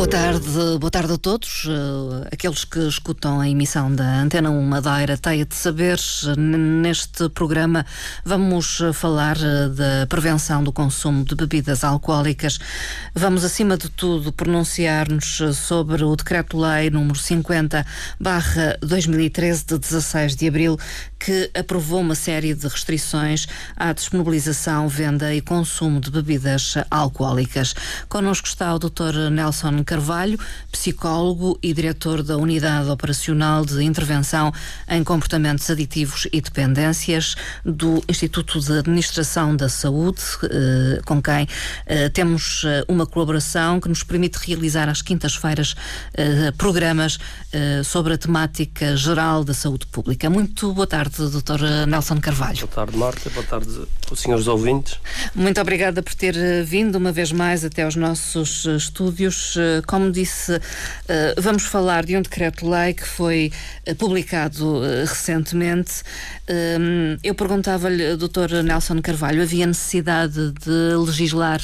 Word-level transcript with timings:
Boa 0.00 0.08
tarde, 0.08 0.48
boa 0.80 0.90
tarde 0.90 1.12
a 1.12 1.18
todos, 1.18 1.66
uh, 1.66 2.26
aqueles 2.32 2.64
que 2.64 2.78
escutam 2.88 3.38
a 3.38 3.46
emissão 3.46 3.94
da 3.94 4.22
Antena 4.22 4.48
1 4.48 4.62
Madeira 4.62 5.18
Teia 5.18 5.44
de 5.44 5.54
Saberes. 5.54 6.24
Neste 6.38 7.28
programa 7.28 7.84
vamos 8.24 8.80
falar 8.94 9.36
uh, 9.36 9.68
da 9.68 10.06
prevenção 10.08 10.64
do 10.64 10.72
consumo 10.72 11.22
de 11.22 11.34
bebidas 11.34 11.84
alcoólicas. 11.84 12.58
Vamos, 13.14 13.44
acima 13.44 13.76
de 13.76 13.90
tudo, 13.90 14.32
pronunciar-nos 14.32 15.42
sobre 15.54 16.02
o 16.02 16.16
Decreto-Lei 16.16 16.88
número 16.88 17.18
50 17.18 17.84
barra 18.18 18.78
2013 18.80 19.66
de 19.66 19.78
16 19.78 20.34
de 20.34 20.48
abril, 20.48 20.78
que 21.18 21.50
aprovou 21.54 22.00
uma 22.00 22.14
série 22.14 22.54
de 22.54 22.66
restrições 22.66 23.46
à 23.76 23.92
disponibilização, 23.92 24.88
venda 24.88 25.34
e 25.34 25.42
consumo 25.42 26.00
de 26.00 26.10
bebidas 26.10 26.76
alcoólicas. 26.90 27.74
Connosco 28.08 28.46
está 28.46 28.74
o 28.74 28.78
Dr. 28.78 29.28
Nelson 29.30 29.84
Carvalho, 29.90 30.38
psicólogo 30.70 31.58
e 31.60 31.72
diretor 31.72 32.22
da 32.22 32.36
Unidade 32.36 32.88
Operacional 32.88 33.64
de 33.64 33.82
Intervenção 33.82 34.52
em 34.88 35.02
Comportamentos 35.02 35.68
Aditivos 35.68 36.28
e 36.32 36.40
Dependências 36.40 37.34
do 37.64 38.00
Instituto 38.08 38.60
de 38.60 38.78
Administração 38.78 39.56
da 39.56 39.68
Saúde, 39.68 40.22
eh, 40.44 41.00
com 41.04 41.20
quem 41.20 41.48
eh, 41.86 42.08
temos 42.08 42.62
eh, 42.64 42.84
uma 42.86 43.04
colaboração 43.04 43.80
que 43.80 43.88
nos 43.88 44.04
permite 44.04 44.38
realizar 44.46 44.88
às 44.88 45.02
quintas-feiras 45.02 45.74
programas 46.56 47.18
sobre 47.84 48.14
a 48.14 48.18
temática 48.18 48.96
geral 48.96 49.42
da 49.42 49.54
saúde 49.54 49.86
pública. 49.86 50.28
Muito 50.28 50.72
boa 50.72 50.86
tarde, 50.86 51.16
Dr. 51.16 51.86
Nelson 51.88 52.20
Carvalho. 52.20 52.58
Boa 52.58 52.68
tarde, 52.68 52.96
Marta. 52.96 53.30
Boa 53.30 53.46
tarde 53.46 53.88
aos 54.08 54.20
senhores 54.20 54.46
ouvintes. 54.46 54.98
Muito 55.34 55.60
obrigada 55.60 56.02
por 56.02 56.14
ter 56.14 56.36
vindo 56.64 56.96
uma 56.96 57.12
vez 57.12 57.32
mais 57.32 57.64
até 57.64 57.82
aos 57.82 57.96
nossos 57.96 58.64
estúdios 58.66 59.56
como 59.86 60.10
disse, 60.10 60.60
eh, 61.08 61.34
vamos 61.38 61.64
falar 61.64 62.04
de 62.04 62.16
um 62.16 62.22
decreto-lei 62.22 62.94
que 62.94 63.06
foi 63.06 63.52
eh, 63.84 63.94
publicado 63.94 64.84
eh, 64.84 65.00
recentemente. 65.00 66.02
Eu 67.22 67.32
perguntava-lhe, 67.36 68.16
Dr. 68.16 68.64
Nelson 68.64 69.00
Carvalho, 69.00 69.40
havia 69.40 69.66
necessidade 69.66 70.50
de 70.50 70.96
legislar 70.96 71.60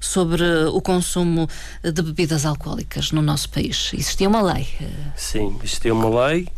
sobre 0.00 0.42
o 0.72 0.80
consumo 0.80 1.46
de 1.82 2.00
bebidas 2.00 2.46
alcoólicas 2.46 3.12
no 3.12 3.20
nosso 3.20 3.50
país? 3.50 3.90
Existia 3.92 4.26
uma 4.26 4.40
lei? 4.40 4.66
Sim, 5.14 5.58
existia 5.62 5.92
uma 5.92 6.28
lei. 6.28 6.48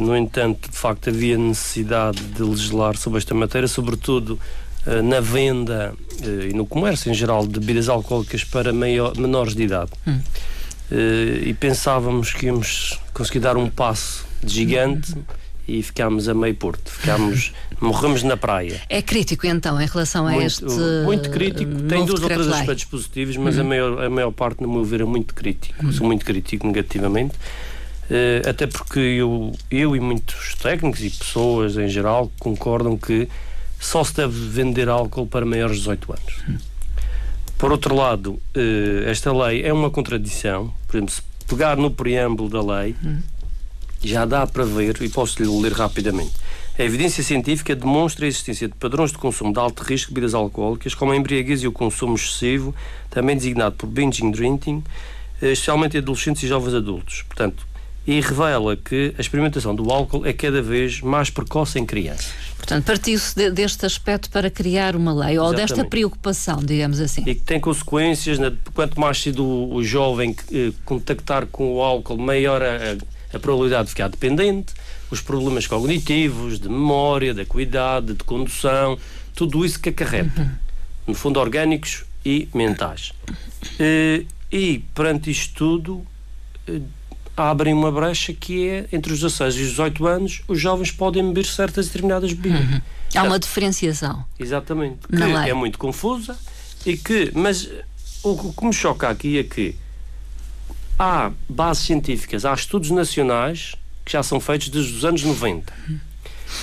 No 0.00 0.16
entanto, 0.16 0.70
de 0.70 0.78
facto, 0.78 1.10
havia 1.10 1.36
necessidade 1.36 2.22
de 2.22 2.42
legislar 2.42 2.96
sobre 2.96 3.18
esta 3.18 3.34
matéria, 3.34 3.68
sobretudo 3.68 4.40
na 5.02 5.20
venda 5.20 5.94
eh, 6.22 6.48
e 6.50 6.52
no 6.52 6.66
comércio 6.66 7.10
em 7.10 7.14
geral 7.14 7.46
de 7.46 7.58
bebidas 7.58 7.88
alcoólicas 7.88 8.44
para 8.44 8.72
maior, 8.72 9.16
menores 9.16 9.54
de 9.54 9.64
idade. 9.64 9.90
Hum. 10.06 10.20
Eh, 10.90 11.48
e 11.48 11.54
pensávamos 11.54 12.32
que 12.32 12.46
íamos 12.46 13.00
conseguir 13.12 13.40
dar 13.40 13.56
um 13.56 13.68
passo 13.68 14.24
de 14.42 14.54
gigante. 14.54 15.16
Hum. 15.16 15.22
E 15.68 15.82
ficámos 15.82 16.28
a 16.28 16.34
meio 16.34 16.54
porto, 16.54 16.88
ficámos, 16.88 17.52
morremos 17.82 18.22
na 18.22 18.36
praia. 18.36 18.80
É 18.88 19.02
crítico 19.02 19.48
então 19.48 19.80
em 19.82 19.86
relação 19.86 20.24
a 20.24 20.30
muito, 20.30 20.46
este. 20.46 20.64
Muito 21.04 21.28
crítico, 21.28 21.72
tem 21.88 22.06
dois 22.06 22.22
ou 22.22 22.28
três 22.28 22.46
aspectos 22.46 22.84
positivos, 22.84 23.36
mas 23.36 23.58
a, 23.58 23.62
hum. 23.62 23.66
maior, 23.66 24.04
a 24.04 24.08
maior 24.08 24.30
parte, 24.30 24.62
no 24.62 24.72
meu 24.72 24.84
ver, 24.84 25.00
é 25.00 25.04
muito 25.04 25.34
crítico. 25.34 25.92
Sou 25.92 26.06
muito 26.06 26.24
crítico 26.24 26.64
negativamente. 26.68 27.34
Uh, 28.08 28.48
até 28.48 28.68
porque 28.68 29.00
eu, 29.00 29.52
eu 29.68 29.96
e 29.96 29.98
muitos 29.98 30.54
técnicos 30.54 31.02
e 31.02 31.10
pessoas 31.10 31.76
em 31.76 31.88
geral 31.88 32.30
concordam 32.38 32.96
que 32.96 33.28
só 33.78 34.02
se 34.04 34.14
deve 34.14 34.48
vender 34.48 34.88
álcool 34.88 35.26
para 35.26 35.44
maiores 35.44 35.76
de 35.76 35.82
18 35.82 36.12
anos. 36.12 36.60
Por 37.58 37.72
outro 37.72 37.94
lado, 37.94 38.40
eh, 38.54 39.04
esta 39.06 39.32
lei 39.32 39.62
é 39.62 39.72
uma 39.72 39.90
contradição. 39.90 40.72
Por 40.86 40.96
exemplo, 40.96 41.14
se 41.14 41.22
pegar 41.46 41.76
no 41.76 41.90
preâmbulo 41.90 42.50
da 42.50 42.80
lei, 42.80 42.94
já 44.02 44.24
dá 44.24 44.46
para 44.46 44.64
ver, 44.64 45.00
e 45.00 45.08
posso-lhe 45.08 45.48
ler 45.48 45.72
rapidamente. 45.72 46.32
A 46.78 46.82
evidência 46.82 47.22
científica 47.22 47.74
demonstra 47.74 48.26
a 48.26 48.28
existência 48.28 48.68
de 48.68 48.74
padrões 48.74 49.10
de 49.10 49.16
consumo 49.16 49.50
de 49.50 49.58
alto 49.58 49.82
risco 49.82 50.10
de 50.10 50.14
bebidas 50.14 50.34
alcoólicas, 50.34 50.94
como 50.94 51.12
a 51.12 51.16
embriaguez 51.16 51.62
e 51.62 51.66
o 51.66 51.72
consumo 51.72 52.14
excessivo, 52.14 52.74
também 53.08 53.34
designado 53.34 53.76
por 53.76 53.86
binging 53.86 54.30
drinking, 54.30 54.84
eh, 55.40 55.52
especialmente 55.52 55.96
adolescentes 55.96 56.42
e 56.42 56.48
jovens 56.48 56.74
adultos. 56.74 57.22
Portanto, 57.22 57.66
e 58.06 58.20
revela 58.20 58.76
que 58.76 59.12
a 59.18 59.20
experimentação 59.20 59.74
do 59.74 59.90
álcool 59.90 60.24
é 60.24 60.32
cada 60.32 60.62
vez 60.62 61.00
mais 61.00 61.28
precoce 61.28 61.78
em 61.78 61.84
crianças. 61.84 62.32
Portanto, 62.56 62.84
partiu-se 62.84 63.34
de, 63.34 63.50
deste 63.50 63.84
aspecto 63.84 64.30
para 64.30 64.48
criar 64.48 64.94
uma 64.94 65.12
lei, 65.12 65.34
Exatamente. 65.34 65.38
ou 65.38 65.54
desta 65.54 65.84
preocupação, 65.84 66.58
digamos 66.58 67.00
assim. 67.00 67.22
E 67.26 67.34
que 67.34 67.42
tem 67.42 67.58
consequências, 67.58 68.38
né? 68.38 68.52
quanto 68.74 69.00
mais 69.00 69.20
cedo 69.20 69.44
o, 69.44 69.74
o 69.74 69.84
jovem 69.84 70.36
eh, 70.52 70.72
contactar 70.84 71.46
com 71.46 71.74
o 71.74 71.82
álcool, 71.82 72.16
maior 72.16 72.62
a, 72.62 72.96
a, 73.34 73.38
probabilidade 73.40 73.84
de 73.84 73.90
ficar 73.90 74.08
dependente, 74.08 74.72
os 75.10 75.20
problemas 75.20 75.66
cognitivos, 75.66 76.60
de 76.60 76.68
memória, 76.68 77.34
de 77.34 77.40
acuidade, 77.40 78.14
de 78.14 78.24
condução, 78.24 78.98
tudo 79.34 79.64
isso 79.64 79.80
que 79.80 79.88
acarreta. 79.88 80.40
Uhum. 80.40 80.50
No 81.08 81.14
fundo, 81.14 81.40
orgânicos 81.40 82.04
e 82.24 82.48
mentais. 82.54 83.12
Eh, 83.78 84.24
e, 84.50 84.78
perante 84.94 85.30
isto 85.30 85.54
tudo, 85.54 86.06
eh, 86.66 86.80
abrem 87.36 87.74
uma 87.74 87.92
brecha 87.92 88.32
que 88.32 88.66
é 88.66 88.86
entre 88.92 89.12
os 89.12 89.20
16 89.20 89.54
e 89.56 89.62
os 89.62 89.68
18 89.70 90.06
anos 90.06 90.42
os 90.48 90.58
jovens 90.58 90.90
podem 90.90 91.26
beber 91.26 91.44
certas 91.44 91.86
determinadas 91.86 92.32
bebidas. 92.32 92.60
Uhum. 92.60 92.80
Há 93.14 93.22
uma 93.22 93.38
diferenciação. 93.38 94.24
Exatamente. 94.38 95.06
Que 95.08 95.50
é 95.50 95.54
muito 95.54 95.78
confusa 95.78 96.36
e 96.84 96.96
que. 96.96 97.30
Mas 97.34 97.68
o 98.22 98.52
que 98.52 98.64
me 98.64 98.72
choca 98.72 99.08
aqui 99.08 99.38
é 99.38 99.44
que 99.44 99.76
há 100.98 101.30
bases 101.48 101.84
científicas, 101.84 102.44
há 102.44 102.54
estudos 102.54 102.90
nacionais 102.90 103.74
que 104.04 104.12
já 104.12 104.22
são 104.22 104.40
feitos 104.40 104.68
desde 104.68 104.94
os 104.94 105.04
anos 105.04 105.22
90. 105.22 105.72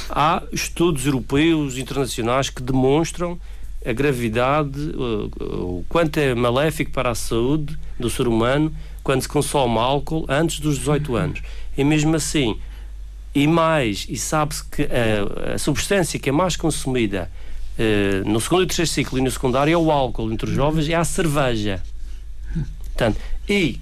Há 0.10 0.44
estudos 0.52 1.06
europeus, 1.06 1.78
internacionais 1.78 2.50
que 2.50 2.62
demonstram 2.64 3.40
a 3.86 3.92
gravidade, 3.92 4.80
o, 4.80 5.80
o 5.80 5.86
quanto 5.90 6.18
é 6.18 6.34
maléfico 6.34 6.92
para 6.92 7.12
a 7.12 7.16
saúde 7.16 7.78
do 8.00 8.10
ser 8.10 8.28
humano 8.28 8.74
quando 9.04 9.22
se 9.22 9.28
consome 9.28 9.78
álcool 9.78 10.26
antes 10.30 10.60
dos 10.60 10.78
18 10.78 11.16
anos. 11.16 11.42
E 11.78 11.84
mesmo 11.84 12.16
assim, 12.16 12.58
e 13.36 13.48
mais, 13.48 14.06
e 14.10 14.18
sabe-se 14.18 14.64
que 14.64 14.84
a, 14.84 15.54
a, 15.54 15.58
substância 15.58 16.20
que 16.20 16.30
é 16.30 16.32
mais 16.32 16.56
consumida 16.56 17.30
uh, 17.78 18.30
no 18.30 18.40
segundo 18.40 18.64
e 18.64 18.68
terceiro 18.68 18.90
ciclo 18.90 19.18
e 19.18 19.22
no 19.22 19.32
secundário 19.32 19.74
é 19.74 19.78
o 19.78 19.92
álcool 19.92 20.32
entre 20.32 20.50
os 20.50 20.56
jovens 20.56 20.88
é 20.88 20.96
a 20.96 21.04
cerveja. 21.04 21.82
Portanto, 22.86 23.20
e 23.50 23.80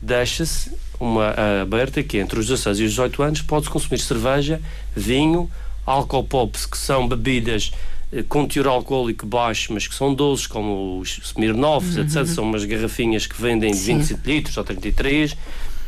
deixa-se 0.00 0.70
uma 1.00 1.34
aberta 1.62 2.02
que 2.02 2.18
entre 2.18 2.38
os 2.38 2.46
16 2.46 2.78
e 2.78 2.84
os 2.84 2.90
18 2.90 3.22
anos 3.22 3.42
pode-se 3.42 3.70
consumir 3.70 3.98
cerveja, 3.98 4.60
vinho, 4.94 5.50
álcool 5.86 6.24
pops, 6.24 6.66
que 6.66 6.76
são 6.76 7.08
bebidas 7.08 7.72
com 8.22 8.46
teor 8.46 8.68
alcoólico 8.68 9.26
baixo, 9.26 9.72
mas 9.72 9.86
que 9.86 9.94
são 9.94 10.14
doces, 10.14 10.46
como 10.46 10.98
os 11.00 11.18
Smirnoffs, 11.24 11.96
uhum. 11.96 12.02
etc. 12.02 12.26
São 12.26 12.44
umas 12.44 12.64
garrafinhas 12.64 13.26
que 13.26 13.40
vendem 13.40 13.72
de 13.72 13.78
25 13.78 14.20
litros 14.24 14.56
ou 14.56 14.64
33. 14.64 15.36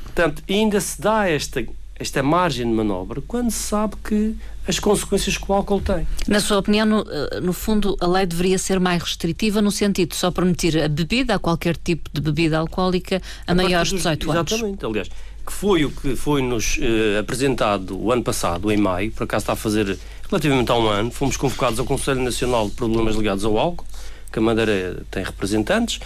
Portanto, 0.03 0.43
ainda 0.49 0.81
se 0.81 1.01
dá 1.01 1.29
esta, 1.29 1.65
esta 1.99 2.23
margem 2.23 2.67
de 2.67 2.73
manobra 2.73 3.23
quando 3.27 3.51
se 3.51 3.63
sabe 3.63 3.95
que 4.03 4.35
as 4.67 4.79
consequências 4.79 5.37
que 5.37 5.45
o 5.49 5.55
álcool 5.55 5.81
tem. 5.81 6.07
Na 6.27 6.41
sua 6.41 6.59
opinião, 6.59 6.85
no, 6.85 7.01
eh, 7.09 7.41
no, 7.41 7.53
fundo, 7.53 7.97
a 8.01 8.07
lei 8.07 8.27
deveria 8.27 8.59
ser 8.59 8.81
mais 8.81 9.03
restritiva 9.03 9.63
no 9.63 9.71
sentido 9.71 10.11
de 10.11 10.17
só 10.17 10.31
permitir 10.31 10.83
a 10.83 10.89
bebida, 10.89 11.37
a 11.37 11.39
qualquer 11.39 11.77
tipo 11.77 12.11
de 12.13 12.21
bebida 12.21 12.59
alcoólica, 12.59 13.23
a, 13.47 13.53
a 13.53 13.55
maiores 13.55 13.91
de 13.91 13.97
18 13.97 14.33
anos. 14.33 14.53
Exatamente, 14.53 14.85
aliás, 14.85 15.09
que 15.47 15.53
foi 15.53 15.85
o 15.85 15.91
que 15.91 16.17
foi-nos 16.17 16.77
uh, 16.79 17.21
apresentado 17.21 17.97
o 17.97 18.11
ano 18.11 18.25
passado, 18.25 18.71
em 18.73 18.77
maio, 18.77 19.13
por 19.13 19.25
acaso 19.25 19.45
está 19.45 19.53
a 19.53 19.57
fazer 19.57 19.97
Relativamente 20.29 20.71
a 20.73 20.75
um 20.77 20.89
ano, 20.89 21.11
fomos 21.11 21.37
convocados 21.37 21.79
ao 21.79 21.85
Conselho 21.85 22.21
Nacional 22.23 22.69
de 22.69 22.75
Problemas 22.75 23.15
Ligados 23.15 23.45
ao 23.45 23.57
Álcool, 23.57 23.87
que 24.33 24.39
a 24.39 24.43
Madeira 24.43 25.05
tem 25.11 25.23
representantes, 25.23 26.01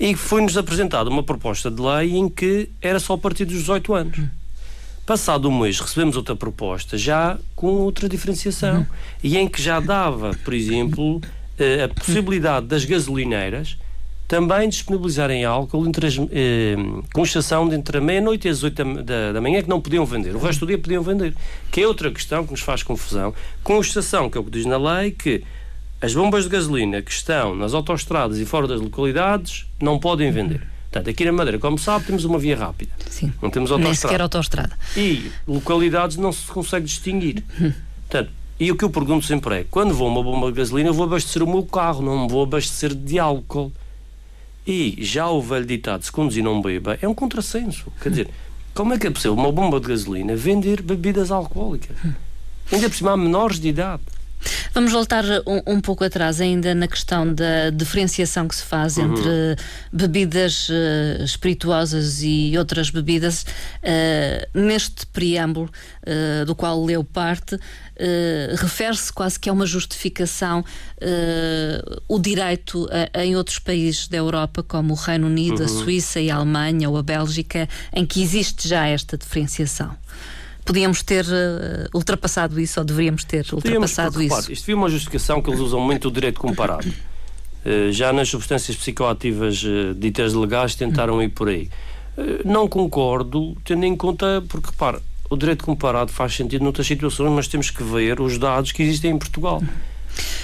e 0.00 0.14
foi-nos 0.14 0.56
apresentada 0.56 1.10
uma 1.10 1.22
proposta 1.22 1.70
de 1.70 1.80
lei 1.80 2.16
em 2.16 2.28
que 2.28 2.70
era 2.80 2.98
só 2.98 3.14
a 3.14 3.18
partir 3.18 3.44
dos 3.44 3.58
18 3.58 3.94
anos. 3.94 4.20
Passado 5.04 5.48
um 5.48 5.60
mês 5.60 5.78
recebemos 5.78 6.16
outra 6.16 6.34
proposta, 6.34 6.96
já 6.98 7.38
com 7.54 7.68
outra 7.68 8.08
diferenciação, 8.08 8.78
uhum. 8.78 8.86
e 9.22 9.36
em 9.36 9.46
que 9.46 9.62
já 9.62 9.78
dava, 9.78 10.32
por 10.42 10.52
exemplo, 10.52 11.20
eh, 11.58 11.84
a 11.84 11.88
possibilidade 11.88 12.66
das 12.66 12.84
gasolineiras 12.84 13.76
também 14.28 14.68
disponibilizarem 14.68 15.44
álcool 15.44 15.86
entre 15.86 16.06
as, 16.06 16.18
eh, 16.30 16.76
com 17.12 17.22
exceção 17.22 17.68
de 17.68 17.76
entre 17.76 17.98
a 17.98 18.00
meia-noite 18.00 18.48
e 18.48 18.50
as 18.50 18.62
oito 18.62 18.82
da, 19.02 19.32
da, 19.32 19.40
manhã 19.40 19.62
que 19.62 19.68
não 19.68 19.80
podiam 19.80 20.04
vender. 20.04 20.34
O 20.34 20.38
resto 20.38 20.60
do 20.60 20.66
dia 20.66 20.78
podiam 20.78 21.02
vender. 21.02 21.34
Que 21.70 21.82
é 21.82 21.86
outra 21.86 22.10
questão 22.10 22.44
que 22.44 22.50
nos 22.50 22.60
faz 22.60 22.82
confusão. 22.82 23.32
Com 23.62 23.80
exceção, 23.80 24.28
que 24.28 24.36
é 24.36 24.40
o 24.40 24.44
que 24.44 24.50
diz 24.50 24.66
na 24.66 24.76
lei, 24.76 25.12
que 25.12 25.44
as 26.00 26.12
bombas 26.12 26.44
de 26.44 26.50
gasolina 26.50 27.00
que 27.02 27.10
estão 27.10 27.54
nas 27.54 27.72
autoestradas 27.72 28.38
e 28.38 28.44
fora 28.44 28.66
das 28.66 28.80
localidades 28.80 29.66
não 29.80 29.98
podem 29.98 30.30
vender. 30.30 30.66
Portanto, 30.90 31.10
aqui 31.10 31.24
na 31.24 31.32
Madeira, 31.32 31.58
como 31.58 31.78
sabe, 31.78 32.06
temos 32.06 32.24
uma 32.24 32.38
via 32.38 32.56
rápida. 32.56 32.92
Sim. 33.08 33.32
Não 33.40 33.50
temos 33.50 33.70
autostrada. 33.70 33.84
Nem 33.84 33.94
sequer 33.94 34.20
autostrada. 34.20 34.78
E 34.96 35.30
localidades 35.46 36.16
não 36.16 36.32
se 36.32 36.46
consegue 36.46 36.86
distinguir. 36.86 37.44
Portanto, 38.08 38.30
e 38.58 38.72
o 38.72 38.76
que 38.76 38.84
eu 38.84 38.90
pergunto 38.90 39.26
sempre 39.26 39.60
é: 39.60 39.64
quando 39.70 39.94
vou 39.94 40.08
a 40.08 40.10
uma 40.10 40.22
bomba 40.22 40.50
de 40.50 40.56
gasolina, 40.56 40.88
eu 40.88 40.94
vou 40.94 41.04
abastecer 41.04 41.42
o 41.42 41.46
meu 41.46 41.62
carro, 41.64 42.02
não 42.02 42.22
me 42.22 42.28
vou 42.28 42.42
abastecer 42.42 42.94
de 42.94 43.18
álcool. 43.18 43.72
E 44.66 44.96
já 44.98 45.28
o 45.28 45.40
velho 45.40 45.64
ditado: 45.64 46.02
se 46.02 46.10
conduzir 46.10 46.42
não 46.42 46.60
beba, 46.60 46.98
é 47.00 47.06
um 47.06 47.14
contrassenso. 47.14 47.92
Quer 48.02 48.10
dizer, 48.10 48.30
como 48.74 48.92
é 48.92 48.98
que 48.98 49.06
é 49.06 49.10
possível 49.10 49.34
uma 49.34 49.52
bomba 49.52 49.78
de 49.80 49.88
gasolina 49.88 50.34
vender 50.34 50.82
bebidas 50.82 51.30
alcoólicas? 51.30 51.96
Ainda 52.72 52.88
por 52.88 52.96
cima 52.96 53.12
há 53.12 53.16
menores 53.16 53.60
de 53.60 53.68
idade. 53.68 54.02
Vamos 54.76 54.92
voltar 54.92 55.24
um, 55.46 55.74
um, 55.74 55.80
pouco 55.80 56.04
atrás 56.04 56.40
ainda 56.40 56.74
na 56.74 56.86
questão 56.86 57.32
da 57.32 57.70
diferenciação 57.70 58.46
que 58.46 58.54
se 58.54 58.62
faz 58.62 58.96
uhum. 58.96 59.04
entre 59.04 59.56
bebidas 59.92 60.68
uh, 60.68 61.24
espirituosas 61.24 62.22
e 62.22 62.54
outras 62.58 62.90
bebidas. 62.90 63.46
Uh, 63.82 64.58
neste 64.58 65.06
preâmbulo, 65.06 65.70
uh, 66.02 66.44
do 66.44 66.54
qual 66.54 66.84
leu 66.84 67.02
parte, 67.02 67.58
refere-se 68.60 69.10
quase 69.10 69.40
que 69.40 69.48
é 69.48 69.52
uma 69.52 69.64
justificação 69.64 70.62
o 72.06 72.18
direito 72.18 72.86
a, 73.14 73.24
em 73.24 73.34
outros 73.34 73.58
países 73.58 74.06
da 74.06 74.18
Europa, 74.18 74.62
como 74.62 74.92
o 74.92 74.96
Reino 74.96 75.26
Unido, 75.26 75.60
uhum. 75.60 75.64
a 75.64 75.68
Suíça 75.68 76.20
e 76.20 76.30
a 76.30 76.36
Alemanha 76.36 76.90
ou 76.90 76.98
a 76.98 77.02
Bélgica, 77.02 77.66
em 77.94 78.04
que 78.04 78.22
existe 78.22 78.68
já 78.68 78.86
esta 78.86 79.16
diferenciação 79.16 79.96
podíamos 80.66 81.02
ter 81.02 81.24
uh, 81.24 81.88
ultrapassado 81.94 82.60
isso 82.60 82.80
ou 82.80 82.84
deveríamos 82.84 83.24
ter 83.24 83.46
ultrapassado 83.52 84.20
isso? 84.20 84.34
Repare, 84.34 84.52
isto 84.52 84.64
foi 84.64 84.74
uma 84.74 84.90
justificação 84.90 85.40
que 85.40 85.48
eles 85.48 85.60
usam 85.60 85.80
muito 85.80 86.08
o 86.08 86.10
direito 86.10 86.40
comparado. 86.40 86.86
Uh, 87.64 87.90
já 87.92 88.12
nas 88.12 88.28
substâncias 88.28 88.76
psicoativas 88.76 89.62
uh, 89.62 89.94
ditas 89.94 90.34
legais 90.34 90.74
tentaram 90.74 91.22
ir 91.22 91.28
por 91.28 91.48
aí. 91.48 91.70
não 92.44 92.68
concordo, 92.68 93.56
tendo 93.64 93.86
em 93.86 93.96
conta, 93.96 94.42
porque 94.48 94.70
repara, 94.70 95.00
o 95.30 95.36
direito 95.36 95.64
comparado 95.64 96.12
faz 96.12 96.34
sentido 96.34 96.62
noutras 96.62 96.86
situações, 96.86 97.30
mas 97.30 97.46
temos 97.46 97.70
que 97.70 97.82
ver 97.82 98.20
os 98.20 98.36
dados 98.36 98.72
que 98.72 98.82
existem 98.82 99.12
em 99.12 99.18
Portugal. 99.18 99.62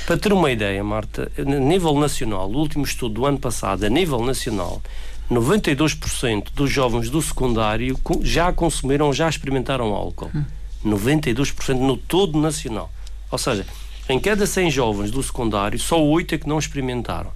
Para 0.07 0.17
ter 0.19 0.33
uma 0.33 0.51
ideia, 0.51 0.83
Marta, 0.85 1.31
a 1.39 1.43
nível 1.43 1.99
nacional, 1.99 2.51
o 2.51 2.57
último 2.57 2.85
estudo 2.85 3.15
do 3.15 3.27
ano 3.27 3.39
passado, 3.39 3.85
a 3.85 3.89
nível 3.89 4.23
nacional, 4.23 4.83
92% 5.33 6.49
dos 6.55 6.71
jovens 6.71 7.11
do 7.11 7.21
secundário 7.23 7.99
já 8.23 8.53
consumiram, 8.53 9.13
já 9.13 9.29
experimentaram 9.29 9.95
álcool. 9.95 10.31
Hum. 10.35 10.45
92% 10.85 11.79
no 11.79 11.97
todo 11.97 12.39
nacional. 12.41 12.91
Ou 13.31 13.39
seja, 13.39 13.65
em 14.09 14.19
cada 14.19 14.47
100 14.47 14.71
jovens 14.71 15.11
do 15.11 15.23
secundário, 15.23 15.79
só 15.79 16.03
8 16.03 16.35
é 16.35 16.39
que 16.39 16.49
não 16.49 16.59
experimentaram. 16.59 17.33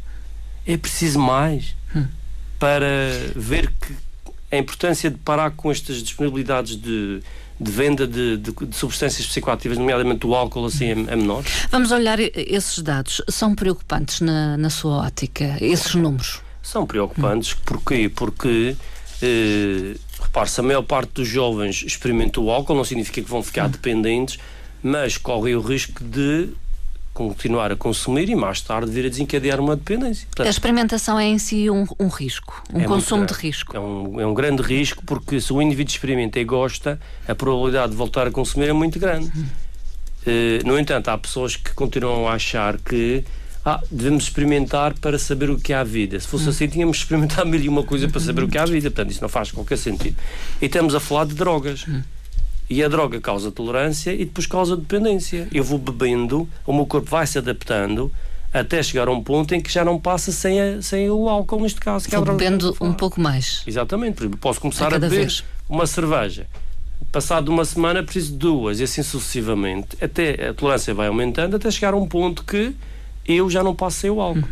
É 0.66 0.76
preciso 0.76 1.18
mais 1.18 1.74
hum. 1.94 2.06
para 2.58 2.86
ver 3.34 3.72
que 3.72 3.94
a 4.50 4.56
importância 4.56 5.10
de 5.10 5.18
parar 5.18 5.50
com 5.52 5.70
estas 5.70 6.02
disponibilidades 6.02 6.76
de, 6.76 7.22
de 7.60 7.70
venda 7.70 8.06
de, 8.06 8.36
de, 8.36 8.52
de, 8.52 8.76
substâncias 8.76 9.26
psicoativas, 9.26 9.78
nomeadamente 9.78 10.26
o 10.26 10.34
álcool, 10.34 10.66
assim, 10.66 10.90
a 10.92 11.16
menor? 11.16 11.44
Vamos 11.70 11.90
olhar 11.90 12.18
esses 12.20 12.80
dados. 12.80 13.22
São 13.28 13.54
preocupantes 13.54 14.20
na, 14.20 14.56
na 14.56 14.70
sua 14.70 14.98
ótica, 14.98 15.56
esses 15.60 15.94
números? 15.94 16.45
São 16.66 16.86
preocupantes. 16.86 17.54
Porquê? 17.54 18.10
Porque, 18.14 18.76
eh, 19.22 19.96
repare-se, 20.20 20.60
a 20.60 20.62
maior 20.62 20.82
parte 20.82 21.12
dos 21.12 21.28
jovens 21.28 21.84
experimenta 21.86 22.40
o 22.40 22.50
álcool, 22.50 22.74
não 22.74 22.84
significa 22.84 23.22
que 23.22 23.30
vão 23.30 23.42
ficar 23.42 23.68
dependentes, 23.68 24.38
mas 24.82 25.16
correm 25.16 25.54
o 25.54 25.60
risco 25.60 26.02
de 26.02 26.50
continuar 27.14 27.72
a 27.72 27.76
consumir 27.76 28.28
e 28.28 28.34
mais 28.34 28.60
tarde 28.60 28.90
vir 28.90 29.06
a 29.06 29.08
desencadear 29.08 29.58
uma 29.58 29.74
dependência. 29.74 30.26
Portanto, 30.26 30.46
a 30.46 30.50
experimentação 30.50 31.18
é 31.18 31.24
em 31.24 31.38
si 31.38 31.70
um, 31.70 31.86
um 31.98 32.08
risco, 32.08 32.62
um 32.74 32.80
é 32.80 32.84
consumo 32.84 33.24
de 33.24 33.32
risco. 33.32 33.74
É 33.74 33.80
um, 33.80 34.20
é 34.20 34.26
um 34.26 34.34
grande 34.34 34.62
risco 34.62 35.02
porque 35.06 35.40
se 35.40 35.50
o 35.50 35.62
indivíduo 35.62 35.92
experimenta 35.92 36.38
e 36.38 36.44
gosta, 36.44 37.00
a 37.26 37.34
probabilidade 37.34 37.92
de 37.92 37.96
voltar 37.96 38.26
a 38.26 38.30
consumir 38.30 38.68
é 38.68 38.72
muito 38.72 38.98
grande. 38.98 39.28
Uh, 39.28 40.66
no 40.66 40.78
entanto, 40.78 41.08
há 41.08 41.16
pessoas 41.16 41.56
que 41.56 41.72
continuam 41.72 42.28
a 42.28 42.34
achar 42.34 42.76
que 42.76 43.24
ah, 43.68 43.82
devemos 43.90 44.22
experimentar 44.22 44.94
para 44.94 45.18
saber 45.18 45.50
o 45.50 45.58
que 45.58 45.72
é 45.72 45.76
a 45.76 45.82
vida. 45.82 46.20
Se 46.20 46.28
fosse 46.28 46.46
hum. 46.46 46.50
assim, 46.50 46.68
tínhamos 46.68 46.98
experimentar 47.02 47.44
mil 47.44 47.60
e 47.60 47.68
uma 47.68 47.82
coisa 47.82 48.08
para 48.08 48.20
saber 48.20 48.44
o 48.44 48.48
que 48.48 48.56
é 48.56 48.60
a 48.60 48.64
vida. 48.64 48.88
Portanto, 48.92 49.10
isso 49.10 49.20
não 49.20 49.28
faz 49.28 49.50
qualquer 49.50 49.76
sentido. 49.76 50.16
E 50.62 50.66
estamos 50.66 50.94
a 50.94 51.00
falar 51.00 51.26
de 51.26 51.34
drogas. 51.34 51.84
Hum. 51.88 52.00
E 52.70 52.82
a 52.82 52.88
droga 52.88 53.20
causa 53.20 53.50
tolerância 53.50 54.12
e 54.12 54.24
depois 54.24 54.46
causa 54.46 54.76
dependência. 54.76 55.48
Eu 55.52 55.64
vou 55.64 55.80
bebendo, 55.80 56.48
o 56.64 56.72
meu 56.72 56.86
corpo 56.86 57.10
vai 57.10 57.26
se 57.26 57.38
adaptando 57.38 58.10
até 58.52 58.80
chegar 58.84 59.08
a 59.08 59.10
um 59.10 59.22
ponto 59.22 59.52
em 59.52 59.60
que 59.60 59.70
já 59.70 59.84
não 59.84 59.98
passa 59.98 60.30
sem, 60.30 60.60
a, 60.60 60.80
sem 60.80 61.10
o 61.10 61.28
álcool, 61.28 61.60
neste 61.60 61.80
caso. 61.80 62.08
Que 62.08 62.14
é 62.14 62.18
vou 62.18 62.26
bebendo 62.36 62.76
um 62.80 62.92
pouco 62.92 63.20
mais. 63.20 63.64
Exatamente. 63.66 64.14
Por 64.14 64.22
exemplo, 64.22 64.38
posso 64.38 64.60
começar 64.60 64.92
a, 64.92 64.96
a 64.96 64.98
beber 65.00 65.18
vez. 65.18 65.42
uma 65.68 65.88
cerveja. 65.88 66.46
Passado 67.10 67.48
uma 67.48 67.64
semana 67.64 68.02
preciso 68.02 68.32
de 68.32 68.38
duas 68.38 68.78
e 68.78 68.84
assim 68.84 69.02
sucessivamente. 69.02 69.88
Até 70.00 70.50
a 70.50 70.54
tolerância 70.54 70.94
vai 70.94 71.08
aumentando 71.08 71.56
até 71.56 71.68
chegar 71.68 71.94
a 71.94 71.96
um 71.96 72.06
ponto 72.06 72.44
que 72.44 72.72
eu 73.26 73.50
já 73.50 73.62
não 73.62 73.74
posso 73.74 73.98
ser 74.00 74.10
o 74.10 74.20
álcool. 74.20 74.48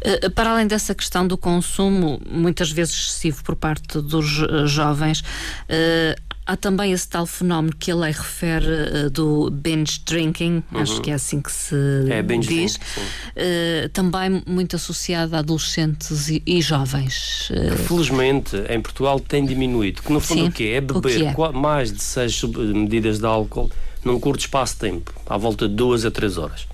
Uh, 0.00 0.30
para 0.30 0.50
além 0.50 0.66
dessa 0.66 0.94
questão 0.94 1.26
do 1.26 1.36
consumo, 1.36 2.20
muitas 2.30 2.70
vezes 2.70 2.94
excessivo 2.94 3.42
por 3.44 3.56
parte 3.56 4.00
dos 4.00 4.40
uh, 4.40 4.66
jovens, 4.66 5.20
uh, 5.20 6.20
há 6.46 6.56
também 6.56 6.92
esse 6.92 7.08
tal 7.08 7.26
fenómeno 7.26 7.74
que 7.76 7.90
a 7.90 7.94
lei 7.94 8.12
refere 8.12 9.10
do 9.12 9.50
binge 9.50 10.00
drinking, 10.04 10.62
uhum. 10.72 10.80
acho 10.80 11.00
que 11.00 11.10
é 11.10 11.14
assim 11.14 11.40
que 11.40 11.52
se 11.52 11.76
é, 12.08 12.22
diz, 12.22 12.78
também 13.92 14.42
muito 14.46 14.74
associado 14.74 15.36
a 15.36 15.40
adolescentes 15.40 16.28
e, 16.28 16.42
e 16.44 16.60
jovens. 16.60 17.52
Felizmente, 17.86 18.56
em 18.68 18.80
Portugal 18.80 19.20
tem 19.20 19.44
diminuído, 19.44 20.02
que 20.02 20.12
no 20.12 20.18
fundo 20.18 20.42
Sim. 20.42 20.48
o 20.48 20.52
quê? 20.52 20.72
É 20.74 20.80
beber 20.80 21.22
é? 21.22 21.52
mais 21.52 21.92
de 21.92 22.02
seis 22.02 22.42
medidas 22.42 23.20
de 23.20 23.26
álcool 23.26 23.70
num 24.04 24.18
curto 24.18 24.40
espaço 24.40 24.74
de 24.74 24.80
tempo, 24.80 25.12
à 25.26 25.36
volta 25.36 25.68
de 25.68 25.74
duas 25.74 26.04
a 26.04 26.10
três 26.10 26.36
horas. 26.36 26.66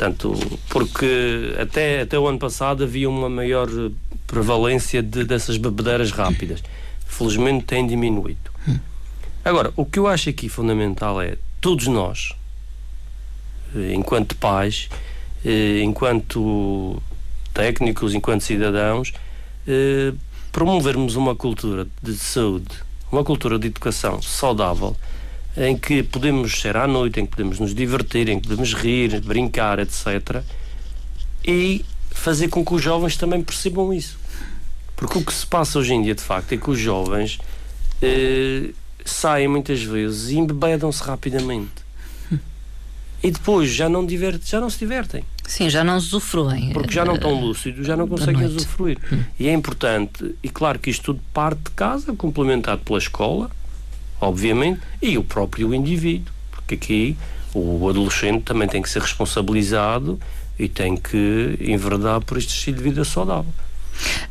Portanto, 0.00 0.32
porque 0.70 1.54
até, 1.60 2.00
até 2.00 2.18
o 2.18 2.26
ano 2.26 2.38
passado 2.38 2.84
havia 2.84 3.06
uma 3.06 3.28
maior 3.28 3.68
prevalência 4.26 5.02
de, 5.02 5.24
dessas 5.24 5.58
bebedeiras 5.58 6.10
rápidas. 6.10 6.62
Felizmente 7.04 7.66
tem 7.66 7.86
diminuído. 7.86 8.50
Agora, 9.44 9.70
o 9.76 9.84
que 9.84 9.98
eu 9.98 10.06
acho 10.06 10.30
aqui 10.30 10.48
fundamental 10.48 11.20
é 11.20 11.36
todos 11.60 11.86
nós, 11.86 12.34
eh, 13.76 13.92
enquanto 13.92 14.34
pais, 14.36 14.88
eh, 15.44 15.82
enquanto 15.82 16.96
técnicos, 17.52 18.14
enquanto 18.14 18.40
cidadãos, 18.40 19.12
eh, 19.68 20.14
promovermos 20.50 21.14
uma 21.14 21.36
cultura 21.36 21.86
de 22.02 22.14
saúde, 22.14 22.74
uma 23.12 23.22
cultura 23.22 23.58
de 23.58 23.66
educação 23.66 24.22
saudável 24.22 24.96
em 25.56 25.76
que 25.76 26.02
podemos 26.02 26.60
ser 26.60 26.76
à 26.76 26.86
noite, 26.86 27.20
em 27.20 27.26
que 27.26 27.30
podemos 27.30 27.58
nos 27.58 27.74
divertir, 27.74 28.28
em 28.28 28.40
que 28.40 28.48
podemos 28.48 28.72
rir, 28.74 29.20
brincar, 29.20 29.78
etc. 29.78 30.42
E 31.44 31.84
fazer 32.10 32.48
com 32.48 32.64
que 32.64 32.74
os 32.74 32.82
jovens 32.82 33.16
também 33.16 33.42
percebam 33.42 33.92
isso. 33.92 34.18
Porque 34.96 35.18
o 35.18 35.24
que 35.24 35.32
se 35.32 35.46
passa 35.46 35.78
hoje 35.78 35.94
em 35.94 36.02
dia, 36.02 36.14
de 36.14 36.22
facto, 36.22 36.52
é 36.52 36.56
que 36.56 36.70
os 36.70 36.78
jovens 36.78 37.38
eh, 38.02 38.70
saem 39.04 39.48
muitas 39.48 39.82
vezes 39.82 40.30
e 40.30 40.38
embebedam-se 40.38 41.02
rapidamente. 41.02 41.80
E 43.22 43.30
depois 43.30 43.68
já 43.70 43.88
não, 43.88 44.04
diverte, 44.04 44.50
já 44.50 44.60
não 44.60 44.70
se 44.70 44.78
divertem. 44.78 45.22
Sim, 45.46 45.68
já 45.68 45.84
não 45.84 45.96
usufruem. 45.96 46.70
Porque 46.72 46.94
já 46.94 47.04
não 47.04 47.16
estão 47.16 47.36
eh, 47.36 47.40
lúcidos, 47.40 47.86
já 47.86 47.96
não 47.96 48.08
conseguem 48.08 48.46
usufruir. 48.46 48.98
Hum. 49.12 49.22
E 49.38 49.48
é 49.48 49.52
importante, 49.52 50.34
e 50.42 50.48
claro 50.48 50.78
que 50.78 50.88
isto 50.88 51.04
tudo 51.06 51.20
parte 51.34 51.60
de 51.64 51.70
casa, 51.72 52.14
complementado 52.14 52.80
pela 52.82 52.98
escola, 52.98 53.50
obviamente, 54.20 54.80
e 55.00 55.16
o 55.16 55.24
próprio 55.24 55.74
indivíduo, 55.74 56.32
porque 56.50 56.74
aqui 56.74 57.16
o 57.54 57.88
adolescente 57.88 58.42
também 58.42 58.68
tem 58.68 58.80
que 58.80 58.88
ser 58.88 59.02
responsabilizado 59.02 60.20
e 60.58 60.68
tem 60.68 60.96
que 60.96 61.56
enverdar 61.60 62.20
por 62.20 62.36
este 62.36 62.54
estilo 62.54 62.76
de 62.76 62.82
vida 62.82 63.04
saudável. 63.04 63.52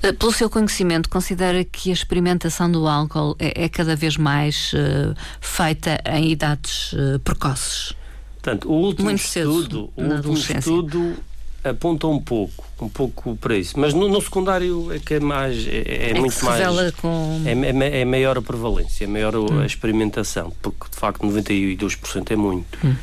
Eh, 0.02 0.12
pelo 0.14 0.32
seu 0.32 0.50
conhecimento, 0.50 1.10
considera 1.10 1.64
que 1.64 1.90
a 1.90 1.94
experimentação 1.94 2.72
do 2.72 2.88
álcool 2.88 3.36
é, 3.40 3.66
é 3.66 3.70
cada 3.70 3.96
vez 3.96 4.18
mais 4.18 4.74
uh, 4.74 5.16
feita 5.42 6.00
em 6.06 6.32
idades 6.32 6.94
uh, 6.94 7.20
precoces? 7.20 7.94
Portanto, 8.36 8.70
o 8.70 8.74
último 8.74 9.10
Muito 9.10 9.20
estudo, 9.20 9.92
o 9.96 10.04
último 10.04 10.38
estudo 10.38 11.16
aponta 11.64 12.08
um 12.08 12.20
pouco, 12.20 12.64
um 12.82 12.90
pouco 12.90 13.36
para 13.38 13.56
isso. 13.56 13.80
Mas 13.80 13.94
no, 13.94 14.08
no 14.08 14.22
secundário 14.22 14.92
é 14.94 15.00
que 15.00 15.16
é 15.16 15.20
mais 15.20 15.68
é, 15.68 15.84
é, 15.86 16.10
é 16.12 16.20
muito 16.20 16.44
mais 16.44 16.92
com... 16.96 17.42
é, 17.46 17.52
é, 17.52 18.02
é, 18.02 18.06
maior 18.06 18.38
a 18.38 18.42
prevalência, 18.42 19.04
é 19.04 19.08
maior 19.08 19.36
hum. 19.36 19.60
a 19.62 19.66
experimentação, 19.66 20.54
porque 20.62 20.90
de 20.90 20.98
facto 20.98 21.26
92% 21.26 22.32
é 22.32 22.36
muito. 22.36 22.78
Hum. 22.84 22.96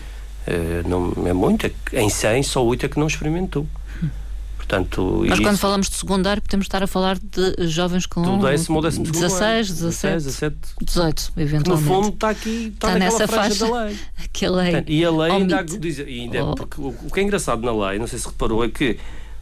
Uh, 0.47 0.89
não 0.89 1.27
é 1.27 1.33
muito, 1.33 1.67
é, 1.67 2.01
em 2.01 2.09
100 2.09 2.45
só 2.45 2.65
8 2.65 2.87
é 2.87 2.89
que 2.89 2.99
não 3.01 3.09
experimentou. 3.09 3.67
Portanto, 4.67 5.25
Mas 5.29 5.39
quando 5.39 5.59
falamos 5.59 5.89
de 5.89 5.95
secundário, 5.95 6.43
podemos 6.43 6.65
estar 6.65 6.83
a 6.83 6.89
falar 6.89 7.17
de 7.19 7.69
jovens 7.69 8.05
com 8.05 8.23
do 8.23 8.45
décimo, 8.45 8.83
décimo 8.83 9.05
16, 9.05 9.69
17, 9.69 10.15
17, 10.25 10.57
18, 10.83 11.33
eventualmente. 11.37 11.89
No 11.89 11.95
fundo 11.95 12.09
está 12.09 12.31
aqui, 12.31 12.73
está, 12.75 12.89
está 12.89 12.99
nessa 12.99 13.29
faixa 13.29 13.65
da 13.65 13.85
lei. 13.85 13.97
Que 14.33 14.45
a 14.45 14.51
lei 14.51 14.85
e 14.89 15.05
a 15.05 15.11
lei 15.11 15.31
ainda, 15.31 15.63
diz, 15.63 16.01
ainda 16.01 16.45
oh. 16.45 16.55
porque 16.57 16.81
o, 16.81 16.89
o 16.89 17.11
que 17.11 17.21
é 17.21 17.23
engraçado 17.23 17.63
na 17.63 17.89
lei, 17.89 17.99
não 17.99 18.09
sei 18.09 18.19
se 18.19 18.27
reparou, 18.27 18.65
é 18.65 18.69
que 18.69 18.99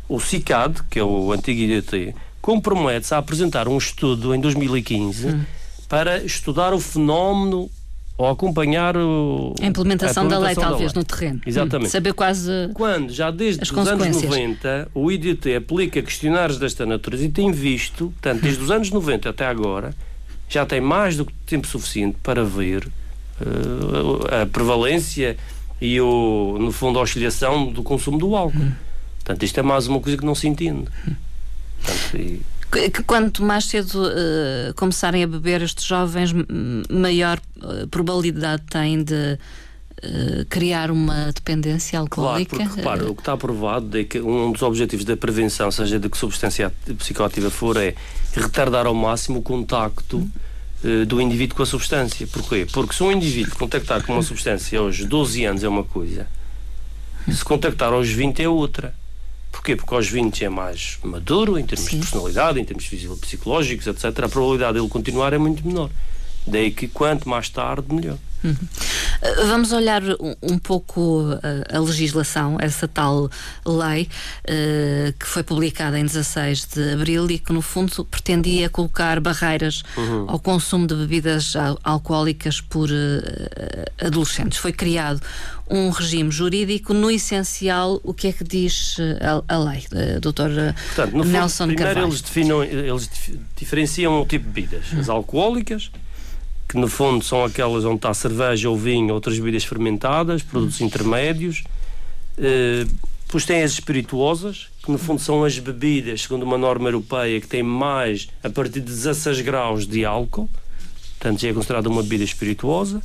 o 0.08 0.20
CICAD, 0.20 0.82
que 0.90 0.98
é 0.98 1.02
o 1.02 1.32
antigo 1.32 1.58
IDT, 1.58 2.14
compromete-se 2.40 3.14
a 3.14 3.18
apresentar 3.18 3.66
um 3.66 3.78
estudo 3.78 4.34
em 4.34 4.40
2015 4.40 5.26
hum. 5.26 5.44
para 5.88 6.22
estudar 6.22 6.74
o 6.74 6.78
fenómeno 6.78 7.70
ou 8.16 8.28
acompanhar 8.28 8.96
o, 8.96 9.54
a, 9.60 9.66
implementação 9.66 10.22
a 10.22 10.26
implementação 10.26 10.28
da 10.28 10.38
lei, 10.38 10.54
da 10.54 10.60
talvez, 10.60 10.92
lei. 10.92 11.00
no 11.00 11.04
terreno. 11.04 11.40
Exatamente. 11.44 11.88
Hum, 11.88 11.90
saber 11.90 12.12
quase. 12.12 12.50
Quando, 12.72 13.12
já 13.12 13.30
desde 13.30 13.62
os 13.62 13.88
anos 13.88 14.22
90, 14.22 14.88
o 14.94 15.10
IDT 15.10 15.56
aplica 15.56 16.00
questionários 16.00 16.58
desta 16.58 16.86
natureza 16.86 17.24
e 17.24 17.28
tem 17.28 17.50
visto, 17.50 18.12
portanto, 18.20 18.42
desde 18.42 18.62
os 18.62 18.70
anos 18.70 18.90
90 18.90 19.28
até 19.28 19.46
agora, 19.46 19.94
já 20.48 20.64
tem 20.64 20.80
mais 20.80 21.16
do 21.16 21.24
que 21.24 21.32
tempo 21.46 21.66
suficiente 21.66 22.16
para 22.22 22.44
ver 22.44 22.86
uh, 23.40 24.42
a 24.42 24.46
prevalência 24.46 25.36
e, 25.80 26.00
o, 26.00 26.56
no 26.60 26.70
fundo, 26.70 26.98
a 26.98 27.02
oscilação 27.02 27.66
do 27.72 27.82
consumo 27.82 28.18
do 28.18 28.36
álcool. 28.36 28.58
Hum. 28.58 28.72
Portanto, 29.24 29.42
isto 29.42 29.58
é 29.58 29.62
mais 29.62 29.88
uma 29.88 29.98
coisa 30.00 30.16
que 30.16 30.24
não 30.24 30.34
se 30.34 30.46
entende. 30.46 30.84
Portanto, 31.82 32.16
e... 32.16 32.40
Quanto 33.06 33.42
mais 33.42 33.66
cedo 33.66 34.02
uh, 34.02 34.74
começarem 34.74 35.22
a 35.22 35.26
beber 35.26 35.62
estes 35.62 35.84
jovens, 35.84 36.32
maior 36.90 37.40
uh, 37.62 37.86
probabilidade 37.88 38.62
têm 38.68 39.02
de 39.02 39.38
uh, 40.02 40.44
criar 40.48 40.90
uma 40.90 41.30
dependência 41.32 41.98
alcoólica? 42.00 42.56
Claro, 42.56 42.68
porque, 42.68 42.80
repara, 42.80 43.10
o 43.10 43.14
que 43.14 43.20
está 43.20 43.36
provado 43.36 43.96
é 43.96 44.02
que 44.02 44.20
um 44.20 44.50
dos 44.50 44.62
objetivos 44.62 45.04
da 45.04 45.16
prevenção, 45.16 45.70
seja 45.70 46.00
de 46.00 46.08
que 46.08 46.18
substância 46.18 46.72
psicoativa 46.98 47.48
for, 47.48 47.76
é 47.76 47.94
retardar 48.34 48.86
ao 48.86 48.94
máximo 48.94 49.38
o 49.38 49.42
contacto 49.42 50.28
do 51.08 51.18
indivíduo 51.18 51.56
com 51.56 51.62
a 51.62 51.66
substância. 51.66 52.26
Porquê? 52.26 52.66
Porque 52.70 52.94
se 52.94 53.02
um 53.02 53.10
indivíduo 53.10 53.56
contactar 53.56 54.04
com 54.04 54.12
uma 54.12 54.22
substância 54.22 54.78
aos 54.78 55.02
12 55.02 55.44
anos 55.46 55.64
é 55.64 55.68
uma 55.68 55.82
coisa, 55.82 56.26
se 57.32 57.42
contactar 57.42 57.90
aos 57.92 58.10
20 58.10 58.42
é 58.42 58.48
outra. 58.48 58.94
Porquê? 59.64 59.76
Porque 59.76 59.94
aos 59.94 60.06
20 60.06 60.44
é 60.44 60.48
mais 60.50 60.98
maduro 61.02 61.58
em 61.58 61.64
termos 61.64 61.88
Sim. 61.88 61.96
de 61.96 62.02
personalidade, 62.02 62.60
em 62.60 62.64
termos 62.66 62.86
psicológicos, 63.18 63.86
etc. 63.86 64.04
A 64.04 64.28
probabilidade 64.28 64.74
dele 64.74 64.90
continuar 64.90 65.32
é 65.32 65.38
muito 65.38 65.66
menor. 65.66 65.90
Daí 66.46 66.70
que 66.70 66.86
quanto 66.86 67.26
mais 67.26 67.48
tarde, 67.48 67.86
melhor. 67.88 68.18
Uhum. 68.44 68.50
Uh, 68.52 69.46
vamos 69.46 69.72
olhar 69.72 70.02
um, 70.42 70.58
pouco 70.58 71.22
uh, 71.22 71.40
a, 71.72 71.78
legislação, 71.78 72.58
essa 72.60 72.86
tal 72.86 73.30
lei 73.64 74.08
uh, 74.44 75.12
que 75.18 75.26
foi 75.26 75.42
publicada 75.42 75.98
em 75.98 76.04
16 76.04 76.66
de 76.66 76.92
abril 76.92 77.30
e 77.30 77.38
que, 77.38 77.52
no 77.52 77.62
fundo, 77.62 78.04
pretendia 78.04 78.68
colocar 78.68 79.18
barreiras 79.20 79.82
uhum. 79.96 80.26
ao 80.28 80.38
consumo 80.38 80.86
de 80.86 80.94
bebidas 80.94 81.54
alcoólicas 81.82 82.60
por 82.60 82.90
uh, 82.90 84.06
adolescentes. 84.06 84.58
Foi 84.58 84.72
criado 84.72 85.20
um 85.68 85.88
regime 85.90 86.30
jurídico, 86.30 86.92
no 86.92 87.10
essencial, 87.10 88.00
o 88.04 88.12
que 88.12 88.28
é 88.28 88.32
que 88.32 88.44
diz 88.44 88.98
uh, 88.98 89.42
a, 89.48 89.54
a 89.54 89.58
lei, 89.58 89.84
uh, 89.92 90.20
doutor 90.20 90.50
Portanto, 90.94 91.16
no 91.16 91.24
Nelson 91.24 91.64
fundo, 91.64 91.76
primeiro 91.76 92.00
eles, 92.00 92.20
definem, 92.20 92.62
eles 92.62 93.10
diferenciam 93.56 94.20
o 94.20 94.26
tipo 94.26 94.44
de 94.46 94.52
bebidas, 94.52 94.86
as 94.98 95.08
alcoólicas, 95.08 95.90
que 96.74 96.80
no 96.80 96.88
fundo 96.88 97.24
são 97.24 97.44
aquelas 97.44 97.84
onde 97.84 97.98
está 97.98 98.12
cerveja 98.12 98.68
ou 98.68 98.76
vinho, 98.76 99.14
outras 99.14 99.38
bebidas 99.38 99.62
fermentadas, 99.62 100.42
produtos 100.42 100.80
intermédios. 100.80 101.62
Uh, 102.36 102.90
depois 103.24 103.46
tem 103.46 103.62
as 103.62 103.70
espirituosas, 103.70 104.70
que 104.82 104.90
no 104.90 104.98
fundo 104.98 105.20
são 105.20 105.44
as 105.44 105.56
bebidas, 105.56 106.22
segundo 106.22 106.42
uma 106.42 106.58
norma 106.58 106.88
europeia, 106.88 107.40
que 107.40 107.46
tem 107.46 107.62
mais 107.62 108.26
a 108.42 108.50
partir 108.50 108.80
de 108.80 108.86
16 108.86 109.40
graus 109.42 109.86
de 109.86 110.04
álcool, 110.04 110.50
portanto 111.10 111.40
já 111.40 111.50
é 111.50 111.52
considerada 111.52 111.88
uma 111.88 112.02
bebida 112.02 112.24
espirituosa. 112.24 113.00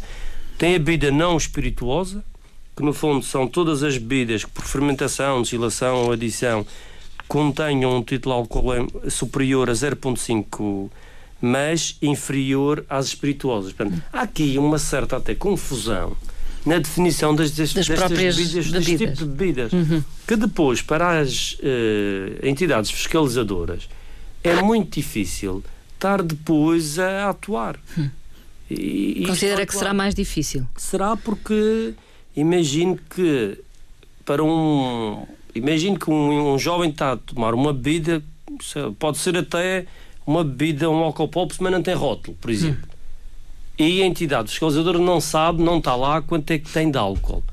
Tem 0.57 0.73
a 0.73 0.79
bebida 0.79 1.11
não 1.11 1.38
espirituosa, 1.38 2.23
que 2.75 2.81
no 2.81 2.91
fundo 2.91 3.23
são 3.23 3.47
todas 3.47 3.83
as 3.83 3.99
bebidas 3.99 4.43
que 4.43 4.49
por 4.49 4.65
fermentação, 4.65 5.43
destilação 5.43 6.05
ou 6.05 6.11
adição 6.11 6.65
contenham 7.27 7.97
um 7.97 8.01
título 8.01 8.33
álcool 8.33 8.88
superior 9.11 9.69
a 9.69 9.73
0,5 9.73 10.89
mas 11.41 11.98
inferior 12.01 12.86
às 12.89 13.08
espirituosas. 13.08 13.74
Portanto, 13.74 14.01
há 14.12 14.22
aqui 14.22 14.58
uma 14.58 14.77
certa 14.77 15.17
até 15.17 15.34
confusão 15.36 16.15
na 16.65 16.77
definição 16.77 17.34
das, 17.34 17.51
das, 17.51 17.74
das 17.74 17.88
próprias 17.88 18.36
bebidas, 18.36 18.65
bebidas. 18.65 18.86
deste 18.86 18.98
tipo 18.98 19.13
de 19.13 19.25
bebidas, 19.25 19.74
uhum. 19.74 20.03
que 20.27 20.36
depois, 20.36 20.81
para 20.81 21.19
as 21.19 21.53
uh, 21.53 22.46
entidades 22.46 22.91
fiscalizadoras, 22.91 23.88
é 24.43 24.62
muito 24.62 24.96
difícil 24.96 25.63
estar 25.93 26.22
depois 26.22 27.00
a 27.00 27.29
atuar. 27.29 27.79
Hum. 27.98 28.10
E, 28.69 29.24
Considera 29.25 29.65
que 29.65 29.74
será 29.74 29.93
mais 29.93 30.13
difícil? 30.13 30.65
Será 30.77 31.17
porque 31.17 31.93
imagino 32.36 33.00
que 33.10 33.58
para 34.24 34.43
um 34.43 35.25
imagino 35.55 35.98
que 35.98 36.10
um, 36.10 36.53
um 36.53 36.60
jovem 36.60 36.91
está 36.91 37.13
a 37.13 37.17
tomar 37.17 37.55
uma 37.55 37.74
bebida 37.74 38.22
pode 39.00 39.17
ser 39.17 39.36
até 39.38 39.88
uma 40.29 40.43
bebida, 40.43 40.88
um 40.88 41.03
álcool 41.03 41.27
pop, 41.27 41.53
mas 41.59 41.71
não 41.71 41.81
tem 41.81 41.95
rótulo, 41.95 42.38
por 42.39 42.51
exemplo. 42.51 42.88
Hum. 42.88 43.00
E 43.79 44.03
a 44.03 44.05
entidade 44.05 44.50
fiscalizadora 44.50 45.00
não 45.00 45.19
sabe, 45.19 45.63
não 45.63 45.79
está 45.79 45.95
lá 45.95 46.21
quanto 46.21 46.51
é 46.51 46.59
que 46.59 46.69
tem 46.69 46.91
de 46.91 46.98
álcool. 47.00 47.43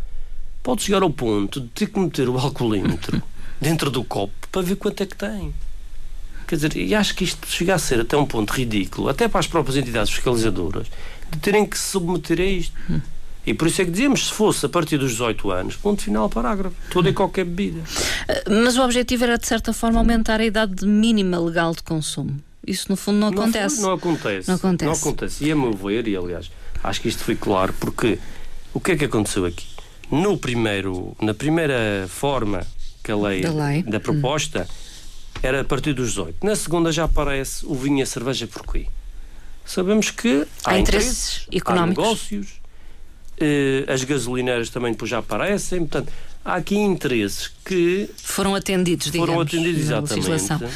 Pode 0.62 0.83
chegar 0.83 1.02
ao 1.02 1.09
ponto 1.09 1.61
de 1.61 1.68
ter 1.68 1.87
que 1.87 1.99
meter 1.99 2.28
o 2.28 2.37
alcoolímetro 2.37 3.23
dentro 3.59 3.90
do 3.90 4.04
copo 4.04 4.35
para 4.52 4.61
ver 4.61 4.76
quanto 4.76 5.02
é 5.02 5.06
que 5.06 5.16
tem. 5.16 5.54
Quer 6.47 6.56
dizer, 6.56 6.76
e 6.76 6.95
acho 6.95 7.14
que 7.14 7.25
isto 7.25 7.47
chega 7.47 7.75
a 7.75 7.78
ser 7.78 8.00
até 8.00 8.16
um 8.16 8.26
ponto 8.26 8.52
ridículo, 8.52 9.09
até 9.09 9.26
para 9.26 9.40
as 9.40 9.47
próprias 9.47 9.76
entidades 9.76 10.12
fiscalizadoras, 10.12 10.87
de 11.30 11.38
terem 11.38 11.64
que 11.64 11.78
se 11.78 11.92
submeter 11.92 12.38
a 12.40 12.45
isto. 12.45 12.75
Hum. 12.90 13.00
E 13.47 13.54
por 13.54 13.68
isso 13.68 13.80
é 13.80 13.85
que 13.85 13.90
dizemos, 13.90 14.26
se 14.26 14.35
fosse 14.35 14.66
a 14.66 14.68
partir 14.68 14.99
dos 14.99 15.12
18 15.12 15.50
anos, 15.50 15.76
ponto 15.76 16.02
final, 16.02 16.28
parágrafo. 16.28 16.76
Toda 16.90 17.09
e 17.09 17.12
qualquer 17.12 17.45
bebida. 17.45 17.80
Mas 18.50 18.76
o 18.76 18.83
objetivo 18.83 19.25
era, 19.25 19.38
de 19.38 19.47
certa 19.47 19.73
forma, 19.73 20.00
aumentar 20.00 20.40
a 20.40 20.45
idade 20.45 20.85
mínima 20.85 21.38
legal 21.38 21.73
de 21.73 21.83
consumo. 21.83 22.40
Isso, 22.66 22.87
no 22.88 22.96
fundo, 22.96 23.18
não 23.18 23.28
acontece. 23.28 23.76
Não, 23.76 23.88
não, 23.88 23.94
acontece. 23.94 24.49
Não 24.49 24.56
acontece. 24.56 24.90
Não 24.90 24.92
acontece. 24.92 25.44
E 25.44 25.52
a 25.52 25.56
meu 25.56 25.73
ver, 25.73 26.08
e 26.08 26.16
aliás, 26.16 26.50
acho 26.82 27.00
que 27.00 27.08
isto 27.08 27.23
foi 27.23 27.37
claro, 27.37 27.73
porque 27.78 28.18
o 28.75 28.80
que 28.80 28.92
é 28.92 28.96
que 28.96 29.04
aconteceu 29.04 29.44
aqui? 29.44 29.66
No 30.11 30.37
primeiro, 30.37 31.16
na 31.20 31.32
primeira 31.32 32.06
forma 32.08 32.66
que 33.02 33.12
a 33.12 33.16
lei, 33.16 33.40
da, 33.40 33.52
lei. 33.52 33.82
da 33.82 34.00
proposta 34.00 34.66
hum. 34.68 35.40
era 35.42 35.61
a 35.61 35.64
partir 35.64 35.92
dos 35.92 36.08
18. 36.08 36.44
Na 36.44 36.56
segunda 36.56 36.90
já 36.90 37.04
aparece 37.04 37.64
o 37.64 37.75
vinho 37.75 37.99
e 37.99 38.02
a 38.02 38.06
cerveja 38.06 38.46
porquê? 38.49 38.87
Sabemos 39.64 40.11
que 40.11 40.46
há, 40.64 40.73
há 40.73 40.78
interesses, 40.78 41.46
interesses 41.46 41.49
económicos. 41.52 42.04
Há 42.04 42.06
negócios, 42.06 42.61
eh, 43.38 43.85
as 43.88 44.02
gasolineiras 44.04 44.70
também 44.70 44.92
depois 44.92 45.11
já 45.11 45.18
aparecem, 45.18 45.80
portanto, 45.80 46.12
há 46.44 46.54
aqui 46.54 46.76
interesses 46.76 47.50
que 47.64 48.08
foram 48.16 48.54
atendidos, 48.54 49.06
digamos, 49.11 49.28
foram 49.28 49.40
atendidos 49.40 49.80
exatamente. 49.80 50.75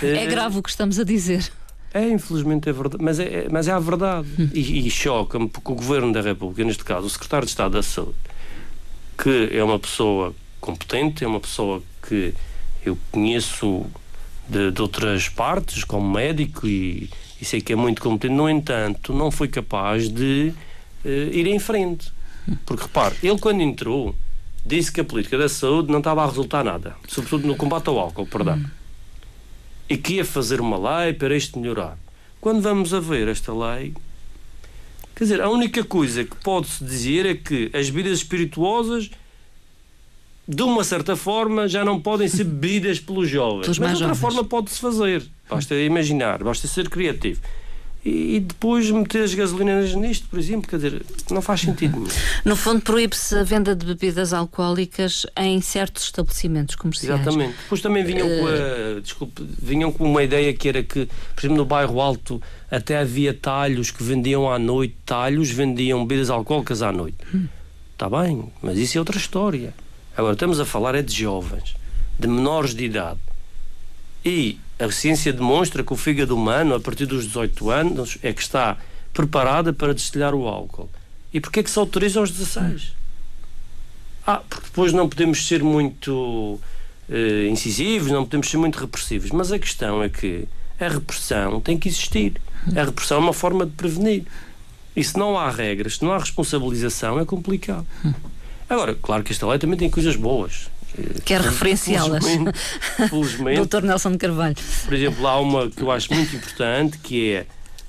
É 0.00 0.26
grave 0.26 0.58
o 0.58 0.62
que 0.62 0.70
estamos 0.70 0.98
a 0.98 1.04
dizer. 1.04 1.52
É, 1.94 2.08
infelizmente 2.08 2.68
é 2.68 2.72
verdade, 2.72 3.04
mas 3.04 3.18
é, 3.18 3.46
mas 3.50 3.68
é 3.68 3.72
a 3.72 3.78
verdade. 3.78 4.26
Hum. 4.38 4.48
E, 4.54 4.86
e 4.86 4.90
choca-me 4.90 5.48
porque 5.48 5.72
o 5.72 5.74
Governo 5.74 6.12
da 6.12 6.22
República, 6.22 6.64
neste 6.64 6.84
caso, 6.84 7.06
o 7.06 7.10
Secretário 7.10 7.44
de 7.44 7.50
Estado 7.50 7.72
da 7.72 7.82
Saúde, 7.82 8.14
que 9.22 9.50
é 9.52 9.62
uma 9.62 9.78
pessoa 9.78 10.34
competente, 10.60 11.22
é 11.22 11.26
uma 11.26 11.40
pessoa 11.40 11.82
que 12.08 12.32
eu 12.84 12.96
conheço 13.10 13.84
de, 14.48 14.70
de 14.70 14.80
outras 14.80 15.28
partes, 15.28 15.84
como 15.84 16.10
médico, 16.10 16.66
e, 16.66 17.10
e, 17.40 17.44
sei 17.44 17.60
que 17.60 17.74
é 17.74 17.76
muito 17.76 18.00
competente, 18.00 18.34
no 18.34 18.48
entanto, 18.48 19.12
não 19.12 19.30
foi 19.30 19.48
capaz 19.48 20.08
de 20.08 20.52
uh, 21.04 21.08
ir 21.08 21.46
em 21.46 21.58
frente. 21.58 22.10
Porque, 22.64 22.84
repare, 22.84 23.16
ele 23.22 23.38
quando 23.38 23.60
entrou, 23.60 24.14
disse 24.64 24.90
que 24.90 25.00
a 25.00 25.04
política 25.04 25.36
da 25.36 25.48
saúde 25.48 25.92
não 25.92 25.98
estava 25.98 26.22
a 26.24 26.26
resultar 26.26 26.64
nada, 26.64 26.96
sobretudo 27.06 27.46
no 27.46 27.54
combate 27.54 27.88
ao 27.88 27.98
álcool, 27.98 28.26
perdão. 28.26 28.56
Hum 28.56 28.81
e 29.92 29.98
que 29.98 30.14
ia 30.14 30.24
fazer 30.24 30.58
uma 30.58 31.02
lei 31.02 31.12
para 31.12 31.36
isto 31.36 31.58
melhorar. 31.58 31.98
Quando 32.40 32.62
vamos 32.62 32.94
a 32.94 32.98
ver 32.98 33.28
esta 33.28 33.52
lei, 33.52 33.92
quer 35.14 35.24
dizer, 35.24 35.42
a 35.42 35.50
única 35.50 35.84
coisa 35.84 36.24
que 36.24 36.34
pode-se 36.36 36.82
dizer 36.82 37.26
é 37.26 37.34
que 37.34 37.70
as 37.74 37.90
bebidas 37.90 38.20
espirituosas 38.20 39.10
de 40.48 40.62
uma 40.62 40.82
certa 40.82 41.14
forma 41.14 41.68
já 41.68 41.84
não 41.84 42.00
podem 42.00 42.26
ser 42.26 42.44
bebidas 42.44 42.98
pelos 42.98 43.28
jovens. 43.28 43.66
Mas 43.66 43.76
de 43.76 43.82
outra 43.82 43.98
jovens. 43.98 44.18
forma 44.18 44.44
pode-se 44.44 44.80
fazer. 44.80 45.22
Basta 45.46 45.74
imaginar, 45.74 46.42
basta 46.42 46.66
ser 46.66 46.88
criativo 46.88 47.42
e 48.04 48.40
depois 48.40 48.90
meter 48.90 49.22
as 49.22 49.32
gasolinas 49.32 49.94
nisto, 49.94 50.26
por 50.28 50.36
exemplo, 50.36 50.68
quer 50.68 50.76
dizer, 50.76 51.06
não 51.30 51.40
faz 51.40 51.60
sentido 51.60 51.96
nenhum. 51.96 52.08
No 52.44 52.56
fundo, 52.56 52.80
proíbe-se 52.80 53.36
a 53.36 53.44
venda 53.44 53.76
de 53.76 53.86
bebidas 53.86 54.32
alcoólicas 54.32 55.24
em 55.36 55.60
certos 55.60 56.04
estabelecimentos 56.04 56.74
comerciais. 56.74 57.20
Exatamente. 57.20 57.54
Depois 57.62 57.80
também 57.80 58.02
vinham, 58.02 58.26
uh... 58.26 58.40
com 58.40 58.46
a, 58.48 58.50
eh, 58.50 59.00
desculpe, 59.00 59.46
vinham 59.62 59.92
com 59.92 60.04
uma 60.04 60.22
ideia 60.22 60.52
que 60.52 60.68
era 60.68 60.82
que, 60.82 61.06
por 61.06 61.40
exemplo, 61.40 61.56
no 61.58 61.64
bairro 61.64 62.00
Alto 62.00 62.42
até 62.68 62.98
havia 62.98 63.32
talhos 63.32 63.92
que 63.92 64.02
vendiam 64.02 64.50
à 64.50 64.58
noite, 64.58 64.96
talhos 65.06 65.50
vendiam 65.50 66.04
bebidas 66.04 66.28
alcoólicas 66.28 66.82
à 66.82 66.90
noite. 66.90 67.18
Está 67.92 68.08
hum. 68.08 68.22
bem, 68.22 68.52
mas 68.60 68.78
isso 68.78 68.98
é 68.98 69.00
outra 69.00 69.16
história. 69.16 69.72
Agora, 70.16 70.32
estamos 70.32 70.58
a 70.58 70.64
falar 70.64 70.96
é 70.96 71.02
de 71.02 71.14
jovens, 71.14 71.76
de 72.18 72.26
menores 72.26 72.74
de 72.74 72.84
idade. 72.84 73.20
E 74.24 74.58
a 74.82 74.90
ciência 74.90 75.32
demonstra 75.32 75.84
que 75.84 75.92
o 75.92 75.96
fígado 75.96 76.34
humano, 76.34 76.74
a 76.74 76.80
partir 76.80 77.06
dos 77.06 77.26
18 77.26 77.70
anos, 77.70 78.18
é 78.22 78.32
que 78.32 78.42
está 78.42 78.76
preparada 79.12 79.72
para 79.72 79.94
destilhar 79.94 80.34
o 80.34 80.48
álcool. 80.48 80.90
E 81.32 81.40
porquê 81.40 81.60
é 81.60 81.62
que 81.62 81.70
se 81.70 81.78
autoriza 81.78 82.20
aos 82.20 82.30
16? 82.30 82.92
Ah, 84.26 84.42
porque 84.48 84.66
depois 84.66 84.92
não 84.92 85.08
podemos 85.08 85.46
ser 85.46 85.62
muito 85.62 86.12
uh, 87.08 87.46
incisivos, 87.50 88.10
não 88.10 88.24
podemos 88.24 88.48
ser 88.48 88.56
muito 88.56 88.78
repressivos, 88.78 89.30
mas 89.30 89.52
a 89.52 89.58
questão 89.58 90.02
é 90.02 90.08
que 90.08 90.46
a 90.78 90.88
repressão 90.88 91.60
tem 91.60 91.78
que 91.78 91.88
existir. 91.88 92.40
A 92.76 92.84
repressão 92.84 93.18
é 93.18 93.20
uma 93.20 93.32
forma 93.32 93.66
de 93.66 93.72
prevenir. 93.72 94.24
E 94.94 95.02
se 95.02 95.18
não 95.18 95.38
há 95.38 95.50
regras, 95.50 95.96
se 95.96 96.04
não 96.04 96.12
há 96.12 96.18
responsabilização, 96.18 97.18
é 97.18 97.24
complicado. 97.24 97.86
Agora, 98.68 98.94
claro 98.94 99.22
que 99.22 99.32
esta 99.32 99.46
lei 99.46 99.58
também 99.58 99.78
tem 99.78 99.90
coisas 99.90 100.16
boas. 100.16 100.70
Quer 101.24 101.40
referenciá-las. 101.40 102.24
Felizmente. 103.08 103.56
Doutor 103.56 103.82
Nelson 103.82 104.12
de 104.12 104.18
Carvalho. 104.18 104.56
Por 104.84 104.94
exemplo, 104.94 105.26
há 105.26 105.40
uma 105.40 105.70
que 105.70 105.82
eu 105.82 105.90
acho 105.90 106.12
muito 106.12 106.36
importante, 106.36 106.98
que 106.98 107.32
é, 107.32 107.46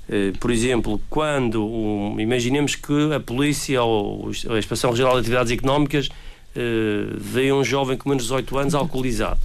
eh, 0.08 0.32
por 0.40 0.50
exemplo, 0.50 1.00
quando, 1.10 1.64
um, 1.66 2.18
imaginemos 2.18 2.74
que 2.74 3.12
a 3.14 3.20
polícia 3.20 3.82
ou 3.82 4.30
a 4.50 4.58
Inspeção 4.58 4.90
Regional 4.90 5.14
de 5.14 5.20
Atividades 5.20 5.52
Económicas 5.52 6.08
uh, 6.08 7.16
vê 7.18 7.52
um 7.52 7.62
jovem 7.62 7.96
com 7.96 8.08
menos 8.08 8.24
de 8.24 8.28
18 8.28 8.58
anos 8.58 8.74
alcoolizado. 8.74 9.40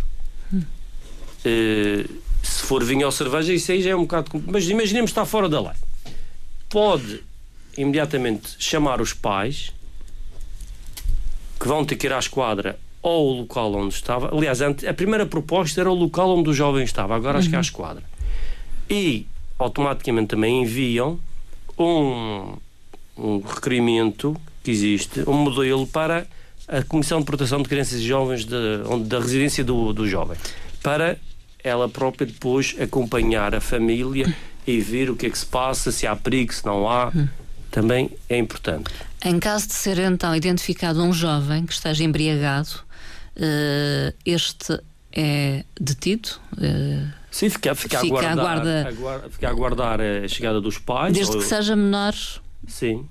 Uh, 0.53 2.09
se 2.41 2.63
for 2.63 2.83
vinho 2.83 3.05
ou 3.05 3.11
cerveja, 3.11 3.53
isso 3.53 3.71
aí 3.71 3.81
já 3.81 3.91
é 3.91 3.95
um 3.95 4.01
bocado. 4.01 4.31
Mas 4.47 4.69
imaginemos 4.69 5.11
que 5.11 5.19
está 5.19 5.25
fora 5.25 5.49
da 5.49 5.59
lei. 5.59 5.75
Pode 6.69 7.21
imediatamente 7.77 8.55
chamar 8.57 9.01
os 9.01 9.13
pais 9.13 9.73
que 11.59 11.67
vão 11.67 11.83
ter 11.83 11.95
que 11.95 12.07
ir 12.07 12.13
à 12.13 12.19
esquadra 12.19 12.79
ou 13.01 13.31
o 13.31 13.37
local 13.41 13.73
onde 13.75 13.93
estava. 13.93 14.35
Aliás, 14.35 14.61
a 14.61 14.93
primeira 14.93 15.25
proposta 15.25 15.79
era 15.81 15.89
o 15.89 15.93
local 15.93 16.37
onde 16.37 16.49
o 16.49 16.53
jovem 16.53 16.83
estava, 16.83 17.15
agora 17.15 17.33
uhum. 17.33 17.39
acho 17.39 17.49
que 17.49 17.55
é 17.55 17.57
a 17.57 17.59
uhum. 17.59 17.61
esquadra. 17.61 18.03
E 18.89 19.25
automaticamente 19.57 20.27
também 20.27 20.61
enviam 20.61 21.19
um, 21.77 22.55
um 23.17 23.39
requerimento 23.39 24.35
que 24.63 24.71
existe, 24.71 25.23
um 25.27 25.33
modelo 25.33 25.87
para 25.87 26.27
a 26.67 26.83
Comissão 26.83 27.19
de 27.19 27.25
Proteção 27.25 27.61
de 27.61 27.69
Crianças 27.69 27.99
e 27.99 28.07
Jovens 28.07 28.45
de, 28.45 28.55
onde, 28.87 29.05
da 29.05 29.19
residência 29.19 29.63
do, 29.63 29.91
do 29.91 30.07
jovem, 30.07 30.37
para 30.83 31.17
ela 31.63 31.89
própria 31.89 32.25
depois 32.25 32.75
acompanhar 32.79 33.55
a 33.55 33.61
família 33.61 34.33
e 34.65 34.79
ver 34.79 35.09
o 35.09 35.15
que 35.15 35.25
é 35.25 35.29
que 35.29 35.37
se 35.37 35.45
passa, 35.45 35.91
se 35.91 36.05
há 36.05 36.15
perigo, 36.15 36.53
se 36.53 36.65
não 36.65 36.87
há. 36.87 37.09
Hum. 37.09 37.27
Também 37.71 38.09
é 38.27 38.37
importante. 38.37 38.89
Em 39.23 39.39
caso 39.39 39.67
de 39.67 39.73
ser 39.73 39.99
então 39.99 40.35
identificado 40.35 41.03
um 41.03 41.13
jovem 41.13 41.67
que 41.67 41.73
esteja 41.73 42.03
embriagado, 42.03 42.69
uh, 43.39 44.13
este 44.25 44.79
é 45.11 45.63
detido? 45.79 46.29
Uh, 46.53 47.11
Sim, 47.31 47.49
fica, 47.49 47.75
fica, 47.75 47.99
fica, 47.99 48.15
a 48.15 48.31
aguardar, 48.31 48.87
aguarda... 48.87 49.29
fica 49.29 49.47
a 49.47 49.51
aguardar 49.51 49.99
a 50.01 50.27
chegada 50.27 50.59
dos 50.59 50.77
pais. 50.77 51.13
Desde 51.13 51.35
ou... 51.35 51.41
que 51.41 51.47
seja 51.47 51.75
menor. 51.75 52.13
Sim. 52.67 53.05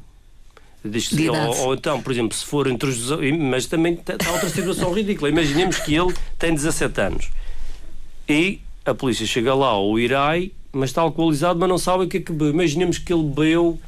Diz, 0.84 1.12
ou, 1.12 1.66
ou, 1.66 1.74
então, 1.74 2.00
por 2.00 2.12
exemplo, 2.12 2.36
se 2.36 2.44
for 2.44 2.66
entre 2.68 2.88
os. 2.88 3.10
Mas 3.38 3.66
também 3.66 3.94
está 3.94 4.30
outra 4.30 4.48
situação 4.48 4.92
ridícula. 4.92 5.28
Imaginemos 5.28 5.78
que 5.78 5.94
ele 5.94 6.14
tem 6.38 6.54
17 6.54 7.00
anos 7.00 7.30
e 8.28 8.60
a 8.84 8.94
polícia 8.94 9.26
chega 9.26 9.54
lá 9.54 9.68
ao 9.68 9.98
IRAI, 9.98 10.52
mas 10.72 10.90
está 10.90 11.02
alcoolizado, 11.02 11.58
mas 11.58 11.68
não 11.68 11.78
sabe 11.78 12.04
o 12.04 12.08
que 12.08 12.18
é 12.18 12.20
que 12.20 12.32
bebeu. 12.32 12.50
Imaginemos 12.50 12.98
que 12.98 13.12
ele 13.12 13.24
bebeu 13.24 13.78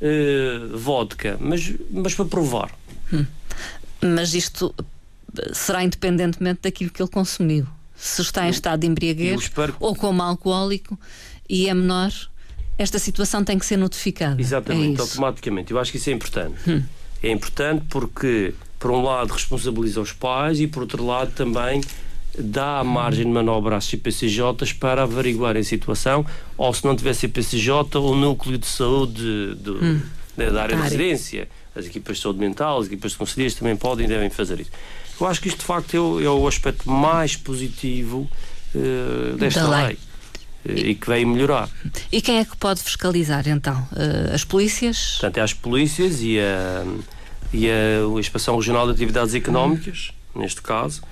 uh, 0.00 0.78
vodka, 0.78 1.36
mas, 1.40 1.72
mas 1.90 2.14
para 2.14 2.24
provar. 2.24 2.70
Hum. 3.12 3.26
Mas 4.00 4.34
isto 4.34 4.74
será 5.52 5.84
independentemente 5.84 6.60
daquilo 6.62 6.90
que 6.90 7.02
ele 7.02 7.10
consumiu. 7.10 7.66
Se 7.96 8.22
está 8.22 8.46
em 8.46 8.50
estado 8.50 8.80
de 8.80 8.86
embriaguez 8.86 9.50
ou 9.80 9.94
como 9.94 10.22
alcoólico 10.22 10.98
e 11.48 11.68
é 11.68 11.74
menor, 11.74 12.12
esta 12.76 12.98
situação 12.98 13.42
tem 13.42 13.58
que 13.58 13.66
ser 13.66 13.76
notificada. 13.76 14.40
Exatamente, 14.40 14.98
é 14.98 15.02
automaticamente. 15.02 15.72
Eu 15.72 15.78
acho 15.78 15.90
que 15.90 15.98
isso 15.98 16.08
é 16.08 16.12
importante. 16.12 16.70
Hum. 16.70 16.82
É 17.20 17.30
importante 17.30 17.84
porque, 17.90 18.54
por 18.78 18.92
um 18.92 19.02
lado, 19.02 19.32
responsabiliza 19.32 20.00
os 20.00 20.12
pais 20.12 20.60
e, 20.60 20.68
por 20.68 20.82
outro 20.82 21.04
lado, 21.04 21.32
também 21.32 21.80
dá 22.38 22.84
margem 22.84 23.24
de 23.24 23.32
manobra 23.32 23.76
às 23.76 23.84
CPCJs 23.86 24.72
para 24.74 25.02
averiguar 25.02 25.56
a 25.56 25.64
situação, 25.64 26.24
ou 26.56 26.72
se 26.72 26.84
não 26.84 26.94
tiver 26.94 27.14
CPCJ, 27.14 27.98
o 27.98 28.14
núcleo 28.14 28.56
de 28.56 28.66
saúde 28.66 29.56
de, 29.56 29.70
hum. 29.70 30.00
da 30.36 30.62
área 30.62 30.76
de 30.76 30.82
residência, 30.82 31.48
as 31.74 31.86
equipas 31.86 32.16
de 32.16 32.22
saúde 32.22 32.38
mental, 32.38 32.78
as 32.78 32.86
equipas 32.86 33.12
de 33.12 33.18
conselheiros 33.18 33.56
também 33.56 33.76
podem 33.76 34.06
e 34.06 34.08
devem 34.08 34.30
fazer 34.30 34.60
isso. 34.60 34.70
Eu 35.20 35.26
acho 35.26 35.40
que 35.40 35.48
isto 35.48 35.58
de 35.58 35.64
facto 35.64 35.96
é 35.96 36.00
o, 36.00 36.20
é 36.20 36.28
o 36.30 36.46
aspecto 36.46 36.88
mais 36.90 37.36
positivo 37.36 38.30
uh, 38.74 39.36
desta 39.36 39.62
da 39.62 39.68
lei. 39.68 39.86
lei. 39.86 39.98
Eh, 40.64 40.90
e 40.90 40.94
que 40.94 41.06
veio 41.08 41.26
melhorar. 41.26 41.68
E 42.10 42.20
quem 42.20 42.38
é 42.38 42.44
que 42.44 42.56
pode 42.56 42.82
fiscalizar 42.82 43.48
então? 43.48 43.76
Uh, 43.92 44.34
as 44.34 44.44
polícias? 44.44 45.12
Portanto, 45.12 45.38
é 45.38 45.40
as 45.42 45.52
polícias 45.52 46.20
e 46.20 46.38
a, 46.38 46.84
e 47.52 47.68
a 47.68 48.18
Inspeção 48.18 48.56
Regional 48.56 48.86
de 48.86 48.92
Atividades 48.92 49.34
Económicas, 49.34 50.10
hum. 50.34 50.40
neste 50.40 50.60
caso, 50.62 51.02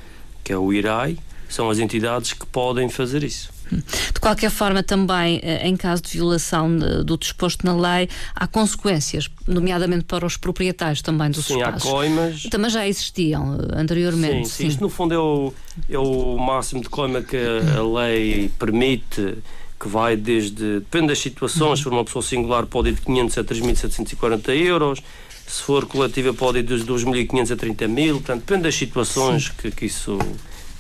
que 0.45 0.53
é 0.53 0.57
o 0.57 0.73
IRAI, 0.73 1.17
são 1.49 1.71
as 1.71 1.79
entidades 1.79 2.33
que 2.33 2.47
podem 2.47 2.89
fazer 2.89 3.23
isso. 3.23 3.51
De 3.71 4.21
qualquer 4.21 4.51
forma, 4.51 4.83
também, 4.83 5.41
eh, 5.43 5.67
em 5.69 5.77
caso 5.77 6.03
de 6.03 6.11
violação 6.11 6.77
do 7.05 7.19
disposto 7.19 7.67
na 7.67 7.75
lei, 7.75 8.09
há 8.35 8.47
consequências, 8.47 9.29
nomeadamente 9.47 10.05
para 10.05 10.25
os 10.25 10.37
proprietários 10.37 11.03
também 11.03 11.31
dos 11.31 11.47
sim, 11.47 11.59
espaços. 11.59 11.83
Sim, 11.83 11.89
há 11.89 11.93
coimas. 11.93 12.43
Também 12.45 12.71
já 12.71 12.87
existiam 12.87 13.57
eh, 13.57 13.81
anteriormente. 13.81 14.49
Sim, 14.49 14.55
sim. 14.55 14.63
sim. 14.65 14.67
Isto, 14.69 14.81
no 14.83 14.89
fundo, 14.89 15.15
é 15.15 15.19
o, 15.19 15.53
é 15.89 15.99
o 15.99 16.39
máximo 16.39 16.83
de 16.83 16.89
coima 16.89 17.23
que 17.23 17.37
a 17.37 17.83
lei 17.83 18.51
permite 18.59 19.39
que 19.79 19.89
vai 19.89 20.17
desde. 20.17 20.81
Depende 20.81 21.09
das 21.09 21.19
situações, 21.19 21.79
se 21.79 21.85
for 21.85 21.93
uma 21.93 22.05
pessoa 22.05 22.23
singular, 22.23 22.67
pode 22.67 22.91
ir 22.91 22.95
de 22.95 23.03
500 23.03 23.39
a 23.39 23.45
3.740 23.45 24.49
euros, 24.55 25.03
se 25.47 25.63
for 25.63 25.87
coletiva, 25.87 26.33
pode 26.33 26.61
ir 26.61 26.63
dos 26.63 26.85
2.500 26.85 27.53
a 27.53 27.57
30.000, 27.57 28.13
portanto, 28.13 28.41
depende 28.41 28.63
das 28.63 28.75
situações 28.75 29.49
que, 29.51 29.71
que 29.71 29.87
isso 29.87 30.19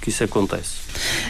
que 0.00 0.10
isso 0.10 0.24
acontece. 0.24 0.76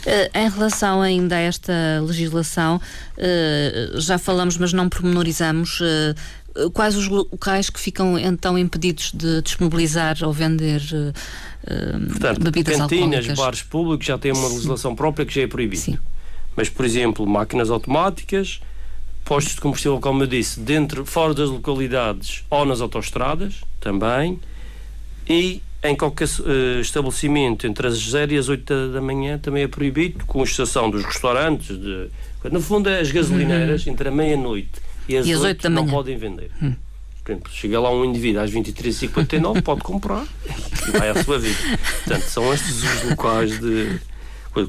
Uh, 0.06 0.38
em 0.38 0.48
relação 0.50 1.00
ainda 1.00 1.36
a 1.36 1.40
esta 1.40 1.72
legislação, 2.02 2.76
uh, 2.76 4.00
já 4.00 4.18
falamos, 4.18 4.56
mas 4.56 4.72
não 4.72 4.88
pormenorizamos. 4.88 5.80
Uh, 5.80 6.70
quais 6.72 6.96
os 6.96 7.06
locais 7.08 7.68
que 7.68 7.78
ficam 7.78 8.18
então 8.18 8.58
impedidos 8.58 9.12
de 9.12 9.42
disponibilizar 9.42 10.16
ou 10.22 10.32
vender 10.32 10.80
Portanto, 12.08 12.44
bebidas 12.44 12.76
cantinas, 12.76 13.04
alcoólicas? 13.04 13.38
bares 13.38 13.62
públicos 13.62 14.06
já 14.06 14.16
têm 14.16 14.32
uma 14.32 14.48
legislação 14.48 14.92
Sim. 14.92 14.96
própria 14.96 15.26
que 15.26 15.34
já 15.34 15.42
é 15.42 15.46
proibido. 15.46 15.82
Sim. 15.82 15.98
Mas, 16.54 16.70
por 16.70 16.86
exemplo, 16.86 17.26
máquinas 17.26 17.68
automáticas, 17.68 18.60
postos 19.22 19.56
de 19.56 19.60
combustível, 19.60 20.00
como 20.00 20.22
eu 20.22 20.26
disse, 20.26 20.58
dentro, 20.60 21.04
fora 21.04 21.34
das 21.34 21.50
localidades 21.50 22.42
ou 22.48 22.64
nas 22.64 22.80
autoestradas, 22.80 23.56
também, 23.78 24.40
e 25.28 25.60
em 25.82 25.94
qualquer 25.94 26.28
uh, 26.40 26.80
estabelecimento 26.80 27.66
entre 27.66 27.86
as 27.86 27.98
0 27.98 28.32
e 28.32 28.38
as 28.38 28.48
8 28.48 28.88
da 28.92 29.00
manhã 29.00 29.38
também 29.38 29.62
é 29.62 29.68
proibido, 29.68 30.24
com 30.26 30.42
exceção 30.42 30.90
dos 30.90 31.04
restaurantes. 31.04 31.78
De, 31.78 32.08
no 32.50 32.60
fundo, 32.60 32.88
as 32.88 33.10
gasolineiras, 33.10 33.86
uhum. 33.86 33.92
entre 33.92 34.08
a 34.08 34.12
meia-noite 34.12 34.80
e 35.08 35.16
as, 35.16 35.26
e 35.26 35.34
8, 35.34 35.44
8 35.44 35.62
da 35.62 35.70
manhã. 35.70 35.82
não 35.82 35.90
podem 35.90 36.16
vender. 36.16 36.50
Uhum. 36.60 36.74
Por 37.24 37.32
exemplo, 37.32 37.52
chega 37.52 37.80
lá 37.80 37.90
um 37.90 38.04
indivíduo 38.04 38.40
às 38.40 38.50
23h59, 38.52 39.62
pode 39.62 39.80
comprar 39.80 40.24
e 40.86 40.90
vai 40.92 41.10
à 41.10 41.24
sua 41.24 41.38
vida. 41.38 41.58
Portanto, 42.04 42.22
são 42.22 42.54
estes 42.54 42.82
os 42.82 43.10
locais 43.10 43.58
de. 43.58 43.98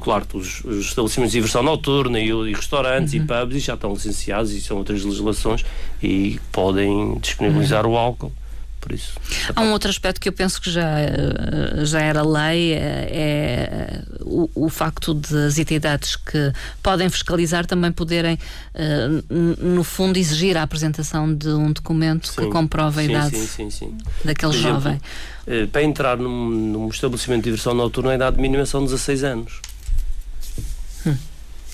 Claro, 0.02 0.26
os, 0.34 0.66
os 0.66 0.88
estabelecimentos 0.88 1.32
de 1.32 1.38
diversão 1.38 1.64
noturna 1.64 2.20
e, 2.20 2.28
e 2.28 2.54
restaurantes 2.54 3.14
uhum. 3.14 3.22
e 3.22 3.26
pubs 3.26 3.64
já 3.64 3.76
estão 3.76 3.94
licenciados 3.94 4.52
e 4.52 4.60
são 4.60 4.76
outras 4.78 5.02
legislações 5.02 5.64
e 6.04 6.42
podem 6.52 7.18
disponibilizar 7.20 7.86
uhum. 7.86 7.94
o 7.94 7.98
álcool 7.98 8.34
por 8.88 8.96
isso. 8.96 9.20
Há 9.54 9.62
um 9.62 9.74
outro 9.74 9.90
aspecto 9.90 10.22
que 10.22 10.30
eu 10.30 10.34
penso 10.34 10.62
que 10.62 10.72
já, 10.72 11.00
eh, 11.02 11.84
já 11.84 12.00
era 12.00 12.24
lei, 12.24 12.74
é, 12.74 13.10
é 13.12 14.02
o, 14.22 14.50
o, 14.56 14.70
facto 14.70 15.14
das 15.14 15.58
entidades 15.58 16.16
que 16.16 16.54
podem 16.82 17.10
fiscalizar 17.10 17.66
também 17.66 17.92
poderem, 17.92 18.40
eh, 18.74 19.08
no 19.30 19.84
fundo, 19.84 20.18
exigir 20.18 20.56
a 20.56 20.64
apresentação 20.64 21.34
de 21.34 21.50
um 21.50 21.74
documento 21.74 22.28
sim, 22.28 22.36
que 22.42 22.48
comprova 22.48 23.02
a 23.02 23.04
sim, 23.04 23.10
idade 23.10 23.38
sim, 23.38 23.98
daquele 24.24 24.54
exemplo, 24.54 24.74
jovem. 24.76 25.02
Eh, 25.46 25.66
para 25.66 25.84
entrar 25.84 26.18
num, 26.18 26.50
num 26.50 26.88
estabelecimento 26.88 27.40
de 27.40 27.50
diversão 27.50 27.74
noturna, 27.74 28.12
a 28.12 28.16
idade 28.16 28.40
mínima 28.40 28.66
são 28.66 28.86
16 28.86 29.24
anos. 29.26 29.62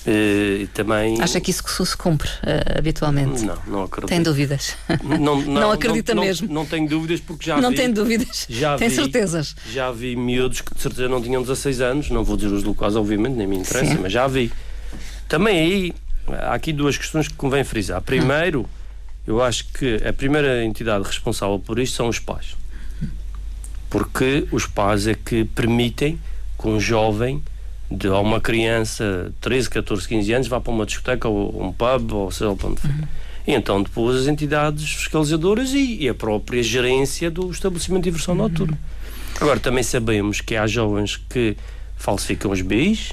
Hum. 0.06 0.64
Uh, 0.64 0.66
também... 0.68 1.20
Acha 1.20 1.40
que 1.40 1.50
isso 1.50 1.62
se 1.84 1.96
cumpre 1.96 2.28
uh, 2.28 2.78
habitualmente? 2.78 3.44
Não, 3.44 3.58
não 3.66 3.82
acredito. 3.84 4.08
Tem 4.08 4.22
dúvidas? 4.22 4.76
Não, 5.02 5.18
não, 5.18 5.40
não 5.42 5.70
acredita 5.70 6.14
não, 6.14 6.22
mesmo? 6.22 6.46
Não, 6.48 6.54
não 6.54 6.66
tenho 6.66 6.88
dúvidas 6.88 7.20
porque 7.20 7.46
já 7.46 7.54
não 7.54 7.70
vi... 7.70 7.76
Não 7.76 7.82
tem 7.82 7.92
dúvidas? 7.92 8.46
Já 8.48 8.76
tem 8.76 8.88
vi, 8.88 8.94
certezas? 8.94 9.56
Já 9.70 9.90
vi 9.90 10.14
miúdos 10.14 10.60
que 10.60 10.74
de 10.74 10.80
certeza 10.80 11.08
não 11.08 11.22
tinham 11.22 11.42
16 11.42 11.80
anos, 11.80 12.10
não 12.10 12.22
vou 12.22 12.36
dizer 12.36 12.52
os 12.52 12.62
locais 12.62 12.96
obviamente, 12.96 13.34
nem 13.34 13.46
me 13.46 13.56
interessa, 13.56 13.94
Sim. 13.94 13.98
mas 14.02 14.12
já 14.12 14.26
vi. 14.26 14.52
Também 15.28 15.58
aí, 15.58 15.92
há 16.28 16.54
aqui 16.54 16.72
duas 16.72 16.96
questões 16.96 17.28
que 17.28 17.34
convém 17.34 17.64
frisar. 17.64 18.00
Primeiro, 18.02 18.68
eu 19.26 19.42
acho 19.42 19.66
que 19.72 19.96
a 20.06 20.12
primeira 20.12 20.64
entidade 20.64 21.04
responsável 21.04 21.58
por 21.58 21.78
isto 21.78 21.96
são 21.96 22.08
os 22.08 22.18
pais. 22.18 22.56
Porque 23.88 24.46
os 24.50 24.66
pais 24.66 25.06
é 25.06 25.14
que 25.14 25.44
permitem 25.44 26.20
que 26.60 26.68
um 26.68 26.80
jovem 26.80 27.42
de 27.90 28.08
uma 28.08 28.40
criança 28.40 29.32
13, 29.40 29.70
14, 29.70 30.08
15 30.08 30.32
anos 30.32 30.48
vá 30.48 30.60
para 30.60 30.72
uma 30.72 30.86
discoteca 30.86 31.28
ou 31.28 31.62
um 31.62 31.72
pub 31.72 32.12
ou 32.12 32.30
seja 32.30 32.46
lá 32.46 32.52
onde 32.52 32.80
for. 32.80 32.90
Uhum. 32.90 33.08
E 33.46 33.52
então 33.52 33.82
depois 33.82 34.22
as 34.22 34.26
entidades 34.26 34.90
fiscalizadoras 34.90 35.72
e, 35.72 36.02
e, 36.02 36.08
a 36.08 36.14
própria 36.14 36.62
gerência 36.62 37.30
do 37.30 37.50
estabelecimento 37.50 38.04
de 38.04 38.10
diversão 38.10 38.34
uhum. 38.34 38.42
noturna. 38.42 38.78
Agora 39.40 39.60
também 39.60 39.82
sabemos 39.82 40.40
que 40.40 40.56
há 40.56 40.66
jovens 40.66 41.16
que 41.16 41.56
falsificam 41.96 42.50
os 42.50 42.60
BIs. 42.62 43.12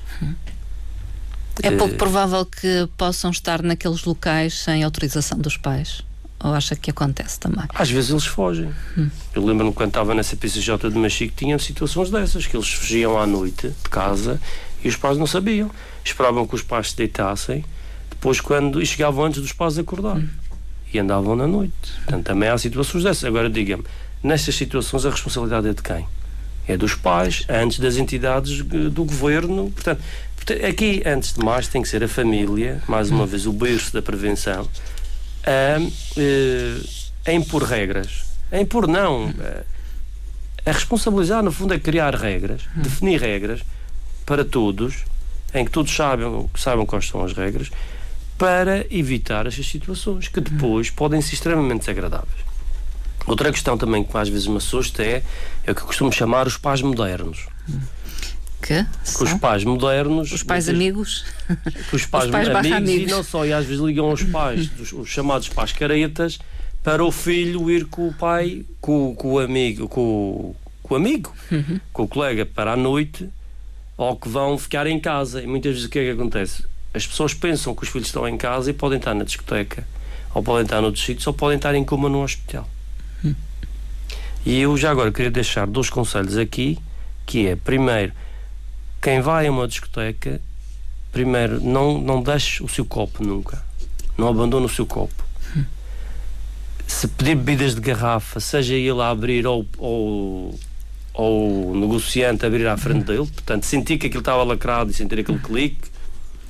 É 1.61 1.71
pouco 1.71 1.95
provável 1.95 2.45
que 2.45 2.87
possam 2.97 3.29
estar 3.29 3.61
naqueles 3.61 4.03
locais 4.05 4.53
sem 4.59 4.83
autorização 4.83 5.37
dos 5.37 5.57
pais. 5.57 6.01
Ou 6.43 6.53
acha 6.53 6.75
que 6.75 6.89
acontece 6.89 7.39
também? 7.39 7.65
Às 7.73 7.89
vezes 7.89 8.09
eles 8.09 8.25
fogem. 8.25 8.71
Hum. 8.97 9.09
Eu 9.33 9.45
lembro-me 9.45 9.73
quando 9.73 9.89
estava 9.89 10.13
na 10.15 10.23
CPCJ 10.23 10.89
de 10.89 10.97
Machico, 10.97 11.33
tinha 11.35 11.57
situações 11.59 12.09
dessas, 12.09 12.47
que 12.47 12.55
eles 12.55 12.71
fugiam 12.71 13.19
à 13.19 13.27
noite 13.27 13.69
de 13.69 13.89
casa 13.89 14.41
e 14.83 14.87
os 14.87 14.95
pais 14.95 15.17
não 15.17 15.27
sabiam. 15.27 15.69
Esperavam 16.03 16.47
que 16.47 16.55
os 16.55 16.63
pais 16.63 16.91
se 16.91 16.97
deitassem, 16.97 17.63
depois 18.09 18.41
quando 18.41 18.81
e 18.81 18.85
chegavam 18.85 19.25
antes 19.25 19.39
dos 19.39 19.53
pais 19.53 19.77
acordar. 19.77 20.17
Hum. 20.17 20.27
E 20.91 20.99
andavam 20.99 21.35
na 21.35 21.47
noite. 21.47 21.73
Portanto, 22.03 22.25
também 22.25 22.49
há 22.49 22.57
situações 22.57 23.03
dessas. 23.03 23.23
Agora, 23.23 23.49
diga-me, 23.49 23.83
nestas 24.23 24.55
situações 24.55 25.05
a 25.05 25.11
responsabilidade 25.11 25.67
é 25.67 25.73
de 25.73 25.81
quem? 25.81 26.05
É 26.67 26.75
dos 26.75 26.95
pais, 26.95 27.45
antes 27.47 27.79
das 27.79 27.97
entidades 27.97 28.61
do 28.63 29.05
governo. 29.05 29.71
Portanto, 29.71 30.01
aqui, 30.67 31.01
antes 31.05 31.33
de 31.33 31.45
mais, 31.45 31.67
tem 31.67 31.81
que 31.81 31.87
ser 31.87 32.03
a 32.03 32.07
família, 32.07 32.81
mais 32.87 33.11
uma 33.11 33.23
hum. 33.23 33.27
vez, 33.27 33.45
o 33.45 33.53
berço 33.53 33.93
da 33.93 34.01
prevenção 34.01 34.67
a, 35.45 35.79
eh, 36.17 36.81
a 37.25 37.33
impor 37.33 37.63
regras. 37.63 38.25
A 38.51 38.59
impor 38.59 38.87
não. 38.87 39.33
A, 40.65 40.71
responsabilizar, 40.71 41.41
no 41.41 41.51
fundo, 41.51 41.73
é 41.73 41.79
criar 41.79 42.15
regras, 42.15 42.61
definir 42.75 43.19
regras 43.19 43.61
para 44.25 44.45
todos, 44.45 45.03
em 45.53 45.65
que 45.65 45.71
todos 45.71 45.93
saibam, 45.93 46.49
saibam 46.55 46.85
quais 46.85 47.07
são 47.07 47.23
as 47.23 47.33
regras, 47.33 47.71
para 48.37 48.85
evitar 48.89 49.45
essas 49.47 49.67
situações 49.67 50.27
que 50.27 50.41
depois 50.41 50.89
podem 50.89 51.21
ser 51.21 51.33
extremamente 51.35 51.81
desagradáveis. 51.81 52.41
Outra 53.25 53.51
questão 53.51 53.77
também 53.77 54.03
que 54.03 54.17
às 54.17 54.29
vezes 54.29 54.47
me 54.47 54.57
assusta 54.57 55.03
é, 55.03 55.23
é 55.65 55.71
o 55.71 55.75
que 55.75 55.81
eu 55.81 55.85
costumo 55.85 56.11
chamar 56.11 56.47
os 56.47 56.57
pais 56.57 56.81
modernos. 56.81 57.47
Que? 58.61 58.85
Que 59.17 59.23
os 59.23 59.33
pais 59.33 59.63
modernos. 59.63 60.31
Os 60.31 60.43
pais 60.43 60.69
amigos? 60.69 61.25
Que 61.89 61.95
os 61.95 62.05
pais, 62.05 62.25
os 62.25 62.31
pais 62.31 62.47
amigos, 62.47 62.77
amigos, 62.77 63.11
e 63.11 63.11
não 63.11 63.23
só, 63.23 63.45
e 63.45 63.51
às 63.51 63.65
vezes 63.65 63.81
ligam 63.81 64.11
os 64.11 64.23
pais, 64.23 64.69
os, 64.79 64.93
os 64.93 65.09
chamados 65.09 65.49
pais 65.49 65.71
caretas, 65.71 66.39
para 66.83 67.03
o 67.03 67.11
filho 67.11 67.69
ir 67.69 67.85
com 67.85 68.07
o 68.07 68.13
pai, 68.13 68.63
com, 68.79 69.15
com 69.15 69.33
o 69.33 69.39
amigo, 69.39 69.87
com, 69.87 70.55
com 70.83 70.93
o 70.93 70.97
amigo, 70.97 71.33
uhum. 71.51 71.79
com 71.91 72.03
o 72.03 72.07
colega 72.07 72.45
para 72.45 72.73
a 72.73 72.77
noite, 72.77 73.29
ou 73.97 74.15
que 74.15 74.29
vão 74.29 74.57
ficar 74.57 74.87
em 74.87 74.99
casa. 74.99 75.41
E 75.41 75.47
muitas 75.47 75.73
vezes 75.73 75.87
o 75.87 75.89
que 75.89 75.99
é 75.99 76.03
que 76.05 76.11
acontece? 76.11 76.63
As 76.93 77.05
pessoas 77.07 77.33
pensam 77.33 77.73
que 77.73 77.83
os 77.83 77.89
filhos 77.89 78.07
estão 78.07 78.27
em 78.27 78.37
casa 78.37 78.69
e 78.69 78.73
podem 78.73 78.97
estar 78.97 79.13
na 79.13 79.23
discoteca, 79.23 79.87
ou 80.33 80.43
podem 80.43 80.63
estar 80.63 80.81
noutros 80.81 81.03
sítios, 81.03 81.25
ou 81.25 81.33
podem 81.33 81.57
estar 81.57 81.73
em 81.73 81.83
coma 81.83 82.09
no 82.09 82.23
hospital. 82.23 82.67
Uhum. 83.23 83.35
E 84.45 84.59
eu 84.59 84.75
já 84.75 84.91
agora 84.91 85.11
queria 85.11 85.31
deixar 85.31 85.67
dois 85.67 85.89
conselhos 85.89 86.37
aqui, 86.37 86.79
que 87.25 87.47
é, 87.47 87.55
primeiro, 87.55 88.11
quem 89.01 89.19
vai 89.19 89.47
a 89.47 89.51
uma 89.51 89.67
discoteca, 89.67 90.39
primeiro, 91.11 91.59
não, 91.59 91.99
não 91.99 92.21
deixe 92.21 92.63
o 92.63 92.69
seu 92.69 92.85
copo 92.85 93.23
nunca. 93.23 93.63
Não 94.17 94.27
abandone 94.27 94.65
o 94.65 94.69
seu 94.69 94.85
copo. 94.85 95.23
Se 96.85 97.07
pedir 97.07 97.35
bebidas 97.35 97.73
de 97.73 97.81
garrafa, 97.81 98.39
seja 98.39 98.75
ele 98.75 99.01
a 99.01 99.09
abrir 99.09 99.47
ou, 99.47 99.65
ou, 99.77 100.59
ou 101.13 101.71
o 101.71 101.79
negociante 101.79 102.45
abrir 102.45 102.67
à 102.67 102.77
frente 102.77 103.05
dele, 103.05 103.25
portanto, 103.25 103.65
sentir 103.65 103.97
que 103.97 104.07
aquilo 104.07 104.21
estava 104.21 104.43
lacrado 104.43 104.91
e 104.91 104.93
sentir 104.93 105.19
aquele 105.19 105.39
clique, 105.39 105.89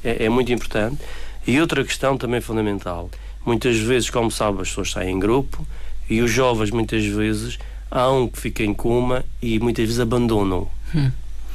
é, 0.03 0.25
é 0.25 0.29
muito 0.29 0.51
importante. 0.51 0.97
E 1.45 1.61
outra 1.61 1.83
questão 1.85 2.17
também 2.17 2.41
fundamental. 2.41 3.09
Muitas 3.45 3.77
vezes, 3.77 4.09
como 4.09 4.29
sabe, 4.29 4.61
as 4.61 4.69
pessoas 4.69 4.91
saem 4.91 5.15
em 5.15 5.19
grupo 5.19 5.65
e 6.09 6.21
os 6.21 6.31
jovens, 6.31 6.71
muitas 6.71 7.05
vezes, 7.05 7.57
há 7.89 8.11
um 8.11 8.27
que 8.27 8.39
fica 8.39 8.63
em 8.63 8.73
coma 8.73 9.23
e 9.41 9.59
muitas 9.59 9.85
vezes 9.85 9.99
abandonam. 9.99 10.67
Hum. 10.93 11.11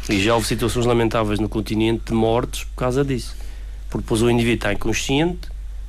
E 0.09 0.23
já 0.23 0.35
houve 0.35 0.47
situações 0.47 0.87
lamentáveis 0.87 1.39
no 1.41 1.49
continente 1.49 2.05
de 2.07 2.13
mortes 2.13 2.65
por 2.65 2.77
causa 2.77 3.05
disso. 3.05 3.35
Porque 3.91 4.03
depois 4.03 4.23
o 4.23 4.31
indivíduo 4.31 4.57
está 4.57 4.73
inconsciente, 4.73 5.49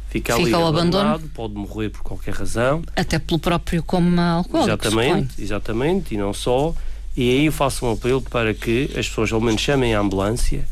fica, 0.10 0.36
fica 0.36 0.58
ali 0.58 0.65
abandonado, 0.67 1.30
pode 1.34 1.53
morrer 1.53 1.89
por 1.89 2.01
qualquer 2.01 2.34
razão. 2.34 2.82
Até 2.95 3.19
pelo 3.19 3.39
próprio 3.39 3.84
como 3.84 4.19
alcoólico. 4.19 4.69
Exatamente, 4.69 5.41
exatamente, 5.41 6.15
e 6.15 6.17
não 6.17 6.34
só. 6.34 6.73
E 7.15 7.30
aí 7.32 7.45
eu 7.47 7.51
faço 7.51 7.86
um 7.86 7.93
apelo 7.93 8.21
para 8.21 8.53
que 8.53 8.91
as 8.97 9.08
pessoas 9.08 9.32
ao 9.32 9.41
menos 9.41 9.62
chamem 9.62 9.95
a 9.95 9.99
ambulância 9.99 10.67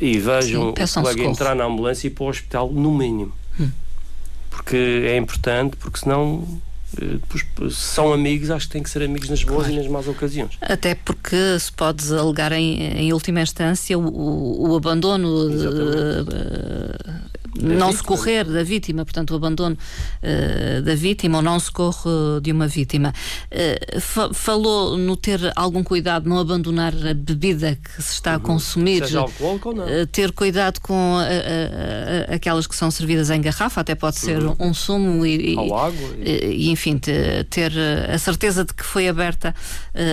e 0.00 0.18
vejam 0.18 0.74
Sim, 0.76 0.98
o 1.00 1.02
colega 1.02 1.24
entrar 1.24 1.54
na 1.54 1.64
ambulância 1.64 2.06
e 2.06 2.10
ir 2.10 2.14
para 2.14 2.24
o 2.24 2.28
hospital 2.28 2.70
no 2.70 2.92
mínimo. 2.92 3.32
Hum. 3.58 3.70
Porque 4.50 4.76
é 4.76 5.16
importante, 5.16 5.76
porque 5.76 6.00
senão 6.00 6.46
se 6.96 7.70
são 7.70 8.12
amigos, 8.12 8.50
acho 8.50 8.66
que 8.66 8.72
têm 8.72 8.82
que 8.82 8.90
ser 8.90 9.02
amigos 9.02 9.28
nas 9.28 9.42
boas 9.44 9.66
claro. 9.66 9.74
e 9.74 9.76
nas 9.76 9.86
más 9.88 10.08
ocasiões. 10.08 10.56
Até 10.60 10.94
porque 10.94 11.58
se 11.58 11.70
pode 11.72 12.12
alegar 12.14 12.52
em, 12.52 12.80
em 12.80 13.12
última 13.12 13.42
instância 13.42 13.98
o, 13.98 14.02
o, 14.02 14.70
o 14.70 14.76
abandono 14.76 15.50
de, 15.50 15.66
não 17.56 17.92
socorrer 17.92 18.44
da 18.44 18.62
vítima, 18.62 19.04
portanto, 19.04 19.32
o 19.32 19.36
abandono 19.36 19.76
uh, 19.76 20.82
da 20.82 20.94
vítima 20.94 21.38
ou 21.38 21.42
não 21.42 21.58
socorro 21.58 22.40
de 22.40 22.52
uma 22.52 22.66
vítima. 22.66 23.12
Uh, 23.50 24.00
fa 24.00 24.32
falou 24.32 24.96
no 24.96 25.16
ter 25.16 25.40
algum 25.56 25.82
cuidado, 25.82 26.28
não 26.28 26.38
abandonar 26.38 26.94
a 26.94 27.14
bebida 27.14 27.76
que 27.76 28.02
se 28.02 28.14
está 28.14 28.32
uhum. 28.32 28.36
a 28.36 28.40
consumir, 28.40 29.04
Seja 29.04 29.20
alcoólico 29.20 29.68
ou 29.70 29.74
não. 29.74 29.84
Uh, 29.84 30.06
ter 30.06 30.32
cuidado 30.32 30.80
com 30.80 31.16
aquelas 32.32 32.66
que 32.66 32.76
são 32.76 32.90
servidas 32.90 33.30
em 33.30 33.40
garrafa, 33.40 33.80
até 33.80 33.94
pode 33.94 34.16
ser 34.16 34.42
uhum. 34.42 34.56
um 34.58 34.74
sumo 34.74 35.24
e, 35.24 35.54
e, 35.54 35.58
água, 35.58 35.92
e... 36.24 36.66
e 36.66 36.70
enfim, 36.70 36.98
ter 36.98 37.72
a 38.12 38.18
certeza 38.18 38.64
de 38.64 38.72
que 38.74 38.84
foi 38.84 39.08
aberta 39.08 39.54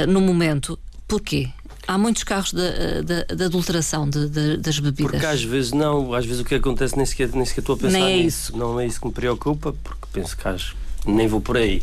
no 0.08 0.22
momento. 0.22 0.78
Porquê? 1.08 1.50
Há 1.88 1.98
muitos 1.98 2.24
carros 2.24 2.52
de, 2.52 3.44
adulteração 3.46 4.10
de, 4.10 4.28
de, 4.28 4.58
das 4.58 4.80
bebidas. 4.80 5.12
Porque 5.12 5.26
às 5.26 5.44
vezes 5.44 5.72
não, 5.72 6.14
às 6.14 6.26
vezes 6.26 6.42
o 6.42 6.46
que 6.46 6.56
acontece 6.56 6.98
nem 6.98 7.06
sequer, 7.06 7.30
nem 7.34 7.46
sequer 7.46 7.62
estou 7.62 7.76
a 7.76 7.78
pensar 7.78 8.00
nem 8.00 8.22
é 8.22 8.24
nisso. 8.24 8.52
isso. 8.52 8.58
Não 8.58 8.80
é 8.80 8.86
isso 8.86 9.00
que 9.00 9.08
me 9.08 9.14
preocupa, 9.14 9.74
porque 9.84 10.08
penso 10.12 10.36
que 10.36 10.48
acho, 10.48 10.76
nem 11.06 11.28
vou 11.28 11.40
por 11.40 11.58
aí. 11.58 11.82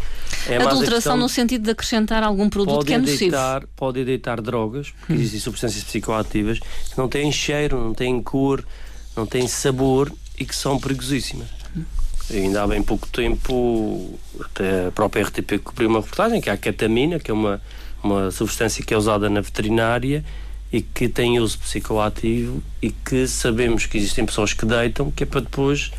É 0.48 0.56
adulteração 0.56 1.16
no 1.16 1.28
sentido 1.28 1.64
de 1.64 1.70
acrescentar 1.70 2.22
algum 2.22 2.48
produto 2.48 2.84
que 2.84 2.92
é 2.92 2.98
nocivo. 2.98 3.18
Deitar, 3.18 3.66
pode 3.76 4.04
deitar 4.04 4.40
drogas, 4.40 4.90
porque 4.90 5.12
hum. 5.12 5.16
existem 5.16 5.40
substâncias 5.40 5.84
psicoativas 5.84 6.58
que 6.58 6.98
não 6.98 7.08
têm 7.08 7.30
cheiro, 7.30 7.78
não 7.78 7.94
têm 7.94 8.20
cor, 8.22 8.64
não 9.16 9.26
têm 9.26 9.46
sabor 9.46 10.12
e 10.38 10.44
que 10.44 10.54
são 10.54 10.78
perigosíssimas. 10.78 11.48
Hum. 11.76 11.84
Ainda 12.30 12.62
há 12.62 12.66
bem 12.66 12.82
pouco 12.82 13.06
tempo, 13.08 14.18
até 14.40 14.88
a 14.88 14.90
própria 14.90 15.22
RTP 15.22 15.58
cobriu 15.62 15.88
uma 15.88 16.00
reportagem 16.00 16.40
que 16.40 16.50
é 16.50 16.52
a 16.52 16.56
ketamina, 16.56 17.20
que 17.20 17.30
é 17.30 17.34
uma 17.34 17.60
uma 18.02 18.30
substância 18.30 18.84
que 18.84 18.92
é 18.92 18.96
usada 18.96 19.28
na 19.30 19.40
veterinária 19.40 20.24
e 20.72 20.80
que 20.80 21.08
tem 21.08 21.38
uso 21.38 21.58
psicoativo 21.58 22.62
e 22.80 22.90
que 22.90 23.26
sabemos 23.28 23.86
que 23.86 23.98
existem 23.98 24.24
pessoas 24.24 24.52
que 24.52 24.64
deitam, 24.64 25.10
que 25.10 25.22
é 25.22 25.26
para 25.26 25.40
depois 25.40 25.90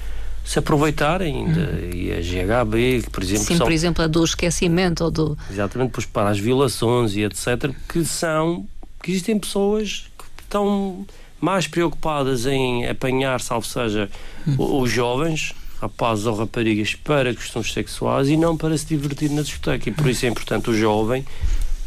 se 0.44 0.60
aproveitarem 0.60 1.46
hum. 1.46 1.54
de, 1.54 1.98
e 1.98 2.12
a 2.12 2.20
GHB, 2.20 3.10
por 3.12 3.24
exemplo. 3.24 3.46
Sim, 3.46 3.58
são, 3.58 3.66
por 3.66 3.72
exemplo, 3.72 4.04
a 4.04 4.08
do 4.08 4.24
esquecimento 4.24 5.04
ou 5.04 5.12
do. 5.12 5.38
Exatamente, 5.50 5.92
pois 5.92 6.06
para 6.06 6.30
as 6.30 6.39
violações 6.39 7.16
e 7.16 7.22
etc., 7.22 7.72
que 7.88 8.04
são. 8.04 8.66
que 9.02 9.12
existem 9.12 9.39
pessoas 9.39 10.06
que 10.18 10.44
estão 10.44 11.06
mais 11.39 11.68
preocupadas 11.68 12.46
em 12.46 12.88
apanhar, 12.88 13.39
salvo 13.42 13.66
seja, 13.66 14.10
hum. 14.48 14.82
os 14.82 14.92
jovens, 14.92 15.54
rapazes 15.80 16.26
ou 16.26 16.36
raparigas, 16.36 16.96
para 16.96 17.34
questões 17.34 17.72
sexuais 17.72 18.28
e 18.28 18.36
não 18.36 18.58
para 18.58 18.78
se 18.78 18.86
divertir 18.86 19.30
na 19.30 19.44
discoteca. 19.44 19.89
E 19.89 19.94
por 19.94 20.10
isso 20.10 20.26
é 20.26 20.30
importante 20.30 20.70
o 20.70 20.76
jovem 20.76 21.26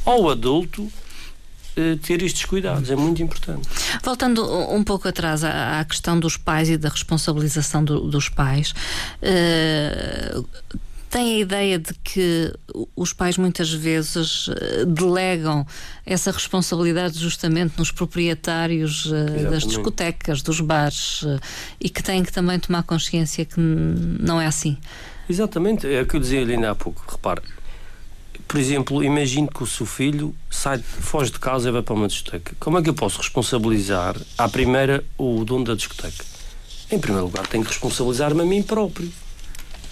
ao 0.07 0.31
adulto 0.31 0.91
eh, 1.77 1.99
ter 2.03 2.23
estes 2.23 2.47
cuidados, 2.47 2.91
é 2.91 2.97
muito 2.97 3.23
importante. 3.23 3.69
Voltando 4.03 4.43
um 4.71 4.83
pouco 4.83 5.07
atrás 5.07 5.45
à, 5.45 5.85
questão 5.85 6.19
dos 6.19 6.39
pais 6.39 6.71
e 6.71 6.79
da 6.79 6.89
responsabilização 6.89 7.85
do, 7.85 8.01
dos 8.09 8.31
pais, 8.31 8.73
uh, 9.21 10.49
tem 11.11 11.35
a 11.35 11.39
ideia 11.39 11.79
de 11.79 11.93
que 12.03 12.51
os 12.97 13.13
pais 13.13 13.37
muitas 13.37 13.71
vezes 13.73 14.49
eh, 14.49 14.85
delegam 14.87 15.67
essa 16.05 16.31
responsabilidade 16.31 17.19
justamente 17.19 17.79
nos 17.79 17.91
proprietários 17.91 19.07
das 19.51 19.63
discotecas, 19.63 20.43
dos 20.43 20.61
bares, 20.61 21.25
e 21.81 21.89
que 21.89 22.03
têm 22.03 22.23
que 22.23 22.33
também 22.33 22.59
tomar 22.59 22.83
consciência 22.83 23.45
que 23.45 23.59
não 23.59 24.41
é 24.41 24.47
assim? 24.47 24.77
Exatamente, 25.29 25.87
é 25.87 26.03
o 26.03 26.07
que 26.07 26.17
eu 26.17 26.21
dizia 26.21 26.41
ali 26.43 26.55
ainda 26.55 26.73
há 26.73 26.75
pouco. 26.75 27.05
Repare, 27.09 27.41
por 28.49 28.59
exemplo, 28.59 29.03
imagino 29.03 29.49
que 29.49 29.63
o 29.63 29.67
seu 29.67 29.85
filho 29.85 30.35
sai, 30.51 30.79
foge 30.79 31.33
de 31.33 31.39
casa 31.39 31.69
e 31.69 31.73
vai 31.73 31.83
para 31.83 31.95
uma 31.95 32.07
discoteca. 32.07 32.55
Como 32.61 32.79
é 32.79 32.83
que 32.83 32.89
eu 32.89 32.95
posso 32.95 33.19
responsabilizar, 33.19 34.17
à 34.39 34.49
primeira, 34.49 35.05
o 35.19 35.45
dono 35.45 35.65
da 35.65 35.75
discoteca? 35.75 36.25
Em 36.91 36.99
primeiro 36.99 37.27
lugar, 37.27 37.47
tenho 37.47 37.65
que 37.65 37.71
responsabilizar-me 37.71 38.43
a 38.43 38.45
mim 38.45 38.63
próprio. 38.63 39.13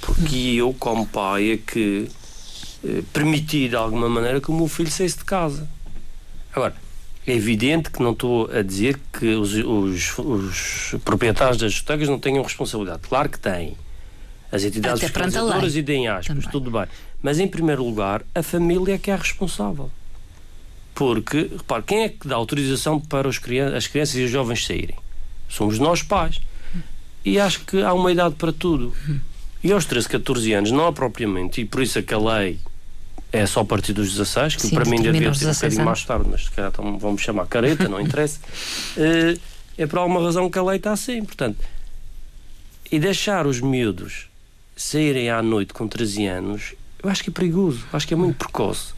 Porque 0.01 0.37
eu, 0.37 0.75
como 0.79 1.07
pai, 1.07 1.53
é 1.53 1.57
que 1.57 2.09
eh, 2.85 3.03
permitir 3.13 3.71
de 3.71 3.77
alguma 3.77 4.09
maneira 4.09 4.41
que 4.41 4.51
o 4.51 4.55
meu 4.55 4.69
filho 4.69 4.91
saísse 4.91 5.19
de 5.19 5.25
casa. 5.25 5.69
Agora, 6.55 6.77
é 7.27 7.33
evidente 7.33 7.91
que 7.91 8.03
não 8.03 8.13
estou 8.13 8.51
a 8.53 8.63
dizer 8.63 9.01
que 9.19 9.35
os, 9.35 9.55
os, 9.55 10.19
os 10.19 10.95
proprietários 11.05 11.57
das 11.57 11.73
discotecas 11.73 12.09
não 12.09 12.21
tenham 12.21 12.43
responsabilidade. 12.43 13.01
Claro 13.09 13.29
que 13.29 13.39
têm. 13.39 13.77
As 14.55 14.63
entidades 14.63 15.01
fiscalizadoras 15.01 15.75
e 15.75 15.83
deem 15.83 16.07
aspas, 16.07 16.29
Também. 16.29 16.51
tudo 16.51 16.71
bem. 16.71 16.87
Mas, 17.21 17.41
em 17.41 17.49
primeiro 17.49 17.85
lugar, 17.85 18.23
a 18.35 18.43
família 18.43 18.95
é 18.95 18.99
que 18.99 19.11
é 19.11 19.17
responsável. 19.17 19.91
Porque, 20.95 21.51
repare, 21.57 21.83
quem 21.83 22.05
é 22.05 22.09
que 22.09 22.29
dá 22.29 22.37
autorização 22.37 23.01
para 23.01 23.27
os 23.27 23.39
crianças, 23.39 23.75
as 23.75 23.87
crianças 23.89 24.15
e 24.15 24.23
os 24.23 24.31
jovens 24.31 24.65
saírem? 24.65 24.97
Somos 25.49 25.81
nós 25.81 26.03
pais. 26.03 26.41
E 27.25 27.41
acho 27.41 27.65
que 27.65 27.83
há 27.83 27.93
uma 27.93 28.13
idade 28.13 28.37
para 28.37 28.53
tudo. 28.53 28.95
E 29.63 29.73
aos 29.73 29.87
13, 29.87 30.09
14 30.09 30.53
anos, 30.53 30.71
não 30.71 30.87
há 30.87 30.93
propriamente, 30.93 31.63
e 31.63 31.65
por 31.65 31.83
isso 31.83 31.99
é 31.99 32.03
que 32.03 32.15
a 32.15 32.19
lei 32.19 32.61
é 33.33 33.47
só 33.47 33.61
a 33.61 33.65
partir 33.65 33.93
dos 33.93 34.11
16, 34.11 34.55
que 34.55 34.63
Sim, 34.63 34.75
para 34.77 34.85
mim 34.85 35.03
devia 35.03 35.33
ter 35.33 35.49
um 35.49 35.53
bocadinho 35.53 35.85
mais 35.85 36.05
tarde, 36.05 36.29
mas 36.31 36.45
se 36.45 36.51
calhar 36.53 36.71
então, 36.73 36.97
vamos 36.99 37.23
chamar 37.23 37.47
careta, 37.47 37.89
não 37.89 37.99
interessa. 38.01 38.39
Uh, 38.97 39.41
é 39.77 39.87
por 39.87 39.99
alguma 39.99 40.23
razão 40.23 40.49
que 40.49 40.59
a 40.59 40.63
lei 40.63 40.77
está 40.77 40.93
assim. 40.93 41.25
Portanto, 41.25 41.59
e 42.93 43.01
deixar 43.01 43.47
os 43.47 43.61
miúdos 43.61 44.29
saírem 44.77 45.31
à 45.31 45.43
noite 45.43 45.73
com 45.73 45.87
13 45.87 46.27
anos, 46.27 46.75
eu 47.03 47.11
acho 47.11 47.23
que 47.23 47.31
é 47.31 47.33
perigoso, 47.33 47.85
acho 47.93 48.07
que 48.07 48.15
é 48.15 48.17
muito 48.17 48.37
precoce. 48.37 48.93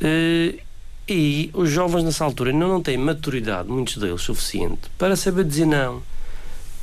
Uh, 0.00 0.58
e 1.08 1.50
os 1.52 1.68
jovens 1.70 2.04
nessa 2.04 2.24
altura 2.24 2.50
ainda 2.52 2.66
não 2.66 2.80
têm 2.80 2.96
maturidade, 2.96 3.68
muitos 3.68 3.96
deles, 3.96 4.22
suficiente 4.22 4.82
para 4.96 5.16
saber 5.16 5.44
dizer 5.44 5.66
não, 5.66 6.02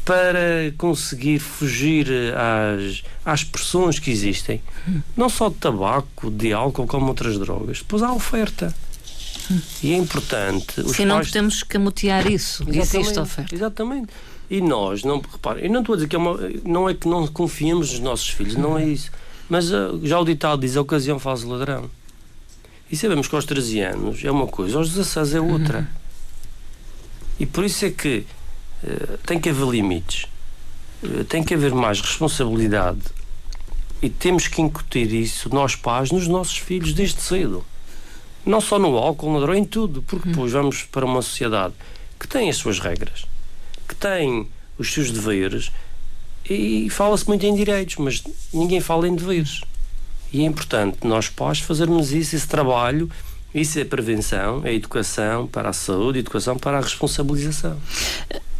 para 0.04 0.74
conseguir 0.78 1.40
fugir 1.40 2.08
às, 2.34 3.04
às 3.26 3.44
pressões 3.44 4.00
que 4.00 4.10
existem, 4.12 4.62
não 5.16 5.30
só 5.30 5.50
de 5.50 5.56
tabaco, 5.56 6.32
de 6.32 6.54
álcool, 6.54 6.88
como 6.88 7.08
outras 7.08 7.38
drogas. 7.38 7.80
Depois 7.80 8.02
há 8.02 8.14
oferta. 8.14 8.74
E 9.82 9.94
é 9.94 9.98
importante. 9.98 10.82
Se 10.94 11.06
não 11.06 11.18
pais... 11.18 11.32
temos 11.32 11.64
que 11.64 11.70
camutear 11.70 12.30
isso, 12.30 12.66
existe 12.70 13.20
oferta. 13.20 13.54
Exatamente. 13.54 14.10
E 14.50 14.62
nós, 14.62 15.04
não, 15.04 15.20
repare, 15.20 15.66
eu 15.66 15.72
não 15.72 15.82
estou 15.82 15.94
a 15.94 15.96
dizer 15.98 16.08
que 16.08 16.16
é 16.16 16.20
uma, 16.20 16.38
não 16.64 16.90
é 16.90 16.94
que 16.94 17.08
não 17.08 17.28
confiemos 17.28 17.92
nos 17.92 18.00
nossos 18.00 18.30
filhos, 18.30 18.56
não 18.56 18.78
é 18.78 18.86
isso. 18.86 19.12
Mas 19.50 19.72
uh, 19.72 20.00
já 20.04 20.20
o 20.20 20.26
ditado 20.26 20.62
diz: 20.62 20.78
a 20.78 20.82
ocasião 20.82 21.20
faz 21.20 21.44
o 21.44 21.50
ladrão. 21.50 21.90
E 22.90 22.96
sabemos 22.96 23.28
que 23.28 23.36
aos 23.36 23.46
13 23.46 23.82
anos 23.82 24.24
é 24.24 24.32
uma 24.32 24.48
coisa, 24.48 24.78
aos 24.78 24.90
16 24.90 25.36
é 25.36 25.42
outra. 25.42 25.80
Uhum. 25.80 25.86
E 27.42 27.46
por 27.46 27.66
isso 27.66 27.86
é 27.86 27.92
que 27.92 28.26
uh, 28.84 29.18
tem 29.26 29.40
que 29.40 29.50
haver 29.50 29.68
limites, 29.68 30.26
uh, 31.04 31.24
tem 31.26 31.44
que 31.44 31.54
haver 31.54 31.74
mais 31.74 32.00
responsabilidade 32.00 33.02
e 34.02 34.10
temos 34.10 34.48
que 34.48 34.62
incutir 34.62 35.12
isso, 35.14 35.50
nós 35.54 35.76
pais, 35.76 36.12
nos 36.12 36.28
nossos 36.28 36.58
filhos 36.58 36.94
desde 36.94 37.22
cedo. 37.22 37.66
Não 38.46 38.62
só 38.62 38.80
no 38.80 38.96
álcool, 38.98 39.34
na 39.34 39.40
droga, 39.40 39.58
em 39.58 39.66
tudo, 39.66 40.02
porque 40.04 40.30
uhum. 40.30 40.34
depois 40.34 40.54
vamos 40.54 40.84
para 40.84 41.06
uma 41.06 41.22
sociedade 41.22 41.74
que 42.20 42.28
tem 42.28 42.50
as 42.50 42.58
suas 42.58 42.80
regras, 42.80 43.26
que 43.88 43.96
tem 43.96 44.48
os 44.78 44.94
seus 44.94 45.12
deveres 45.12 45.72
e 46.50 46.90
fala-se 46.90 47.28
muito 47.28 47.46
em 47.46 47.56
direitos, 47.56 47.96
mas 47.98 48.24
ninguém 48.54 48.80
fala 48.80 49.08
em 49.08 49.16
deveres. 49.16 49.62
E 50.32 50.42
é 50.42 50.46
importante 50.46 50.98
nós 51.04 51.30
pais 51.30 51.60
fazermos 51.60 52.12
isso, 52.12 52.36
esse 52.36 52.48
trabalho. 52.48 53.10
Isso 53.54 53.80
é 53.80 53.86
prevenção, 53.86 54.62
é 54.66 54.74
educação 54.74 55.48
para 55.48 55.70
a 55.70 55.74
saúde, 55.74 56.20
educação 56.20 56.58
para 56.58 56.78
a 56.78 56.82
responsabilização. 56.82 57.78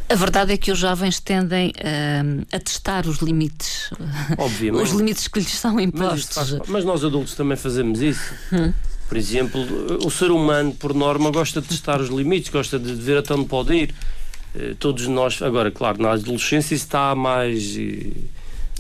A 0.10 0.16
verdade 0.16 0.54
é 0.54 0.58
que 0.58 0.72
os 0.72 0.80
jovens 0.80 1.20
tendem 1.20 1.70
uh, 1.70 2.46
a 2.52 2.60
testar 2.60 3.06
os 3.06 3.18
limites. 3.18 3.90
Obviamente. 4.38 4.84
Os 4.84 4.92
limites 4.92 5.28
que 5.28 5.40
lhes 5.40 5.54
são 5.54 5.80
impostos. 5.80 6.54
Mas, 6.54 6.70
mas 6.70 6.86
nós 6.86 7.04
adultos 7.04 7.36
também 7.36 7.58
fazemos 7.58 8.02
isso. 8.02 8.34
Hum. 8.54 8.72
Por 9.10 9.18
exemplo, 9.18 9.62
o 10.06 10.10
ser 10.10 10.32
humano, 10.32 10.74
por 10.74 10.94
norma, 10.94 11.30
gosta 11.30 11.62
de 11.62 11.68
testar 11.68 12.00
os 12.00 12.10
limites, 12.10 12.50
gosta 12.50 12.80
de 12.80 12.94
ver 12.94 13.18
até 13.18 13.34
onde 13.34 13.46
pode 13.46 13.74
ir. 13.74 13.96
Eh, 14.58 14.76
todos 14.80 15.08
nós, 15.08 15.40
agora, 15.42 15.70
claro, 15.70 16.02
na 16.02 16.12
adolescência 16.12 16.74
isso 16.74 16.86
está 16.86 17.14
mais 17.14 17.78
eh, 17.78 18.12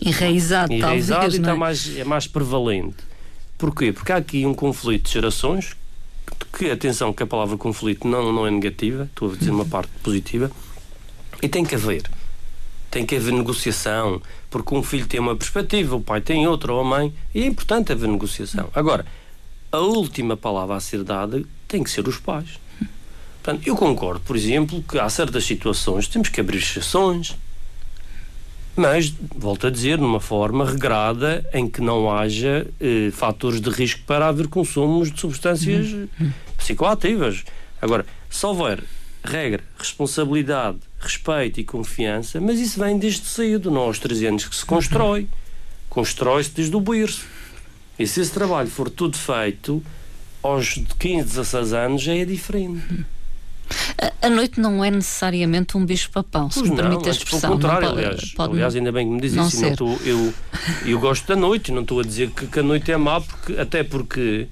enraizado, 0.01 0.73
enraizado 0.73 1.21
talvez, 1.21 1.33
e 1.35 1.37
está 1.37 1.51
é? 1.51 1.55
mais, 1.55 1.97
é 1.97 2.03
mais 2.03 2.25
prevalente. 2.27 2.97
Porquê? 3.57 3.93
Porque 3.93 4.11
há 4.11 4.17
aqui 4.17 4.45
um 4.45 4.55
conflito 4.55 5.05
de 5.05 5.13
gerações, 5.13 5.75
que, 6.57 6.71
atenção, 6.71 7.13
que 7.13 7.21
a 7.21 7.27
palavra 7.27 7.57
conflito 7.57 8.07
não, 8.07 8.31
não 8.33 8.47
é 8.47 8.51
negativa, 8.51 9.03
estou 9.03 9.31
a 9.31 9.35
dizer 9.35 9.51
uma 9.51 9.65
parte 9.65 9.91
positiva, 10.01 10.51
e 11.41 11.47
tem 11.47 11.63
que 11.63 11.75
haver. 11.75 12.03
Tem 12.89 13.05
que 13.05 13.15
haver 13.15 13.33
negociação, 13.33 14.21
porque 14.49 14.73
um 14.73 14.81
filho 14.81 15.05
tem 15.05 15.19
uma 15.19 15.35
perspectiva, 15.35 15.95
o 15.95 16.01
pai 16.01 16.21
tem 16.21 16.47
outra, 16.47 16.73
ou 16.73 16.81
a 16.81 16.83
mãe, 16.83 17.13
e 17.35 17.43
é 17.43 17.45
importante 17.45 17.91
haver 17.91 18.09
negociação. 18.09 18.69
Agora, 18.73 19.05
a 19.71 19.79
última 19.79 20.35
palavra 20.35 20.75
a 20.75 20.79
ser 20.79 21.03
dada 21.03 21.43
tem 21.67 21.83
que 21.83 21.91
ser 21.91 22.07
os 22.07 22.17
pais. 22.17 22.59
Portanto, 23.47 23.65
eu 23.65 23.77
concordo, 23.77 24.19
por 24.25 24.35
exemplo, 24.35 24.83
que 24.83 24.99
há 24.99 25.07
certas 25.07 25.45
situações 25.45 26.05
temos 26.05 26.27
que 26.27 26.41
abrir 26.41 26.57
exceções, 26.57 27.33
mas, 28.75 29.13
volto 29.37 29.67
a 29.67 29.69
dizer, 29.69 29.97
numa 29.97 30.19
forma 30.19 30.69
regrada 30.69 31.49
em 31.53 31.65
que 31.65 31.79
não 31.79 32.11
haja 32.11 32.67
eh, 32.77 33.09
fatores 33.13 33.61
de 33.61 33.69
risco 33.69 34.01
para 34.05 34.27
haver 34.27 34.49
consumos 34.49 35.09
de 35.09 35.21
substâncias 35.21 35.93
uhum. 35.93 36.33
psicoativas. 36.57 37.45
Agora, 37.81 38.05
se 38.29 38.45
houver 38.45 38.83
regra, 39.23 39.63
responsabilidade, 39.79 40.79
respeito 40.99 41.61
e 41.61 41.63
confiança, 41.63 42.41
mas 42.41 42.59
isso 42.59 42.77
vem 42.77 42.99
desde 42.99 43.27
cedo, 43.27 43.71
não 43.71 43.83
aos 43.83 43.97
13 43.97 44.25
anos 44.25 44.45
que 44.45 44.57
se 44.57 44.65
constrói. 44.65 45.25
Constrói-se 45.89 46.51
desde 46.51 46.75
o 46.75 46.81
berço. 46.81 47.25
E 47.97 48.05
se 48.05 48.19
esse 48.19 48.31
trabalho 48.31 48.67
for 48.67 48.89
tudo 48.89 49.15
feito, 49.17 49.81
aos 50.43 50.81
15, 50.99 51.23
16 51.29 51.71
anos 51.71 52.01
já 52.01 52.13
é 52.13 52.25
diferente. 52.25 53.05
A 54.21 54.29
noite 54.29 54.59
não 54.59 54.83
é 54.83 54.91
necessariamente 54.91 55.75
um 55.75 55.83
bicho-papão, 55.83 56.51
se 56.51 56.61
me 56.61 56.75
permite 56.75 57.07
a 57.07 57.11
expressão. 57.11 57.57
Pelo 57.57 57.61
contrário, 57.61 57.89
pode, 57.89 57.99
aliás, 57.99 58.31
pode 58.33 58.53
aliás, 58.53 58.75
ainda 58.75 58.91
bem 58.91 59.07
que 59.07 59.13
me 59.13 59.21
diz 59.21 59.33
não 59.33 59.47
isso. 59.47 59.61
Não 59.61 59.75
tô, 59.75 59.89
eu, 60.03 60.33
eu 60.85 60.99
gosto 60.99 61.27
da 61.27 61.35
noite, 61.35 61.71
não 61.71 61.81
estou 61.81 61.99
a 61.99 62.03
dizer 62.03 62.29
que, 62.29 62.45
que, 62.45 62.59
a 62.59 62.63
noite 62.63 62.91
é 62.91 62.97
má, 62.97 63.19
porque, 63.19 63.53
até 63.53 63.83
porque 63.83 64.47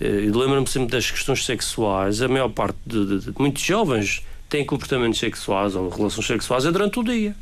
eh, 0.00 0.06
lembro-me 0.06 0.66
sempre 0.66 0.90
das 0.90 1.08
questões 1.08 1.44
sexuais, 1.44 2.20
a 2.20 2.28
maior 2.28 2.48
parte 2.48 2.76
de, 2.84 3.06
de, 3.06 3.18
de 3.20 3.34
muitos 3.38 3.62
jovens 3.62 4.24
têm 4.48 4.64
comportamentos 4.64 5.20
sexuais 5.20 5.76
ou 5.76 5.88
relações 5.88 6.26
sexuais 6.26 6.64
é 6.64 6.72
durante 6.72 6.98
o 6.98 7.04
dia. 7.04 7.36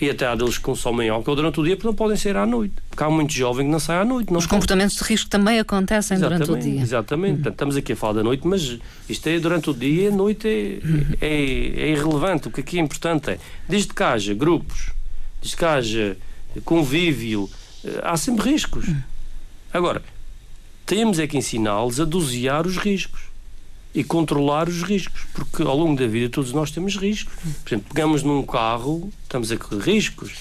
E 0.00 0.10
até 0.10 0.26
há 0.26 0.34
deles 0.34 0.58
que 0.58 0.64
consomem 0.64 1.08
álcool 1.08 1.36
durante 1.36 1.60
o 1.60 1.64
dia 1.64 1.76
porque 1.76 1.86
não 1.86 1.94
podem 1.94 2.16
sair 2.16 2.36
à 2.36 2.44
noite. 2.44 2.74
Porque 2.90 3.04
há 3.04 3.08
muito 3.08 3.32
jovem 3.32 3.66
que 3.66 3.72
não 3.72 3.78
sai 3.78 4.00
à 4.00 4.04
noite. 4.04 4.32
Os 4.32 4.46
comportamentos 4.46 4.96
de 4.96 5.04
risco 5.04 5.30
também 5.30 5.60
acontecem 5.60 6.16
exatamente, 6.16 6.46
durante 6.46 6.66
o 6.66 6.70
dia. 6.70 6.80
Exatamente. 6.82 7.46
Uhum. 7.46 7.52
Estamos 7.52 7.76
aqui 7.76 7.92
a 7.92 7.96
falar 7.96 8.14
da 8.14 8.22
noite, 8.24 8.46
mas 8.46 8.78
isto 9.08 9.26
é 9.28 9.38
durante 9.38 9.70
o 9.70 9.74
dia, 9.74 10.08
a 10.08 10.12
noite 10.12 10.48
é, 10.48 10.84
uhum. 10.84 11.04
é, 11.20 11.28
é, 11.28 11.90
irrelevante. 11.92 12.48
O 12.48 12.50
que 12.50 12.60
aqui 12.60 12.78
é 12.78 12.82
importante 12.82 13.30
é, 13.30 13.38
desde 13.68 13.94
que 13.94 14.02
haja 14.02 14.34
grupos, 14.34 14.90
desde 15.40 15.56
que 15.56 15.64
haja 15.64 16.16
convívio, 16.64 17.48
eh, 17.84 18.00
há 18.02 18.16
sempre 18.16 18.50
riscos. 18.50 18.88
Uhum. 18.88 19.02
Agora, 19.72 20.02
temos 20.84 21.18
é 21.18 21.26
que 21.26 21.38
ensiná-los 21.38 22.00
a 22.00 22.04
dosear 22.04 22.66
os 22.66 22.76
riscos 22.76 23.31
e 23.94 24.02
controlar 24.02 24.68
os 24.68 24.82
riscos, 24.82 25.22
porque 25.34 25.62
ao 25.62 25.76
longo 25.76 25.98
da 25.98 26.06
vida 26.06 26.28
todos 26.28 26.52
nós 26.52 26.70
temos 26.70 26.96
riscos. 26.96 27.34
Por 27.62 27.68
exemplo, 27.68 27.94
pegamos 27.94 28.22
num 28.22 28.42
carro, 28.42 29.12
estamos 29.22 29.52
a 29.52 29.56
correr 29.56 29.82
riscos. 29.82 30.32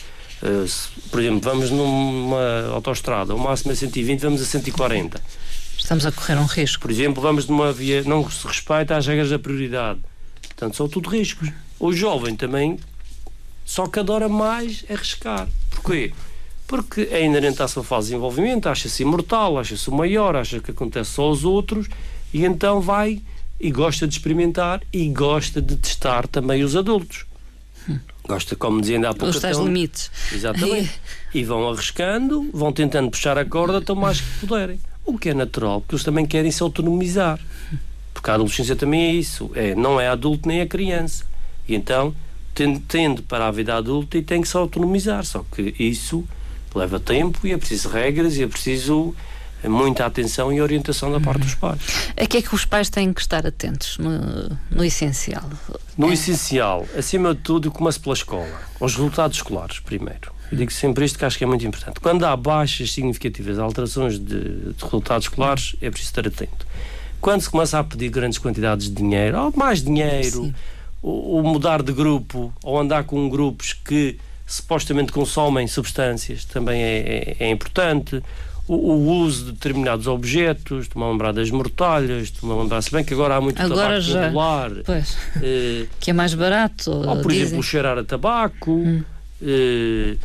Uh, 0.41 0.67
se, 0.67 0.89
por 1.09 1.19
exemplo, 1.21 1.41
vamos 1.41 1.69
numa 1.69 2.69
autoestrada, 2.73 3.35
o 3.35 3.39
máximo 3.39 3.71
é 3.71 3.75
120, 3.75 4.21
vamos 4.21 4.41
a 4.41 4.45
140. 4.45 5.21
Estamos 5.77 6.05
a 6.05 6.11
correr 6.11 6.37
um 6.37 6.45
risco. 6.45 6.81
Por 6.81 6.91
exemplo, 6.91 7.21
vamos 7.21 7.47
numa 7.47 7.71
via, 7.71 8.03
não 8.03 8.29
se 8.29 8.47
respeita 8.47 8.95
às 8.95 9.05
regras 9.05 9.29
da 9.29 9.37
prioridade. 9.37 9.99
Portanto, 10.41 10.77
são 10.77 10.87
tudo 10.87 11.09
riscos. 11.09 11.49
O 11.79 11.91
jovem 11.91 12.35
também 12.35 12.79
só 13.65 13.87
que 13.87 13.99
adora 13.99 14.27
mais 14.27 14.83
arriscar. 14.89 15.47
Porquê? 15.69 16.11
Porque 16.67 17.07
é 17.11 17.23
inerente 17.23 17.61
à 17.63 17.67
sua 17.67 17.83
fase 17.83 18.07
de 18.07 18.11
desenvolvimento, 18.11 18.67
acha-se 18.67 19.01
imortal, 19.01 19.57
acha-se 19.57 19.89
o 19.89 19.93
maior, 19.93 20.35
acha 20.35 20.59
que 20.59 20.71
acontece 20.71 21.11
só 21.11 21.23
aos 21.23 21.43
outros 21.43 21.87
e 22.33 22.45
então 22.45 22.81
vai 22.81 23.21
e 23.61 23.71
gosta 23.71 24.07
de 24.07 24.15
experimentar 24.15 24.81
e 24.91 25.07
gosta 25.09 25.61
de 25.61 25.75
testar 25.75 26.27
também 26.27 26.63
os 26.63 26.75
adultos. 26.75 27.25
Gosta, 28.27 28.55
como 28.55 28.79
dizia 28.79 28.97
ainda 28.97 29.09
há 29.09 29.13
pouco. 29.13 29.35
Os 29.35 29.39
tais 29.39 29.57
limites. 29.57 30.11
Exatamente. 30.31 30.91
e 31.33 31.43
vão 31.43 31.69
arriscando, 31.69 32.49
vão 32.53 32.71
tentando 32.71 33.09
puxar 33.09 33.37
a 33.37 33.45
corda 33.45 33.81
tão 33.81 33.95
mais 33.95 34.21
que 34.21 34.39
puderem. 34.39 34.79
O 35.05 35.17
que 35.17 35.29
é 35.29 35.33
natural, 35.33 35.81
porque 35.81 35.95
eles 35.95 36.03
também 36.03 36.25
querem 36.25 36.51
se 36.51 36.61
autonomizar. 36.61 37.39
Porque 38.13 38.29
a 38.29 38.35
adolescência 38.35 38.75
também 38.75 39.03
é 39.03 39.13
isso. 39.13 39.51
É, 39.55 39.73
não 39.73 39.99
é 39.99 40.07
adulto 40.07 40.47
nem 40.47 40.59
é 40.59 40.65
criança. 40.65 41.25
E 41.67 41.75
então 41.75 42.13
tende 42.87 43.21
para 43.21 43.47
a 43.47 43.51
vida 43.51 43.75
adulta 43.75 44.17
e 44.17 44.21
tem 44.21 44.41
que 44.41 44.47
se 44.47 44.55
autonomizar. 44.55 45.25
Só 45.25 45.43
que 45.51 45.73
isso 45.79 46.23
leva 46.75 46.99
tempo 46.99 47.45
e 47.45 47.51
é 47.51 47.57
preciso 47.57 47.89
regras 47.89 48.37
e 48.37 48.43
é 48.43 48.47
preciso 48.47 49.15
muita 49.67 50.05
atenção 50.05 50.51
e 50.51 50.61
orientação 50.61 51.11
da 51.11 51.19
parte 51.19 51.41
dos 51.41 51.55
pais. 51.55 51.79
A 52.17 52.25
que 52.25 52.37
é 52.37 52.41
que 52.41 52.53
os 52.53 52.65
pais 52.65 52.89
têm 52.89 53.13
que 53.13 53.21
estar 53.21 53.45
atentos 53.45 53.97
no, 53.97 54.57
no 54.69 54.83
essencial? 54.83 55.49
No 55.97 56.09
é. 56.09 56.13
essencial, 56.13 56.85
acima 56.97 57.35
de 57.35 57.41
tudo, 57.41 57.71
começa 57.71 57.99
pela 57.99 58.15
escola. 58.15 58.61
Os 58.79 58.95
resultados 58.95 59.37
escolares, 59.37 59.79
primeiro. 59.79 60.31
Eu 60.51 60.57
digo 60.57 60.71
sempre 60.71 61.05
isto 61.05 61.17
que 61.17 61.23
acho 61.23 61.37
que 61.37 61.43
é 61.43 61.47
muito 61.47 61.65
importante. 61.65 61.99
Quando 61.99 62.25
há 62.25 62.35
baixas 62.35 62.91
significativas, 62.91 63.57
alterações 63.57 64.19
de, 64.19 64.73
de 64.73 64.83
resultados 64.83 65.25
escolares, 65.25 65.75
é 65.81 65.89
preciso 65.89 66.11
estar 66.11 66.27
atento. 66.27 66.67
Quando 67.21 67.41
se 67.41 67.49
começa 67.49 67.79
a 67.79 67.83
pedir 67.83 68.09
grandes 68.09 68.39
quantidades 68.39 68.87
de 68.87 68.95
dinheiro, 68.95 69.39
ou 69.39 69.53
mais 69.55 69.81
dinheiro, 69.81 70.53
ou, 71.01 71.35
ou 71.35 71.43
mudar 71.43 71.81
de 71.81 71.93
grupo, 71.93 72.53
ou 72.63 72.79
andar 72.79 73.03
com 73.03 73.29
grupos 73.29 73.73
que 73.73 74.17
supostamente 74.45 75.11
consomem 75.13 75.67
substâncias, 75.67 76.43
também 76.43 76.81
é, 76.81 77.35
é, 77.39 77.45
é 77.45 77.49
importante 77.49 78.21
o, 78.73 78.93
o, 78.93 79.17
uso 79.23 79.45
de 79.45 79.51
determinados 79.51 80.07
objetos, 80.07 80.83
estou-me 80.83 81.05
a 81.05 81.11
lembrar 81.11 81.33
das 81.33 81.51
mortalhas, 81.51 82.23
estou-me 82.23 82.55
a 82.55 82.61
lembrar, 82.61 82.81
se 82.81 82.89
bem 82.89 83.03
que 83.03 83.13
agora 83.13 83.35
há 83.35 83.41
muito 83.41 83.61
agora 83.61 83.81
tabaco 83.81 84.01
já, 84.01 84.23
popular. 84.23 84.71
Pois, 84.85 85.17
eh, 85.41 85.85
que 85.99 86.11
é 86.11 86.13
mais 86.13 86.33
barato. 86.33 86.89
Ou, 86.89 87.21
por 87.21 87.31
dizem. 87.31 87.47
exemplo, 87.47 87.63
cheirar 87.63 87.97
a 87.97 88.03
tabaco, 88.03 88.71
hum. 88.71 89.03
eh, 89.41 90.15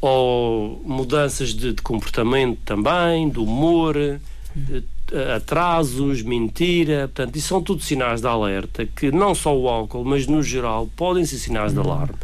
ou 0.00 0.80
mudanças 0.84 1.48
de, 1.48 1.72
de, 1.72 1.82
comportamento 1.82 2.60
também, 2.64 3.28
do 3.28 3.42
humor, 3.42 3.96
hum. 3.96 4.82
eh, 5.12 5.34
atrasos, 5.34 6.22
mentira. 6.22 7.08
Portanto, 7.08 7.34
isso 7.34 7.48
são 7.48 7.60
tudo 7.60 7.82
sinais 7.82 8.20
de 8.20 8.28
alerta 8.28 8.86
que 8.86 9.10
não 9.10 9.34
só 9.34 9.56
o 9.56 9.68
álcool, 9.68 10.04
mas 10.04 10.28
no 10.28 10.44
geral, 10.44 10.88
podem 10.96 11.24
ser 11.24 11.38
sinais 11.38 11.72
de 11.72 11.80
hum. 11.80 11.82
alarme 11.82 12.18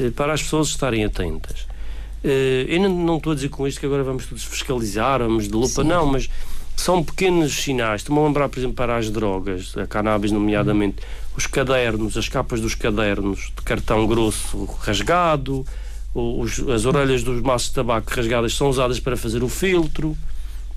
eh, 0.00 0.10
para 0.10 0.32
as 0.32 0.42
pessoas 0.42 0.66
estarem 0.66 1.04
atentas. 1.04 1.64
Uh, 2.26 2.66
eu 2.66 2.80
não, 2.80 2.88
não, 2.88 3.16
estou 3.18 3.30
a 3.30 3.36
dizer 3.36 3.48
com 3.50 3.68
isto 3.68 3.78
que 3.78 3.86
agora 3.86 4.02
vamos 4.02 4.26
todos 4.26 4.42
fiscalizar, 4.42 5.20
vamos 5.20 5.44
de 5.44 5.54
lupa, 5.54 5.82
Sim. 5.82 5.84
não, 5.84 6.06
mas 6.06 6.28
são 6.76 7.00
pequenos 7.00 7.54
sinais. 7.54 8.00
Estou-me 8.00 8.20
a 8.20 8.24
lembrar, 8.24 8.48
por 8.48 8.58
exemplo, 8.58 8.74
para 8.74 8.96
as 8.96 9.08
drogas, 9.08 9.76
a 9.76 9.86
cannabis, 9.86 10.32
nomeadamente, 10.32 10.96
os 11.36 11.46
cadernos, 11.46 12.16
as 12.16 12.28
capas 12.28 12.60
dos 12.60 12.74
cadernos 12.74 13.52
de 13.56 13.62
cartão 13.62 14.04
grosso 14.08 14.64
rasgado, 14.80 15.64
os, 16.12 16.58
as 16.68 16.84
orelhas 16.84 17.22
dos 17.22 17.40
maços 17.42 17.68
de 17.68 17.76
tabaco 17.76 18.12
rasgadas 18.12 18.56
são 18.56 18.70
usadas 18.70 18.98
para 18.98 19.16
fazer 19.16 19.44
o 19.44 19.48
filtro. 19.48 20.16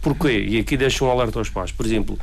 Porquê? 0.03 0.45
E 0.47 0.59
aqui 0.59 0.77
deixo 0.77 1.03
um 1.03 1.09
alerta 1.09 1.39
aos 1.39 1.49
pais. 1.49 1.71
Por 1.71 1.83
exemplo, 1.83 2.19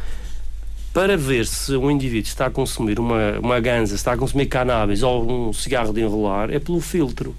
para 0.95 1.17
ver 1.17 1.47
se 1.47 1.75
um 1.75 1.91
indivíduo 1.91 2.29
está 2.29 2.47
a 2.47 2.51
consumir 2.51 3.01
uma, 3.01 3.41
uma 3.41 3.59
ganza, 3.59 3.97
está 3.97 4.13
a 4.13 4.17
consumir 4.17 4.47
cannabis 4.47 5.03
ou 5.03 5.49
um 5.49 5.53
cigarro 5.53 5.93
de 5.93 6.01
enrolar, 6.01 6.49
é 6.51 6.61
pelo 6.61 6.81
filtro. 6.81 7.35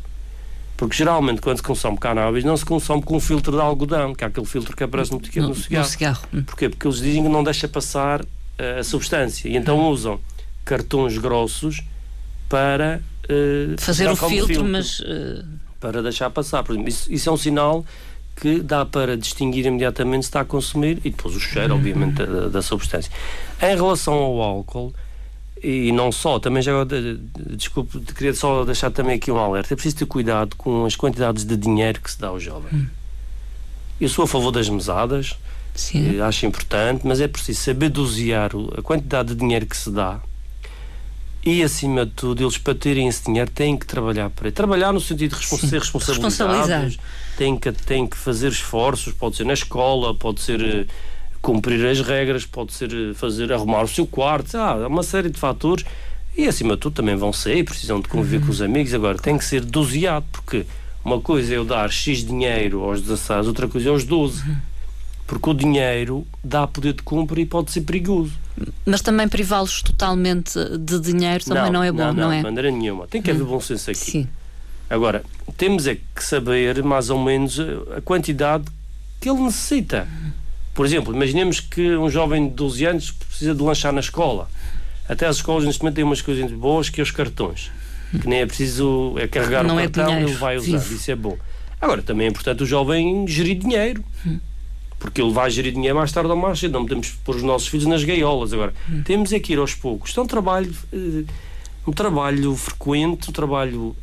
Porque 0.77 0.95
geralmente 0.95 1.41
quando 1.41 1.57
se 1.57 1.63
consome 1.63 1.97
cannabis 1.97 2.43
não 2.43 2.55
se 2.55 2.63
consome 2.63 3.01
com 3.01 3.17
um 3.17 3.19
filtro 3.19 3.51
de 3.51 3.59
algodão, 3.59 4.13
que 4.13 4.23
é 4.23 4.27
aquele 4.27 4.45
filtro 4.45 4.77
que 4.77 4.83
aparece 4.83 5.11
no, 5.11 5.17
no, 5.17 5.47
no 5.49 5.55
cigarro. 5.55 5.83
No 5.83 5.89
cigarro. 5.89 6.23
Hum. 6.31 6.43
Porquê? 6.43 6.69
Porque 6.69 6.87
eles 6.87 6.99
dizem 6.99 7.23
que 7.23 7.29
não 7.29 7.43
deixa 7.43 7.67
passar 7.67 8.21
uh, 8.21 8.79
a 8.79 8.83
substância. 8.83 9.49
E 9.49 9.57
então 9.57 9.79
hum. 9.79 9.89
usam 9.89 10.19
cartões 10.63 11.17
grossos 11.17 11.83
para 12.47 13.01
uh, 13.23 13.81
fazer 13.81 14.07
o 14.07 14.15
filtro, 14.15 14.47
filtro, 14.47 14.65
mas 14.65 14.99
uh... 14.99 15.43
para 15.79 16.03
deixar 16.03 16.29
passar. 16.29 16.63
Por 16.63 16.73
exemplo, 16.73 16.89
isso, 16.89 17.11
isso, 17.11 17.27
é 17.27 17.31
um 17.31 17.37
sinal 17.37 17.83
que 18.35 18.59
dá 18.59 18.85
para 18.85 19.17
distinguir 19.17 19.65
imediatamente 19.65 20.25
se 20.25 20.29
está 20.29 20.41
a 20.41 20.45
consumir 20.45 20.99
e 21.03 21.09
depois 21.09 21.35
o 21.35 21.39
cheiro, 21.39 21.73
uhum. 21.73 21.79
obviamente, 21.79 22.23
da, 22.23 22.49
da 22.49 22.61
substância. 22.61 23.11
Em 23.59 23.75
relação 23.75 24.13
ao 24.13 24.39
álcool, 24.41 24.93
e 25.69 25.91
não 25.91 26.11
só, 26.11 26.39
também 26.39 26.61
já 26.63 26.71
desculpe, 27.57 27.99
queria 28.13 28.33
só 28.33 28.63
deixar 28.63 28.89
também 28.91 29.15
aqui 29.15 29.31
um 29.31 29.37
alerta. 29.37 29.73
É 29.73 29.75
preciso 29.75 29.97
ter 29.97 30.05
cuidado 30.05 30.55
com 30.55 30.85
as 30.85 30.95
quantidades 30.95 31.43
de 31.43 31.57
dinheiro 31.57 31.99
que 32.01 32.09
se 32.09 32.19
dá 32.19 32.27
ao 32.27 32.39
jovem. 32.39 32.69
Hum. 32.73 32.87
Eu 33.99 34.07
sou 34.07 34.23
a 34.23 34.27
favor 34.27 34.51
das 34.51 34.69
mesadas, 34.69 35.37
Sim. 35.75 36.17
Eh, 36.17 36.21
acho 36.21 36.45
importante, 36.45 37.05
mas 37.05 37.19
é 37.19 37.27
preciso 37.27 37.59
saber 37.61 37.89
dosear 37.89 38.51
a 38.77 38.81
quantidade 38.81 39.29
de 39.29 39.35
dinheiro 39.35 39.65
que 39.65 39.75
se 39.75 39.91
dá 39.91 40.21
e, 41.43 41.63
acima 41.63 42.05
de 42.05 42.11
tudo, 42.11 42.43
eles 42.43 42.57
para 42.57 42.75
terem 42.75 43.07
esse 43.07 43.23
dinheiro 43.23 43.49
têm 43.49 43.77
que 43.77 43.85
trabalhar 43.85 44.29
para 44.29 44.51
Trabalhar 44.51 44.91
no 44.91 44.99
sentido 44.99 45.31
de 45.31 45.37
respons 45.37 45.61
ser 45.61 45.79
responsabilizados, 45.79 46.97
têm 47.37 47.55
que, 47.55 47.71
têm 47.71 48.05
que 48.05 48.17
fazer 48.17 48.49
esforços, 48.49 49.13
pode 49.13 49.37
ser 49.37 49.45
na 49.45 49.53
escola, 49.53 50.13
pode 50.13 50.41
ser 50.41 50.61
eh, 50.61 50.85
cumprir 51.41 51.85
as 51.85 52.01
regras, 52.01 52.45
pode 52.45 52.73
ser 52.73 52.91
eh, 52.91 53.13
fazer 53.13 53.51
arrumar 53.51 53.83
o 53.83 53.87
seu 53.87 54.05
quarto, 54.05 54.55
há 54.57 54.87
uma 54.87 55.03
série 55.03 55.29
de 55.29 55.39
fatores 55.39 55.85
e 56.37 56.47
acima 56.47 56.75
de 56.75 56.81
tudo 56.81 56.93
também 56.93 57.15
vão 57.15 57.33
sair, 57.33 57.63
precisam 57.63 57.99
de 57.99 58.07
conviver 58.07 58.37
uhum. 58.37 58.45
com 58.45 58.51
os 58.51 58.61
amigos. 58.61 58.93
Agora 58.93 59.17
tem 59.17 59.37
que 59.37 59.43
ser 59.43 59.65
doseado, 59.65 60.25
porque 60.31 60.65
uma 61.03 61.19
coisa 61.19 61.53
é 61.53 61.57
eu 61.57 61.65
dar 61.65 61.89
X 61.91 62.23
dinheiro 62.23 62.83
aos 62.83 63.01
16, 63.01 63.47
outra 63.47 63.67
coisa 63.67 63.89
é 63.89 63.91
aos 63.91 64.03
12. 64.03 64.43
Uhum. 64.43 64.55
Porque 65.25 65.49
o 65.49 65.53
dinheiro 65.53 66.25
dá 66.43 66.67
poder 66.67 66.93
de 66.93 67.01
compra 67.01 67.41
e 67.41 67.45
pode 67.45 67.71
ser 67.71 67.81
perigoso. 67.81 68.33
Mas 68.85 69.01
também 69.01 69.27
privá-los 69.27 69.81
totalmente 69.81 70.57
de 70.77 70.99
dinheiro 70.99 71.43
também 71.43 71.63
não, 71.63 71.71
não 71.71 71.83
é 71.83 71.91
bom, 71.91 71.97
não, 71.97 72.13
não, 72.13 72.23
não 72.23 72.31
é? 72.31 72.37
de 72.37 72.43
maneira 72.43 72.71
nenhuma. 72.71 73.07
Tem 73.07 73.21
que 73.21 73.31
haver 73.31 73.43
hum. 73.43 73.47
bom 73.47 73.59
senso 73.59 73.89
aqui. 73.89 73.99
Sim. 73.99 74.27
Agora, 74.89 75.23
temos 75.57 75.85
é 75.87 75.95
que 75.95 76.23
saber 76.23 76.81
mais 76.83 77.09
ou 77.09 77.21
menos 77.21 77.59
a 77.95 77.99
quantidade 78.01 78.65
que 79.19 79.29
ele 79.29 79.41
necessita. 79.41 80.07
Por 80.77 80.85
exemplo, 80.85 81.11
imaginemos 81.11 81.59
que 81.59 81.97
um 81.97 82.07
jovem 82.07 82.49
de 82.49 82.53
12 82.53 82.85
anos 82.85 83.09
precisa 83.09 83.55
de 83.55 83.63
lanchar 83.63 83.91
na 83.91 83.99
escola. 83.99 84.47
Até 85.09 85.25
as 85.25 85.37
escolas 85.37 85.65
neste 85.65 85.81
momento 85.81 85.95
têm 85.95 86.03
umas 86.03 86.21
coisas 86.21 86.51
boas 86.51 86.87
que 86.87 87.01
é 87.01 87.03
os 87.03 87.09
cartões. 87.09 87.71
Que 88.21 88.27
nem 88.27 88.41
é 88.41 88.45
preciso 88.45 89.15
é 89.17 89.27
carregar 89.27 89.63
Não 89.63 89.77
o 89.77 89.79
é 89.79 89.89
cartão 89.89 90.19
e 90.19 90.23
ele 90.25 90.33
vai 90.33 90.55
usar. 90.55 90.77
Vivo. 90.77 90.93
Isso 90.93 91.09
é 91.09 91.15
bom. 91.15 91.35
Agora, 91.81 92.03
também 92.03 92.27
é 92.27 92.29
importante 92.29 92.61
o 92.61 92.65
jovem 92.67 93.27
gerir 93.27 93.57
dinheiro. 93.57 94.05
Porque 94.99 95.19
ele 95.19 95.33
vai 95.33 95.49
gerir 95.49 95.73
dinheiro 95.73 95.95
mais 95.97 96.11
tarde 96.11 96.29
ou 96.29 96.35
mais 96.35 96.59
cedo. 96.59 96.73
Não 96.73 96.83
podemos 96.83 97.09
pôr 97.25 97.37
os 97.37 97.41
nossos 97.41 97.67
filhos 97.67 97.87
nas 97.87 98.03
gaiolas. 98.03 98.53
Agora, 98.53 98.71
temos 99.03 99.33
é 99.33 99.39
que 99.39 99.53
ir 99.53 99.57
aos 99.57 99.73
poucos. 99.73 100.11
Isto 100.11 100.19
é 100.19 100.23
um 100.25 100.27
trabalho, 100.27 100.71
eh, 100.93 101.23
um 101.87 101.91
trabalho 101.91 102.55
frequente, 102.55 103.31
um 103.31 103.33
trabalho 103.33 103.95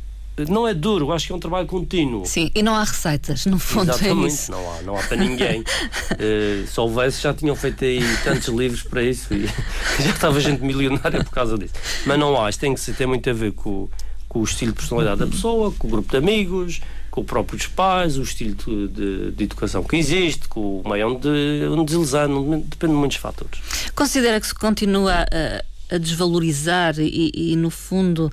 não 0.49 0.67
é 0.67 0.73
duro, 0.73 1.11
acho 1.13 1.27
que 1.27 1.31
é 1.33 1.35
um 1.35 1.39
trabalho 1.39 1.65
contínuo. 1.65 2.25
Sim, 2.25 2.51
e 2.53 2.61
não 2.61 2.75
há 2.75 2.83
receitas, 2.83 3.45
no 3.45 3.57
fundo 3.57 3.91
é 3.91 3.95
Exatamente, 3.95 4.25
é 4.25 4.27
isso. 4.27 4.51
não 4.51 4.73
há, 4.73 4.81
não 4.81 4.97
há 4.97 5.03
para 5.03 5.17
ninguém. 5.17 5.61
uh, 5.61 6.67
se 6.67 6.79
houvesse, 6.79 7.21
já 7.21 7.33
tinham 7.33 7.55
feito 7.55 7.85
aí 7.85 8.01
tantos 8.23 8.49
livros 8.49 8.83
para 8.83 9.01
isso 9.01 9.33
e 9.33 9.47
já 10.03 10.09
estava 10.09 10.39
gente 10.41 10.61
milionária 10.61 11.23
por 11.23 11.31
causa 11.31 11.57
disso. 11.57 11.73
Mas 12.05 12.19
não 12.19 12.41
há, 12.41 12.49
isto 12.49 12.59
tem, 12.59 12.73
que 12.73 12.79
ser, 12.81 12.93
tem 12.95 13.07
muito 13.07 13.29
a 13.29 13.33
ver 13.33 13.53
com, 13.53 13.87
com 14.27 14.39
o 14.39 14.43
estilo 14.43 14.71
de 14.73 14.77
personalidade 14.77 15.19
da 15.19 15.27
pessoa, 15.27 15.71
com 15.71 15.87
o 15.87 15.91
grupo 15.91 16.11
de 16.11 16.17
amigos, 16.17 16.81
com 17.09 17.21
o 17.21 17.23
próprio 17.23 17.57
dos 17.57 17.67
pais, 17.67 18.17
o 18.17 18.21
estilo 18.23 18.55
de, 18.55 18.87
de, 18.89 19.31
de, 19.31 19.43
educação 19.45 19.83
que 19.85 19.95
existe, 19.95 20.49
com 20.49 20.81
o 20.81 20.89
meio 20.89 21.15
onde, 21.15 21.29
onde 21.71 21.85
deslizar, 21.85 22.27
depende 22.27 22.93
de 22.93 22.99
muitos 22.99 23.17
fatores. 23.17 23.61
Considera 23.95 24.41
que 24.41 24.47
se 24.47 24.53
continua 24.53 25.25
a, 25.31 25.95
a 25.95 25.97
desvalorizar 25.97 26.99
e, 26.99 27.31
e, 27.33 27.55
no 27.55 27.69
fundo. 27.69 28.29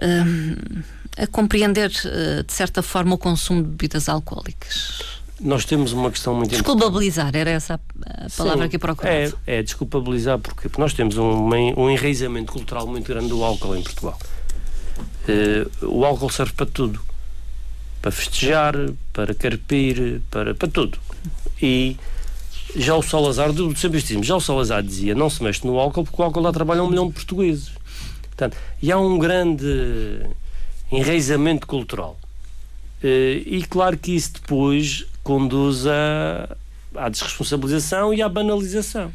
Hum, 0.00 0.82
a 1.16 1.26
compreender, 1.26 1.92
eh, 2.04 2.42
de 2.42 2.52
certa 2.52 2.82
forma, 2.82 3.14
o 3.14 3.18
consumo 3.18 3.62
de 3.62 3.68
bebidas 3.68 4.08
alcoólicas? 4.08 5.02
Nós 5.40 5.64
temos 5.64 5.92
uma 5.92 6.10
questão 6.10 6.34
muito 6.34 6.50
Desculpabilizar, 6.50 7.34
era 7.34 7.50
essa 7.50 7.74
a 7.74 8.28
palavra 8.36 8.64
Sim, 8.64 8.70
que 8.70 8.78
procurava. 8.78 9.16
É, 9.46 9.58
é 9.58 9.62
desculpabilizar 9.62 10.38
porque, 10.38 10.70
nós 10.78 10.94
temos 10.94 11.18
um, 11.18 11.48
um 11.76 11.90
enraizamento 11.90 12.52
cultural 12.52 12.86
muito 12.86 13.08
grande 13.08 13.28
do 13.28 13.42
álcool 13.42 13.74
em 13.74 13.82
Portugal. 13.82 14.18
Uh, 15.28 15.86
o 15.86 16.04
álcool 16.04 16.30
serve 16.30 16.52
para 16.52 16.66
tudo. 16.66 17.00
Para 18.00 18.12
festejar, 18.12 18.74
para 19.12 19.34
carpir, 19.34 20.20
para, 20.30 20.54
para 20.54 20.68
tudo. 20.68 20.98
E 21.60 21.96
já 22.76 22.94
o 22.94 23.02
Salazar, 23.02 23.50
sempre 23.76 24.00
dizemos, 24.00 24.26
já 24.26 24.36
o 24.36 24.40
Salazar 24.40 24.82
dizia, 24.82 25.14
não 25.14 25.28
se 25.28 25.42
mexe 25.42 25.66
no 25.66 25.78
álcool 25.78 26.04
porque 26.04 26.22
o 26.22 26.24
álcool 26.24 26.42
dá 26.42 26.52
trabalho 26.52 26.82
a 26.82 26.84
um 26.84 26.88
milhão 26.88 27.08
de 27.08 27.14
portugueses. 27.14 27.70
Portanto, 28.22 28.56
e 28.80 28.90
há 28.90 28.98
um 28.98 29.18
grande 29.18 30.20
enraizamento 30.92 31.66
cultural. 31.66 32.18
Eh, 33.02 33.42
e 33.46 33.64
claro 33.64 33.96
que 33.96 34.14
isso 34.14 34.34
depois 34.34 35.06
conduz 35.22 35.86
a, 35.86 36.56
à 36.94 37.08
desresponsabilização 37.08 38.14
e 38.14 38.22
à 38.22 38.28
banalização. 38.28 39.10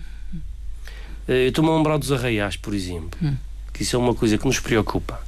Eh, 1.27 1.45
eu 1.45 1.49
estou-me 1.49 1.69
a 1.69 1.75
lembrar 1.75 1.97
dos 1.97 2.11
arraiais, 2.11 2.57
por 2.57 2.73
exemplo, 2.73 3.17
hum. 3.21 3.35
que 3.73 3.83
isso 3.83 3.95
é 3.95 3.99
uma 3.99 4.13
coisa 4.13 4.37
que 4.37 4.45
nos 4.45 4.59
preocupa. 4.59 5.19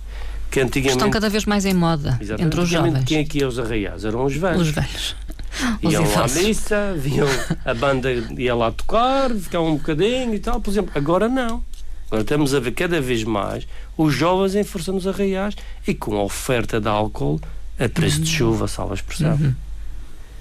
Que 0.51 0.61
antigamente, 0.61 0.97
Estão 0.97 1.11
cada 1.11 1.29
vez 1.29 1.45
mais 1.45 1.63
em 1.63 1.75
moda 1.75 2.19
entre 2.39 2.59
os 2.59 2.67
jovens. 2.67 3.03
Quem 3.03 3.19
aqui 3.19 3.43
é 3.43 3.45
os 3.45 3.59
arraiais? 3.59 4.03
Eram 4.03 4.25
os 4.25 4.35
velhos. 4.35 4.61
Os 4.61 4.69
velhos. 4.69 5.15
Iam 5.81 6.03
lá 6.11 6.25
à 6.25 6.27
missa, 6.27 6.93
viam 6.95 7.27
a 7.65 7.73
banda 7.73 8.11
ia 8.11 8.55
lá 8.55 8.71
tocar, 8.71 9.31
ficavam 9.31 9.69
um 9.69 9.77
bocadinho 9.77 10.33
e 10.33 10.39
tal. 10.39 10.59
Por 10.59 10.71
exemplo, 10.71 10.91
agora 10.95 11.27
não. 11.27 11.63
Agora 12.07 12.23
estamos 12.23 12.55
a 12.55 12.59
ver 12.59 12.71
cada 12.71 12.99
vez 12.99 13.23
mais 13.23 13.67
os 14.01 14.13
jovens 14.13 14.55
em 14.55 14.63
força 14.63 14.93
nos 14.93 15.05
arraiais 15.05 15.55
e 15.85 15.93
com 15.93 16.15
a 16.15 16.23
oferta 16.23 16.79
de 16.79 16.87
álcool 16.87 17.37
a 17.77 17.89
preço 17.89 18.19
uhum. 18.19 18.23
de 18.23 18.29
chuva, 18.29 18.67
salva 18.67 18.93
a 18.93 18.95
expressão. 18.95 19.33
Uhum. 19.33 19.53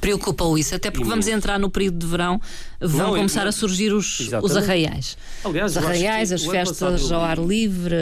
Preocupa-o 0.00 0.56
isso, 0.56 0.76
até 0.76 0.92
porque 0.92 1.08
vamos 1.08 1.26
entrar 1.26 1.58
no 1.58 1.68
período 1.68 1.98
de 1.98 2.06
verão, 2.06 2.40
vão 2.80 3.08
não, 3.08 3.16
começar 3.16 3.42
não, 3.42 3.48
a 3.48 3.52
surgir 3.52 3.92
os, 3.92 4.20
os 4.20 4.56
arraiais. 4.56 5.18
Aliás, 5.44 5.72
os 5.72 5.76
arraiais, 5.76 6.30
as 6.30 6.44
festas 6.44 7.10
ao 7.10 7.20
ar 7.20 7.38
livre. 7.38 7.96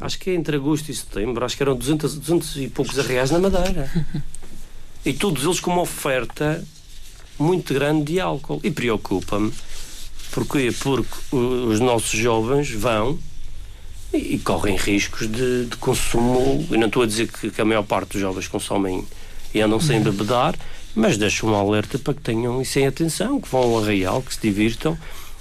Acho 0.00 0.16
que 0.16 0.30
é 0.30 0.34
entre 0.34 0.54
agosto 0.54 0.90
e 0.90 0.94
setembro, 0.94 1.44
acho 1.44 1.56
que 1.56 1.62
eram 1.64 1.74
200, 1.74 2.14
200 2.14 2.56
e 2.58 2.68
poucos 2.68 2.96
arraiais 2.96 3.32
na 3.32 3.40
Madeira. 3.40 3.90
e 5.04 5.12
todos 5.12 5.42
eles 5.42 5.58
com 5.58 5.72
uma 5.72 5.82
oferta 5.82 6.64
muito 7.36 7.74
grande 7.74 8.12
de 8.12 8.20
álcool. 8.20 8.60
E 8.62 8.70
preocupa-me 8.70 9.52
Porquê? 10.34 10.74
Porque 10.80 11.08
os 11.32 11.78
nossos 11.78 12.10
jovens 12.10 12.68
vão 12.68 13.16
e, 14.16 14.38
correm 14.38 14.76
riscos 14.76 15.30
de, 15.30 15.66
de 15.66 15.76
consumo. 15.76 16.66
Eu 16.70 16.78
não 16.78 16.86
estou 16.86 17.02
a 17.02 17.06
dizer 17.06 17.28
que, 17.28 17.50
que, 17.50 17.60
a 17.60 17.64
maior 17.64 17.82
parte 17.82 18.12
dos 18.12 18.20
jovens 18.20 18.48
consomem 18.48 19.04
e 19.52 19.60
andam 19.60 19.80
sem 19.80 19.98
uhum. 19.98 20.04
bebedar, 20.04 20.54
mas 20.94 21.16
deixo 21.16 21.46
um 21.46 21.54
alerta 21.54 21.98
para 21.98 22.14
que 22.14 22.20
tenham 22.20 22.60
isso 22.60 22.78
em 22.78 22.86
atenção, 22.86 23.40
que 23.40 23.48
vão 23.48 23.62
ao 23.62 23.78
arraial, 23.82 24.22
que 24.22 24.34
se 24.34 24.40
divirtam 24.40 24.98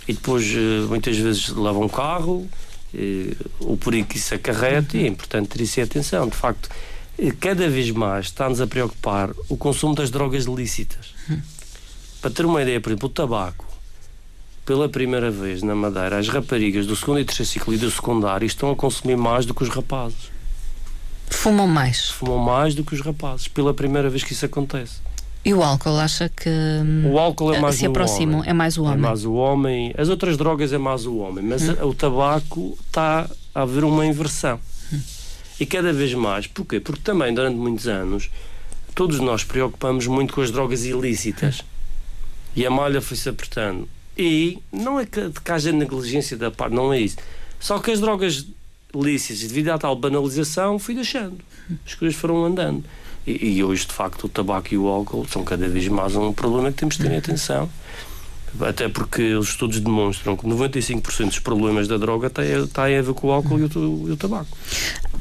e 0.07 0.13
depois 0.13 0.45
eh, 0.45 0.86
muitas 0.88 1.17
vezes 1.17 1.49
levam 1.49 1.84
um 1.84 1.89
carro, 1.89 2.47
eh, 2.93 3.36
o 3.59 3.78
perigo 3.78 4.09
que 4.09 4.17
isso 4.17 4.36
acarreta, 4.36 4.97
e 4.97 5.05
é 5.05 5.07
importante 5.07 5.49
ter 5.49 5.63
isso 5.63 5.80
em 5.80 5.84
atenção. 5.84 6.28
De 6.28 6.36
facto, 6.36 6.69
eh, 7.17 7.32
cada 7.39 7.69
vez 7.69 7.89
mais 7.91 8.26
está-nos 8.26 8.59
a 8.59 8.67
preocupar 8.67 9.32
o 9.47 9.55
consumo 9.55 9.95
das 9.95 10.09
drogas 10.09 10.45
ilícitas. 10.45 11.13
Uhum. 11.30 11.41
Para 12.21 12.32
ter 12.32 12.45
uma 12.45 12.61
ideia, 12.61 12.80
por 12.82 12.89
exemplo, 12.89 13.07
o 13.07 13.11
tabaco, 13.11 13.65
pela 14.66 14.88
primeira 14.88 15.30
vez 15.30 15.61
na 15.61 15.76
Madeira, 15.76 16.18
as 16.18 16.28
raparigas 16.30 16.86
do 16.86 16.95
segundo 16.95 17.20
e 17.20 17.26
terceiro 17.26 17.51
ciclo 17.51 17.74
e 17.74 17.78
do 17.78 17.91
secundário 17.91 18.45
estão 18.45 18.72
a 18.72 18.76
consumir 18.76 19.18
mais 19.18 19.45
do 19.45 19.53
que 19.53 19.64
os 19.64 19.70
rapazes. 19.70 20.32
Fumam 21.30 21.68
mais? 21.68 22.09
Fumam 22.09 22.38
mais 22.38 22.74
do 22.76 22.84
que 22.84 22.93
os 22.93 23.01
rapazes, 23.01 23.47
pela 23.47 23.74
primeira 23.74 24.09
vez 24.09 24.24
que 24.24 24.34
isso 24.34 24.45
acontece. 24.45 25.01
E 25.45 25.53
o 25.53 25.61
álcool, 25.61 25.99
acha 25.99 26.30
que 26.30 26.49
o 27.05 27.20
álcool 27.20 27.53
é 27.53 27.59
mais 27.59 27.76
se 27.76 27.86
aproximam, 27.86 28.39
homem. 28.39 28.49
é 28.49 28.53
mais 28.53 28.78
o 28.78 28.84
homem? 28.84 28.97
É 28.97 29.01
mais 29.01 29.26
o 29.26 29.34
homem. 29.34 29.93
As 29.97 30.07
outras 30.07 30.38
drogas 30.38 30.72
é 30.72 30.78
mais 30.78 31.05
o 31.05 31.18
homem, 31.18 31.43
mas 31.43 31.68
hum. 31.68 31.76
o 31.82 31.93
tabaco 31.93 32.78
está 32.88 33.30
a 33.53 33.61
haver 33.64 33.84
uma 33.84 34.05
inversão. 34.05 34.57
Hum. 34.93 35.01
E 35.59 35.66
cada 35.66 35.91
vez 35.91 36.14
mais. 36.14 36.47
Porquê? 36.47 36.80
Porque 36.80 37.01
também 37.01 37.34
durante 37.34 37.57
muitos 37.57 37.88
anos 37.89 38.30
todos 38.95 39.20
nós 39.20 39.43
preocupamos 39.43 40.07
muito 40.07 40.34
com 40.34 40.39
as 40.39 40.49
drogas 40.49 40.86
ilícitas. 40.86 41.59
Hum. 41.59 41.66
E 42.55 42.66
a 42.66 42.70
malha 42.70 43.01
foi-se 43.01 43.28
apertando. 43.28 43.89
E 44.18 44.59
não 44.72 44.99
é 44.99 45.05
que, 45.05 45.30
que 45.30 45.51
haja 45.51 45.72
negligência 45.72 46.38
da 46.38 46.51
parte, 46.51 46.74
não 46.74 46.93
é 46.93 46.99
isso. 46.99 47.18
Só 47.59 47.80
que 47.80 47.91
as 47.91 47.99
drogas 47.99 48.45
lícitas, 48.93 49.47
devido 49.47 49.70
à 49.70 49.78
tal 49.78 49.95
banalização, 49.95 50.78
fui 50.78 50.93
deixando. 50.93 51.39
As 51.86 51.95
coisas 51.95 52.18
foram 52.18 52.45
andando. 52.45 52.84
E, 53.26 53.57
e, 53.57 53.64
hoje, 53.64 53.86
de 53.88 53.93
facto, 53.93 54.26
o 54.26 54.30
tabaco 54.30 54.74
e 54.74 54.78
o 54.78 54.88
álcool 54.88 55.26
são 55.28 55.43
cada 55.43 55.68
vez 55.68 55.88
mais 55.88 56.16
um 56.16 56.34
problema 56.34 56.72
que 56.72 56.78
temos 56.78 56.97
de 56.97 57.03
ter 57.03 57.16
atenção. 57.16 57.70
Até 58.61 58.87
porque 58.87 59.33
os 59.33 59.49
estudos 59.49 59.79
demonstram 59.79 60.37
que 60.37 60.45
95% 60.45 61.25
dos 61.25 61.39
problemas 61.39 61.87
da 61.87 61.97
droga 61.97 62.29
têm, 62.29 62.97
a 62.97 63.01
ver 63.01 63.13
com 63.13 63.27
o 63.27 63.31
álcool 63.31 63.59
e 63.59 63.63
o, 63.63 64.09
e 64.09 64.11
o 64.11 64.17
tabaco. 64.17 64.55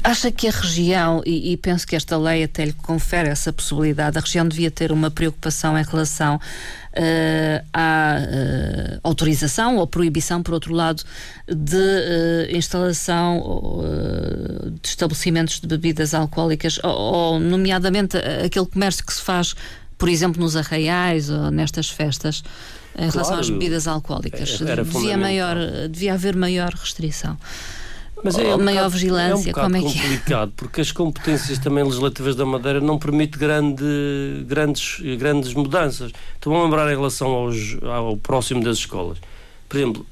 Acha 0.03 0.31
que 0.31 0.47
a 0.47 0.51
região, 0.51 1.23
e, 1.25 1.53
e, 1.53 1.57
penso 1.57 1.87
que 1.87 1.95
esta 1.95 2.17
lei 2.17 2.43
até 2.43 2.65
lhe 2.65 2.73
confere 2.73 3.29
essa 3.29 3.51
possibilidade, 3.51 4.17
a 4.17 4.21
região 4.21 4.47
devia 4.47 4.69
ter 4.69 4.91
uma 4.91 5.09
preocupação 5.09 5.77
em 5.77 5.83
relação 5.83 6.35
uh, 6.35 7.65
à 7.73 8.17
uh, 8.19 8.99
autorização 9.01 9.77
ou 9.77 9.87
proibição, 9.87 10.43
por 10.43 10.53
outro 10.53 10.73
lado, 10.73 11.03
de 11.47 11.77
uh, 11.77 12.55
instalação 12.55 13.81
de 14.81 14.87
estabelecimentos 14.89 15.59
de 15.59 15.67
bebidas 15.67 16.13
alcoólicas, 16.13 16.79
ou, 16.83 16.91
ou, 16.91 17.39
nomeadamente 17.39 18.17
aquele 18.17 18.65
comércio 18.65 19.05
que 19.05 19.13
se 19.13 19.21
faz, 19.21 19.55
por 19.97 20.09
exemplo, 20.09 20.41
nos 20.41 20.55
arraiais 20.55 21.29
ou 21.29 21.49
nestas 21.49 21.89
festas 21.89 22.43
em 22.95 23.01
relação 23.01 23.23
claro, 23.23 23.41
às 23.41 23.49
bebidas 23.49 23.87
alcoólicas. 23.87 24.59
Devia, 24.59 25.17
maior, 25.17 25.57
devia 25.89 26.13
haver 26.13 26.35
maior 26.35 26.71
restrição. 26.71 27.37
Mas 28.23 28.37
é, 28.37 28.55
um 28.55 28.59
maior 28.59 28.83
bocado, 28.83 28.89
vigilância, 28.91 29.49
é 29.49 29.51
um 29.51 29.53
como 29.53 29.75
é 29.75 29.81
que 29.81 29.87
é? 29.87 29.91
complicado, 29.91 30.53
porque 30.55 30.81
as 30.81 30.91
competências 30.91 31.59
também 31.59 31.83
legislativas 31.83 32.35
da 32.35 32.45
Madeira 32.45 32.79
não 32.79 32.97
permitem 32.97 33.37
grande, 33.37 34.45
grandes, 34.47 34.99
grandes 35.17 35.53
mudanças. 35.53 36.11
Estou 36.35 36.55
a 36.55 36.63
lembrar 36.63 36.91
em 36.91 36.95
relação 36.95 37.27
aos, 37.31 37.77
ao 37.83 38.15
próximo 38.15 38.63
das 38.63 38.77
escolas. 38.77 39.17
Por 39.67 39.77
exemplo, 39.77 40.05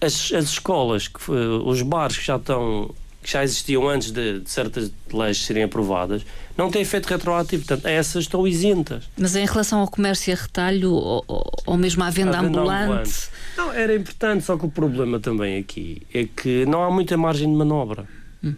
as, 0.00 0.32
as 0.32 0.44
escolas, 0.44 1.08
que, 1.08 1.30
os 1.30 1.80
bares 1.82 2.18
que 2.18 2.26
já 2.26 2.36
estão 2.36 2.94
que 3.22 3.32
já 3.32 3.42
existiam 3.42 3.88
antes 3.88 4.10
de, 4.10 4.40
de, 4.40 4.50
certas 4.50 4.92
leis 5.12 5.44
serem 5.44 5.64
aprovadas, 5.64 6.24
não 6.58 6.70
têm 6.70 6.82
efeito 6.82 7.06
retroativo. 7.06 7.64
Portanto, 7.64 7.86
essas 7.86 8.24
estão 8.24 8.46
isentas. 8.46 9.08
Mas 9.16 9.36
em 9.36 9.46
relação 9.46 9.78
ao 9.78 9.88
comércio 9.88 10.32
a 10.32 10.36
retalho 10.36 10.92
ou, 10.92 11.24
ou 11.64 11.76
mesmo 11.76 12.02
à 12.02 12.10
venda, 12.10 12.32
venda 12.32 12.48
ambulante... 12.48 12.82
ambulante... 12.82 13.30
Não, 13.56 13.72
era 13.72 13.94
importante, 13.94 14.44
só 14.44 14.56
que 14.58 14.66
o 14.66 14.68
problema 14.68 15.20
também 15.20 15.58
aqui 15.58 16.02
é 16.12 16.24
que 16.24 16.66
não 16.66 16.82
há 16.82 16.90
muita 16.90 17.16
margem 17.16 17.48
de 17.48 17.56
manobra. 17.56 18.06
Hum. 18.42 18.54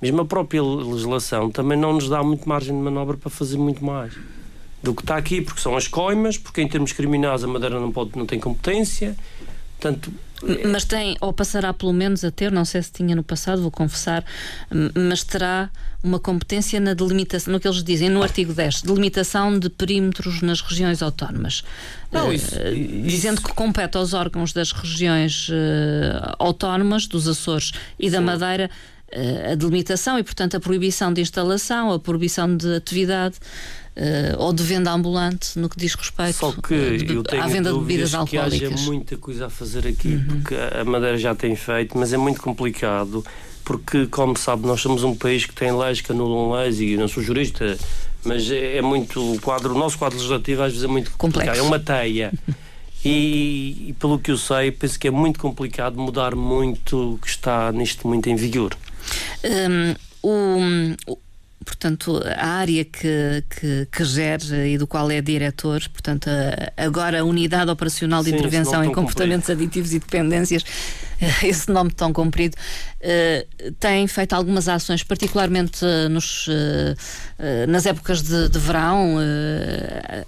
Mesmo 0.00 0.22
a 0.22 0.24
própria 0.24 0.62
legislação 0.62 1.50
também 1.50 1.76
não 1.76 1.92
nos 1.92 2.08
dá 2.08 2.22
muito 2.22 2.48
margem 2.48 2.74
de 2.74 2.82
manobra 2.82 3.16
para 3.16 3.30
fazer 3.30 3.58
muito 3.58 3.84
mais 3.84 4.14
do 4.82 4.94
que 4.94 5.02
está 5.02 5.16
aqui, 5.16 5.42
porque 5.42 5.60
são 5.60 5.76
as 5.76 5.86
coimas, 5.86 6.38
porque 6.38 6.62
em 6.62 6.68
termos 6.68 6.92
criminais 6.92 7.44
a 7.44 7.46
Madeira 7.46 7.78
não, 7.78 7.92
pode, 7.92 8.16
não 8.16 8.26
tem 8.26 8.40
competência. 8.40 9.16
Portanto, 9.80 10.12
mas 10.70 10.84
tem, 10.84 11.16
ou 11.20 11.32
passará 11.32 11.72
pelo 11.72 11.92
menos 11.92 12.24
a 12.24 12.30
ter, 12.30 12.50
não 12.50 12.64
sei 12.64 12.82
se 12.82 12.90
tinha 12.90 13.14
no 13.14 13.22
passado, 13.22 13.60
vou 13.60 13.70
confessar, 13.70 14.24
mas 14.94 15.22
terá 15.22 15.70
uma 16.02 16.18
competência 16.18 16.80
na 16.80 16.94
delimitação, 16.94 17.52
no 17.52 17.60
que 17.60 17.68
eles 17.68 17.82
dizem 17.82 18.08
no 18.08 18.22
artigo 18.22 18.54
10, 18.54 18.82
delimitação 18.82 19.58
de 19.58 19.68
perímetros 19.68 20.40
nas 20.40 20.62
regiões 20.62 21.02
autónomas. 21.02 21.62
Não, 22.10 22.32
isso, 22.32 22.56
uh, 22.56 22.68
isso. 22.68 23.02
Dizendo 23.06 23.42
que 23.42 23.52
compete 23.52 23.98
aos 23.98 24.14
órgãos 24.14 24.52
das 24.52 24.72
regiões 24.72 25.48
uh, 25.50 26.34
autónomas, 26.38 27.06
dos 27.06 27.28
Açores 27.28 27.72
e 27.98 28.06
Sim. 28.06 28.12
da 28.12 28.20
Madeira, 28.22 28.70
uh, 29.12 29.52
a 29.52 29.54
delimitação 29.54 30.18
e, 30.18 30.22
portanto, 30.22 30.56
a 30.56 30.60
proibição 30.60 31.12
de 31.12 31.20
instalação, 31.20 31.92
a 31.92 32.00
proibição 32.00 32.56
de 32.56 32.76
atividade 32.76 33.36
uh, 33.96 34.38
ou 34.38 34.52
de 34.52 34.62
venda 34.62 34.90
ambulante 34.90 35.58
no 35.58 35.68
que 35.68 35.76
diz 35.76 35.94
respeito 35.94 36.36
Só 36.36 36.52
que 36.52 36.74
eu 36.74 37.22
tenho 37.22 37.42
à 37.42 37.46
venda 37.46 37.72
de 37.72 37.78
bebidas 37.78 38.14
alcoólicas. 38.14 38.58
que 38.58 38.74
haja 38.74 38.84
muita 38.84 39.16
coisa 39.16 39.46
a 39.46 39.50
fazer 39.50 39.86
aqui, 39.86 40.14
uhum. 40.14 40.24
porque 40.26 40.54
a 40.54 40.84
Madeira 40.84 41.18
já 41.18 41.34
tem 41.34 41.54
feito, 41.56 41.96
mas 41.96 42.12
é 42.12 42.16
muito 42.16 42.40
complicado, 42.40 43.24
porque, 43.64 44.06
como 44.06 44.36
sabe, 44.38 44.66
nós 44.66 44.80
somos 44.80 45.04
um 45.04 45.14
país 45.14 45.46
que 45.46 45.54
tem 45.54 45.76
leis 45.76 46.00
que 46.00 46.12
anulam 46.12 46.52
leis 46.52 46.80
e 46.80 46.96
não 46.96 47.08
sou 47.08 47.22
jurista, 47.22 47.78
mas 48.24 48.50
é, 48.50 48.78
é 48.78 48.82
muito. 48.82 49.34
O, 49.34 49.40
quadro, 49.40 49.74
o 49.74 49.78
nosso 49.78 49.98
quadro 49.98 50.16
legislativo 50.16 50.62
às 50.62 50.72
vezes 50.72 50.84
é 50.84 50.88
muito 50.88 51.10
complicado, 51.12 51.56
é 51.56 51.62
uma 51.62 51.78
teia. 51.78 52.32
E, 53.02 53.86
e, 53.88 53.92
pelo 53.98 54.18
que 54.18 54.30
eu 54.30 54.36
sei, 54.36 54.70
penso 54.70 54.98
que 55.00 55.08
é 55.08 55.10
muito 55.10 55.40
complicado 55.40 55.98
mudar 55.98 56.34
muito 56.34 57.14
o 57.14 57.18
que 57.18 57.28
está 57.28 57.72
neste 57.72 58.04
momento 58.04 58.28
em 58.28 58.36
vigor. 58.36 58.76
Um, 59.42 59.94
o, 61.08 61.18
portanto, 61.64 62.22
a 62.24 62.46
área 62.46 62.84
que, 62.84 63.44
que, 63.50 63.88
que, 63.90 64.04
gere 64.04 64.72
e 64.72 64.78
do 64.78 64.86
qual 64.86 65.10
é 65.10 65.20
diretor, 65.20 65.80
portanto, 65.92 66.28
a, 66.28 66.82
agora 66.82 67.20
a 67.20 67.24
Unidade 67.24 67.70
Operacional 67.70 68.22
de 68.22 68.30
Sim, 68.30 68.36
Intervenção 68.36 68.84
em 68.84 68.92
Comportamentos. 68.92 69.50
Aditivos 69.50 69.92
e 69.92 69.98
Dependências, 69.98 70.64
esse 71.42 71.70
nome 71.70 71.90
tão 71.90 72.12
comprido, 72.12 72.54
uh, 72.54 73.72
tem 73.78 74.06
feito 74.06 74.32
algumas 74.32 74.68
ações, 74.68 75.02
particularmente 75.02 75.84
uh, 75.84 76.08
nos, 76.08 76.46
uh, 76.48 76.96
nas 77.68 77.86
épocas 77.86 78.22
de, 78.22 78.48
de 78.48 78.58
verão, 78.58 79.16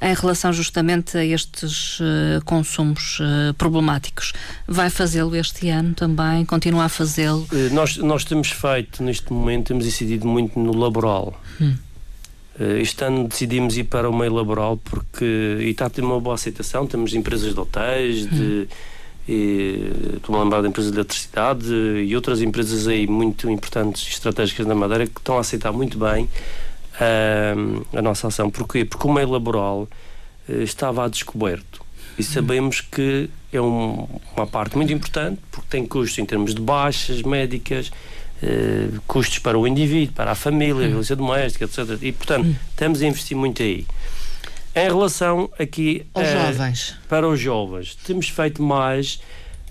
em 0.01 0.15
relação 0.15 0.53
justamente 0.53 1.17
a 1.17 1.25
estes 1.25 1.99
consumos 2.45 3.19
problemáticos. 3.57 4.33
Vai 4.67 4.91
fazê-lo 4.91 5.35
este 5.37 5.69
ano 5.69 5.95
também? 5.95 6.45
Continua 6.45 6.85
a 6.85 6.89
fazê-lo? 6.89 7.47
nós, 7.73 7.97
nós 7.97 8.25
temos 8.25 8.51
feito, 8.51 9.03
neste 9.03 9.33
momento, 9.33 9.69
temos 9.69 9.87
incidido 9.87 10.27
muito 10.27 10.59
no 10.59 10.77
laboral. 10.77 11.39
Hum. 11.61 11.75
Este 12.81 13.05
ano 13.05 13.29
decidimos 13.29 13.77
ir 13.77 13.85
para 13.85 14.09
o 14.09 14.17
meio 14.17 14.33
laboral 14.33 14.77
porque 14.77 15.25
e 15.61 15.71
está 15.71 15.87
a 15.87 15.91
ter 15.91 16.03
uma 16.03 16.21
boa 16.21 16.35
aceitação. 16.35 16.87
Temos 16.87 17.15
empresas 17.15 17.55
de 17.55 17.61
hotéis, 17.61 18.29
de, 18.29 18.43
hum 18.43 18.67
estou-me 19.29 20.41
a 20.41 20.45
lembrar 20.45 20.63
da 20.63 20.69
empresa 20.69 20.91
de 20.91 20.97
eletricidade 20.97 21.73
e 21.73 22.15
outras 22.17 22.43
empresas 22.43 22.89
aí 22.89 23.07
muito 23.07 23.49
importantes 23.51 24.07
e 24.07 24.11
estratégicas 24.11 24.67
na 24.67 24.75
Madeira 24.75 25.07
que 25.07 25.19
estão 25.19 25.37
a 25.37 25.41
aceitar 25.41 25.73
muito 25.73 25.99
bem 25.99 26.29
uh, 26.95 27.87
a 27.97 28.03
nossa 28.03 28.29
ação. 28.29 28.51
Porquê? 28.51 28.85
Porque 28.85 29.07
o 29.07 29.13
meio 29.13 29.31
laboral 29.31 29.89
uh, 30.49 30.63
estava 30.63 31.05
a 31.05 31.09
descoberto 31.09 31.83
e 32.19 32.23
sabemos 32.23 32.81
que 32.81 33.31
é 33.53 33.61
um, 33.61 34.07
uma 34.37 34.47
parte 34.47 34.77
muito 34.77 34.93
importante 34.93 35.41
porque 35.51 35.69
tem 35.71 35.87
custos 35.87 36.19
em 36.19 36.27
termos 36.27 36.55
de 36.55 36.61
baixas 36.61 37.23
médicas, 37.23 37.91
uh, 38.43 39.01
custos 39.07 39.39
para 39.39 39.59
o 39.59 39.67
indivíduo, 39.67 40.15
para 40.15 40.33
a 40.33 40.35
família, 40.35 40.85
a 40.85 40.89
violência 40.89 41.17
doméstica, 41.17 41.65
etc. 41.65 41.99
E, 42.03 42.13
portanto, 42.13 42.55
estamos 42.71 43.03
a 43.03 43.07
investir 43.07 43.37
muito 43.37 43.63
aí. 43.63 43.87
Em 44.75 44.89
relação 44.89 45.51
aqui 45.59 46.07
aos 46.15 46.27
uh, 46.27 46.33
jovens. 46.33 46.97
para 47.07 47.29
os 47.29 47.39
jovens, 47.39 47.95
temos 47.95 48.29
feito 48.29 48.63
mais 48.63 49.21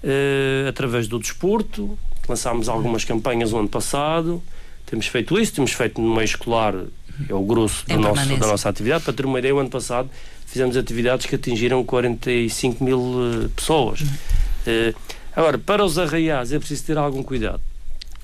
uh, 0.03 0.69
através 0.69 1.07
do 1.07 1.17
desporto, 1.17 1.97
lançámos 2.29 2.69
algumas 2.69 3.03
campanhas 3.03 3.51
no 3.51 3.59
ano 3.59 3.69
passado, 3.69 4.43
temos 4.85 5.07
feito 5.07 5.39
isso, 5.39 5.53
temos 5.53 5.71
feito 5.71 5.99
no 5.99 6.13
meio 6.13 6.25
escolar, 6.25 6.75
é 7.27 7.33
o 7.33 7.41
grosso 7.41 7.85
do 7.87 7.97
nosso, 7.97 8.37
da 8.37 8.47
nossa 8.47 8.69
atividade. 8.69 9.03
Para 9.03 9.13
ter 9.13 9.25
uma 9.25 9.39
ideia, 9.39 9.55
o 9.55 9.59
ano 9.59 9.69
passado 9.69 10.09
fizemos 10.45 10.77
atividades 10.77 11.25
que 11.25 11.35
atingiram 11.35 11.83
45 11.83 12.83
mil 12.83 12.99
uh, 12.99 13.49
pessoas. 13.55 14.01
Uhum. 14.01 14.93
agora, 15.35 15.57
para 15.57 15.83
os 15.83 15.97
arraiais 15.97 16.51
é 16.51 16.59
preciso 16.59 16.85
ter 16.85 16.97
algum 16.97 17.23
cuidado. 17.23 17.61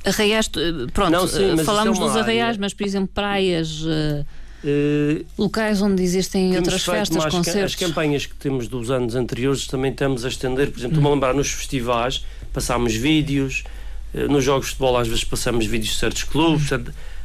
Arraiais, 0.05 0.47
pronto, 0.93 1.09
Não, 1.09 1.27
sim, 1.27 1.57
falamos 1.65 1.97
é 1.97 2.01
dos 2.01 2.15
arraiais, 2.15 2.55
mas 2.57 2.71
por 2.71 2.85
exemplo, 2.85 3.09
praias. 3.15 3.81
Uh, 3.81 4.23
Locais 5.37 5.81
onde 5.81 6.03
existem 6.03 6.55
outras 6.57 6.83
festas, 6.83 7.25
concertos. 7.25 7.73
As 7.73 7.75
campanhas 7.75 8.25
que 8.25 8.35
temos 8.35 8.67
dos 8.67 8.89
anos 8.89 9.15
anteriores 9.15 9.67
também 9.67 9.91
estamos 9.91 10.25
a 10.25 10.27
estender. 10.27 10.71
Por 10.71 10.79
exemplo, 10.79 11.05
a 11.05 11.13
lembrar 11.13 11.33
nos 11.33 11.51
festivais, 11.51 12.25
passámos 12.51 12.95
vídeos, 12.95 13.63
uh, 14.13 14.31
nos 14.31 14.43
jogos 14.43 14.65
de 14.65 14.71
futebol 14.71 14.97
às 14.97 15.07
vezes 15.07 15.23
passamos 15.23 15.65
vídeos 15.65 15.91
de 15.93 15.99
certos 15.99 16.23
clubes. 16.23 16.69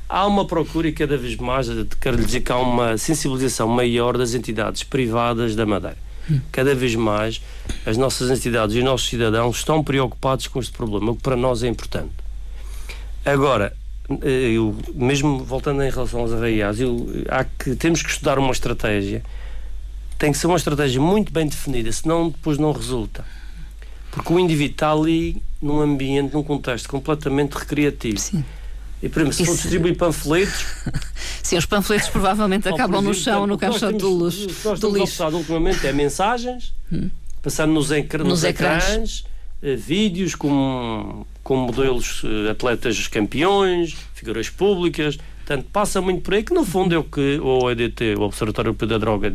Há 0.09 0.27
uma 0.27 0.47
procura 0.47 0.89
e 0.89 0.93
cada 0.93 1.17
vez 1.17 1.37
mais, 1.37 1.69
quero 1.99 2.23
dizer 2.23 2.41
que 2.41 2.53
há 2.53 2.59
uma 2.59 2.99
sensibilização 2.99 3.67
maior 3.67 4.19
das 4.19 4.35
entidades 4.35 4.83
privadas 4.83 5.57
da 5.57 5.65
Madeira. 5.65 5.97
Cada 6.53 6.75
vez 6.75 6.95
mais 6.95 7.41
as 7.87 7.97
nossas 7.97 8.31
entidades 8.31 8.77
e 8.77 8.79
os 8.79 8.85
nossos 8.85 9.09
cidadãos 9.09 9.57
estão 9.57 9.83
preocupados 9.83 10.47
com 10.47 10.61
este 10.61 10.73
problema, 10.73 11.13
o 11.13 11.17
que 11.17 11.23
para 11.23 11.35
nós 11.35 11.63
é 11.63 11.69
importante. 11.69 12.13
Agora, 13.25 13.73
eh, 13.73 13.82
eu, 14.21 14.77
mesmo 14.95 15.45
voltando 15.45 15.83
em 15.83 15.91
relação 15.91 16.21
aos 16.21 16.33
arraiais, 16.33 16.81
eu, 16.81 17.07
há 17.29 17.45
que, 17.45 17.75
temos 17.77 18.03
que 18.03 18.11
estudar 18.11 18.39
uma 18.39 18.53
estratégia 18.53 19.23
tem 20.23 20.31
que 20.31 20.39
ser 20.39 20.47
uma 20.47 20.57
estratégia 20.57 21.01
muito 21.01 21.33
bem 21.33 21.49
definida, 21.49 21.91
senão 21.91 22.29
depois 22.29 22.57
não 22.57 22.71
resulta. 22.71 23.25
Porque 24.13 24.33
o 24.33 24.39
indivíduo 24.39 24.73
está 24.73 24.93
ali 24.93 25.43
num 25.61 25.81
ambiente, 25.81 26.33
num 26.33 26.45
contexto 26.45 26.89
completamente 26.89 27.55
recreativo. 27.55 28.21
Sim. 28.21 28.45
E, 29.03 29.09
por 29.09 29.23
exemplo, 29.23 29.33
se 29.33 29.45
for 29.45 29.57
distribuir 29.57 29.97
panfletos. 29.97 30.65
Sim, 31.43 31.57
os 31.57 31.67
panfletos 31.67 32.09
provavelmente 32.09 32.69
acabam 32.71 33.03
no 33.03 33.13
chão, 33.13 33.49
no 33.49 33.59
caixão 33.59 33.93
do 33.93 34.27
lixo. 34.27 34.45
O 34.45 34.55
que 34.55 34.69
nós 34.69 34.79
temos 34.79 35.11
optado 35.11 35.37
ultimamente 35.39 35.85
é 35.89 35.93
mensagens, 35.93 36.73
hum. 36.93 37.11
passando 37.43 37.73
nos, 37.73 37.91
ecr 37.91 38.23
nos, 38.23 38.45
ecrãs, 38.45 38.85
ecrãs 38.85 39.25
uh, 39.61 39.77
vídeos 39.77 40.37
com, 40.37 41.27
com 41.53 41.57
modelos 41.59 42.23
uh, 42.25 42.51
atletas 42.51 43.07
campeões, 43.09 43.95
figuras 44.15 44.49
públicas. 44.49 45.19
Portanto, 45.45 45.67
passa 45.71 46.01
muito 46.01 46.23
por 46.23 46.33
aí, 46.33 46.43
que 46.43 46.55
no 46.55 46.65
fundo 46.65 46.95
é 46.95 46.99
o 46.99 47.05
que 47.05 47.39
o 47.41 47.65
OEDT, 47.65 48.15
o 48.17 48.23
Observatório 48.23 48.71
Europeu 48.71 48.89
da 48.89 48.97
Droga, 48.97 49.31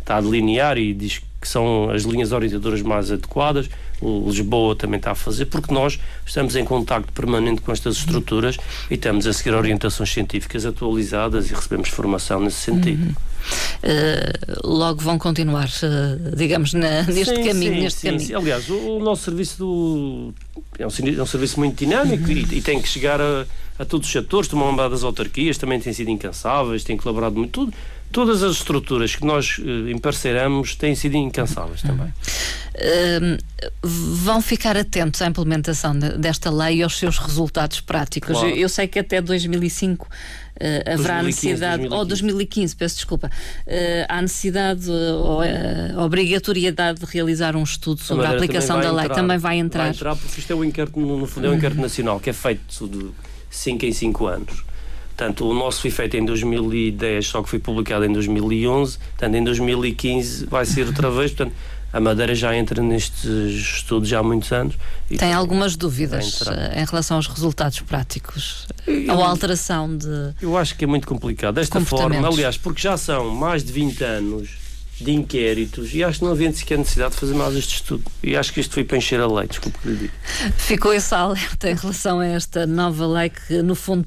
está 0.00 0.16
a 0.16 0.20
delinear 0.20 0.76
e 0.78 0.92
diz 0.92 1.22
que 1.40 1.46
são 1.46 1.90
as 1.90 2.02
linhas 2.02 2.32
orientadoras 2.32 2.82
mais 2.82 3.12
adequadas. 3.12 3.70
Lisboa 4.02 4.74
também 4.74 4.96
está 4.98 5.12
a 5.12 5.14
fazer, 5.14 5.46
porque 5.46 5.72
nós 5.72 6.00
estamos 6.26 6.56
em 6.56 6.64
contacto 6.64 7.12
permanente 7.12 7.60
com 7.60 7.70
estas 7.70 7.98
estruturas 7.98 8.56
e 8.90 8.94
estamos 8.94 9.24
a 9.24 9.32
seguir 9.32 9.54
orientações 9.54 10.12
científicas 10.12 10.66
atualizadas 10.66 11.52
e 11.52 11.54
recebemos 11.54 11.88
formação 11.88 12.40
nesse 12.40 12.56
sentido. 12.56 13.04
Uhum. 13.04 13.14
Uh, 13.82 14.66
logo 14.66 15.02
vão 15.02 15.18
continuar, 15.18 15.68
uh, 15.68 16.36
digamos, 16.36 16.72
na, 16.72 17.02
neste 17.02 17.36
sim, 17.36 17.44
caminho. 17.44 17.74
Sim, 17.74 17.80
neste 17.80 18.00
sim, 18.00 18.10
caminho. 18.10 18.38
Aliás, 18.38 18.68
o, 18.70 18.96
o, 18.96 18.98
nosso 18.98 19.24
serviço 19.24 19.58
do, 19.58 20.34
é, 20.78 20.86
um, 20.86 20.90
é 21.18 21.22
um 21.22 21.26
serviço 21.26 21.58
muito 21.60 21.78
dinâmico 21.78 22.24
uhum. 22.24 22.32
e, 22.32 22.58
e, 22.58 22.62
tem 22.62 22.80
que 22.80 22.88
chegar 22.88 23.20
a, 23.20 23.46
a 23.78 23.84
todos 23.84 24.06
os 24.06 24.12
setores, 24.12 24.48
tomar 24.48 24.68
uma 24.68 24.88
das 24.88 25.02
autarquias, 25.02 25.58
também 25.58 25.78
têm 25.80 25.92
sido 25.92 26.10
incansáveis, 26.10 26.84
têm 26.84 26.96
colaborado 26.96 27.36
muito, 27.36 27.50
tudo 27.50 27.74
todas 28.14 28.44
as 28.44 28.52
estruturas 28.52 29.16
que 29.16 29.26
nós 29.26 29.58
uh, 29.58 29.90
emparceiramos 29.90 30.76
têm 30.76 30.94
sido 30.94 31.16
incansáveis 31.16 31.82
também. 31.82 32.06
Uh, 32.06 33.36
vão 33.82 34.40
ficar 34.40 34.76
atentos 34.76 35.20
à 35.20 35.26
implementação 35.26 35.98
de, 35.98 36.16
desta 36.16 36.48
lei 36.48 36.76
e 36.76 36.82
aos 36.84 36.96
seus 36.96 37.18
resultados 37.18 37.80
práticos. 37.80 38.38
Claro. 38.38 38.50
Eu, 38.50 38.56
eu, 38.56 38.68
sei 38.68 38.86
que 38.86 39.00
até 39.00 39.20
2005 39.20 40.06
uh, 40.06 40.08
haverá 40.60 41.20
2015, 41.20 41.24
necessidade, 41.24 41.88
2015. 41.88 41.94
ou 41.94 42.04
2015, 42.04 42.76
peço 42.76 42.94
desculpa, 42.96 43.26
uh, 43.26 43.70
há 44.08 44.22
necessidade 44.22 44.90
ou 44.90 45.42
uh, 45.42 46.00
obrigatoriedade 46.00 47.00
de 47.00 47.06
realizar 47.06 47.56
um 47.56 47.62
estudo 47.62 48.00
sobre 48.00 48.26
a, 48.26 48.30
a 48.30 48.32
aplicação 48.34 48.80
da 48.80 48.92
lei. 48.92 49.08
Também 49.08 49.38
vai 49.38 49.58
entrar. 49.58 49.84
Vai 49.84 49.92
entrar 49.92 50.16
porque 50.16 50.40
isto 50.40 50.52
é 50.52 50.56
o 50.56 50.64
inquérito, 50.64 50.98
no 50.98 51.26
fundo, 51.26 51.46
é 51.46 51.50
um 51.50 51.54
inquérito 51.54 51.80
nacional 51.80 52.20
que 52.20 52.30
é 52.30 52.32
feito 52.32 52.88
de 52.88 53.10
5 53.50 53.84
em 53.84 53.92
5 53.92 54.26
anos. 54.26 54.64
Portanto, 55.16 55.48
o 55.48 55.54
nosso 55.54 55.80
foi 55.80 55.92
feito 55.92 56.16
em 56.16 56.24
2010, 56.24 57.24
só 57.24 57.40
que 57.40 57.48
foi 57.48 57.60
publicado 57.60 58.04
em 58.04 58.12
2011. 58.12 58.98
Portanto, 58.98 59.34
em 59.36 59.44
2015 59.44 60.46
vai 60.46 60.66
ser 60.66 60.86
outra 60.86 61.08
vez. 61.08 61.30
Portanto, 61.30 61.54
a 61.94 62.00
Madeira 62.00 62.34
já 62.34 62.56
entra 62.56 62.82
nestes 62.82 63.24
estudos 63.24 64.08
já 64.08 64.18
há 64.18 64.22
muitos 64.22 64.50
anos. 64.50 64.74
Tem 65.16 65.32
algumas 65.32 65.76
dúvidas 65.76 66.42
eh, 66.44 66.82
em 66.82 66.84
relação 66.84 67.18
aos 67.18 67.28
resultados 67.28 67.78
práticos? 67.82 68.66
Eu, 68.84 69.22
a 69.22 69.28
alteração 69.28 69.96
de. 69.96 70.34
Eu 70.42 70.58
acho 70.58 70.76
que 70.76 70.82
é 70.82 70.88
muito 70.88 71.06
complicado. 71.06 71.54
Desta 71.54 71.80
forma, 71.80 72.26
aliás, 72.26 72.56
porque 72.56 72.82
já 72.82 72.96
são 72.96 73.30
mais 73.30 73.62
de 73.62 73.72
20 73.72 74.02
anos 74.02 74.50
de 75.00 75.12
inquéritos 75.12 75.94
e 75.94 76.02
acho 76.02 76.18
que 76.18 76.24
não 76.24 76.32
havia 76.32 76.52
sequer 76.52 76.78
necessidade 76.78 77.14
de 77.14 77.20
fazer 77.20 77.34
mais 77.34 77.54
este 77.54 77.76
estudo. 77.76 78.02
E 78.24 78.36
acho 78.36 78.52
que 78.52 78.60
isto 78.60 78.74
foi 78.74 78.82
para 78.82 78.96
encher 78.96 79.20
a 79.20 79.28
lei, 79.28 79.46
desculpe 79.46 79.78
que 79.78 79.88
lhe 79.88 79.96
digo. 79.96 80.12
Ficou 80.58 80.92
esse 80.92 81.14
alerta 81.14 81.70
em 81.70 81.76
relação 81.76 82.18
a 82.18 82.26
esta 82.26 82.66
nova 82.66 83.06
lei 83.06 83.30
que, 83.30 83.62
no 83.62 83.76
fundo, 83.76 84.04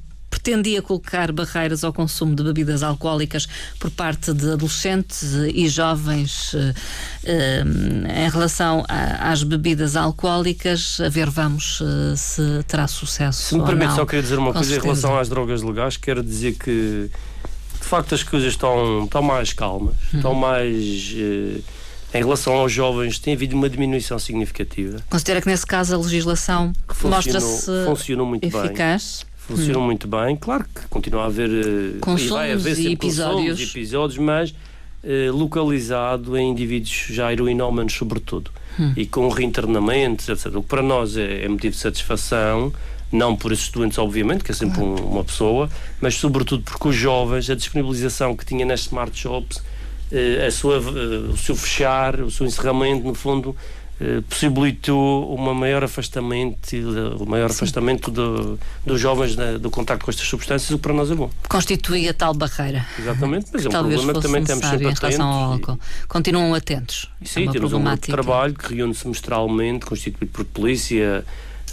pretendia 0.48 0.82
colocar 0.82 1.30
barreiras 1.34 1.84
ao 1.84 1.92
consumo 1.92 2.34
de 2.34 2.42
bebidas 2.42 2.82
alcoólicas 2.82 3.50
por 3.78 3.92
parte 3.92 4.34
de 4.34 4.52
adolescentes 4.52 5.34
e 5.34 5.68
jovens 5.68 6.54
uh, 6.54 6.58
uh, 6.60 8.26
em 8.26 8.30
relação 8.30 8.86
a, 8.88 9.30
às 9.30 9.44
bebidas 9.44 9.98
alcoólicas. 9.98 11.02
A 11.02 11.10
ver, 11.10 11.30
vamos 11.30 11.82
uh, 11.82 12.16
se 12.16 12.64
terá 12.66 12.88
sucesso. 12.88 13.44
Se 13.44 13.58
me 13.58 13.66
permite, 13.66 13.94
só 13.94 14.06
queria 14.06 14.22
dizer 14.22 14.40
uma 14.40 14.54
Com 14.54 14.60
coisa 14.60 14.70
certeza. 14.70 14.88
em 14.88 14.90
relação 14.90 15.20
às 15.20 15.28
drogas 15.28 15.62
legais. 15.62 15.98
Quero 15.98 16.24
dizer 16.24 16.54
que 16.54 17.10
de 17.82 17.86
facto 17.86 18.16
as 18.16 18.24
coisas 18.24 18.54
estão, 18.54 19.04
estão 19.04 19.22
mais 19.22 19.52
calmas, 19.52 19.96
hum. 20.14 20.18
estão 20.18 20.34
mais. 20.34 21.14
Em 22.14 22.20
relação 22.20 22.54
aos 22.54 22.72
jovens, 22.72 23.20
tem 23.20 23.34
havido 23.34 23.54
uma 23.54 23.70
diminuição 23.70 24.18
significativa. 24.18 25.04
Considera 25.10 25.42
que, 25.42 25.48
nesse 25.48 25.66
caso, 25.66 25.94
a 25.94 25.98
legislação 25.98 26.72
mostra-se 27.04 27.70
eficaz? 28.42 29.27
Funcionam 29.48 29.82
hum. 29.82 29.86
muito 29.86 30.08
bem. 30.08 30.36
Claro 30.36 30.66
que 30.76 30.88
continua 30.90 31.24
a 31.24 31.26
haver. 31.28 31.50
Eh, 31.50 32.00
consumos 32.02 32.24
e 32.24 32.30
vai 32.30 32.52
haver 32.52 32.78
e 32.80 32.92
episódios. 32.92 33.62
episódios, 33.62 34.18
mas 34.18 34.52
uh, 34.52 35.32
localizado 35.32 36.38
em 36.38 36.52
indivíduos 36.52 37.08
já 37.10 37.32
heroinómanos, 37.32 37.94
sobretudo. 37.94 38.52
Hum. 38.78 38.94
E 38.96 39.06
com 39.06 39.30
reinternamentos, 39.30 40.28
etc. 40.28 40.48
O 40.56 40.62
que 40.62 40.68
para 40.68 40.82
nós 40.82 41.16
é, 41.16 41.46
é, 41.46 41.48
motivo 41.48 41.74
de 41.74 41.82
satisfação. 41.82 42.74
Não 43.10 43.38
por 43.38 43.54
esses 43.54 43.70
doentes, 43.70 43.98
obviamente, 43.98 44.44
que 44.44 44.52
é 44.52 44.54
sempre 44.54 44.82
um, 44.82 44.96
uma 44.96 45.24
pessoa, 45.24 45.70
mas 46.02 46.16
sobretudo 46.16 46.64
porque 46.64 46.90
os 46.90 46.96
jovens, 46.96 47.50
a 47.50 47.56
disponibilização 47.56 48.36
que 48.36 48.46
tinha 48.46 48.66
nas 48.66 48.82
smart 48.82 49.18
shops, 49.18 49.60
uh, 49.60 50.46
a 50.46 50.52
sua, 50.52 50.80
o 50.80 51.38
seu 51.38 51.56
fechar, 51.56 52.20
o 52.20 52.30
seu 52.30 52.46
encerramento, 52.46 53.08
no 53.08 53.14
fundo, 53.14 53.56
eh, 53.56 53.87
possibilitou 54.30 55.34
uma 55.34 55.54
maior 55.54 55.84
afastamento, 55.84 56.58
o 57.20 57.26
maior 57.26 57.50
Sim. 57.50 57.56
afastamento 57.56 58.12
do, 58.12 58.60
dos 58.86 59.02
jovens 59.02 59.36
do 59.36 59.72
contacto 59.72 60.06
com 60.06 60.12
estas 60.12 60.28
substâncias, 60.28 60.70
o 60.70 60.78
que 60.78 60.84
para 60.84 60.94
nós 60.94 61.10
é 61.10 61.16
bom. 61.16 61.30
Constitui 61.50 62.08
a 62.08 62.14
tal 62.14 62.34
barreira. 62.34 62.86
Exatamente, 63.00 63.48
mas 63.52 63.66
é 63.66 63.68
um 63.68 63.72
problema 63.72 64.14
que 64.14 64.22
também 64.22 64.44
temos 64.44 64.66
sempre 64.66 64.88
em 64.88 64.94
relação 64.94 65.26
ao 65.26 65.54
álcool. 65.54 65.80
E... 66.04 66.08
Continuam 66.08 66.54
atentos. 66.54 67.10
Sim, 67.26 67.50
é 67.50 67.52
temos 67.52 67.74
um 67.74 67.82
grupo 67.82 67.96
de 67.96 68.08
trabalho 68.08 68.54
que 68.54 68.76
reúne 68.76 68.94
semestralmente, 68.94 69.86
constituído 69.86 70.32
por 70.32 70.46
polícia, 70.46 71.26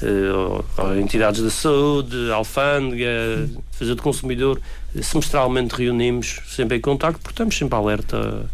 uh, 0.03 0.99
entidades 0.99 1.43
da 1.43 1.51
saúde, 1.51 2.31
alfândega, 2.33 3.49
defesa 3.71 3.95
do 3.95 4.03
consumidor. 4.03 4.61
Semestralmente 5.03 5.75
reunimos 5.75 6.41
sempre 6.49 6.79
em 6.79 6.81
contacto, 6.81 7.19
porque 7.21 7.35
estamos 7.35 7.57
sempre 7.57 7.77
alerta 7.77 8.47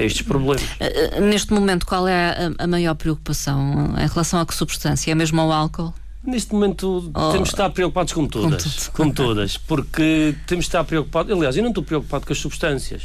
estes 0.00 0.22
problemas. 0.22 0.62
Eh, 0.80 1.10
eh, 1.16 1.20
neste 1.20 1.52
momento, 1.52 1.86
qual 1.86 2.06
é 2.08 2.52
a, 2.58 2.66
maior 2.66 2.94
preocupação 2.94 3.94
em 3.98 4.06
relação 4.06 4.40
a 4.40 4.46
que 4.46 4.54
substância? 4.54 5.10
É 5.10 5.14
mesmo 5.14 5.40
ao 5.40 5.52
álcool? 5.52 5.94
Neste 6.24 6.52
momento 6.52 7.10
oh, 7.12 7.32
temos 7.32 7.48
de 7.48 7.54
estar 7.54 7.68
preocupados 7.70 8.12
com 8.12 8.26
todas. 8.26 8.88
Com, 8.88 9.04
com 9.04 9.10
todas. 9.10 9.56
Porque 9.56 10.34
temos 10.46 10.66
de 10.66 10.68
estar 10.68 10.84
preocupados. 10.84 11.32
Aliás, 11.32 11.56
eu 11.56 11.62
não 11.62 11.70
estou 11.70 11.82
preocupado 11.82 12.24
com 12.24 12.32
as 12.32 12.38
substâncias. 12.38 13.02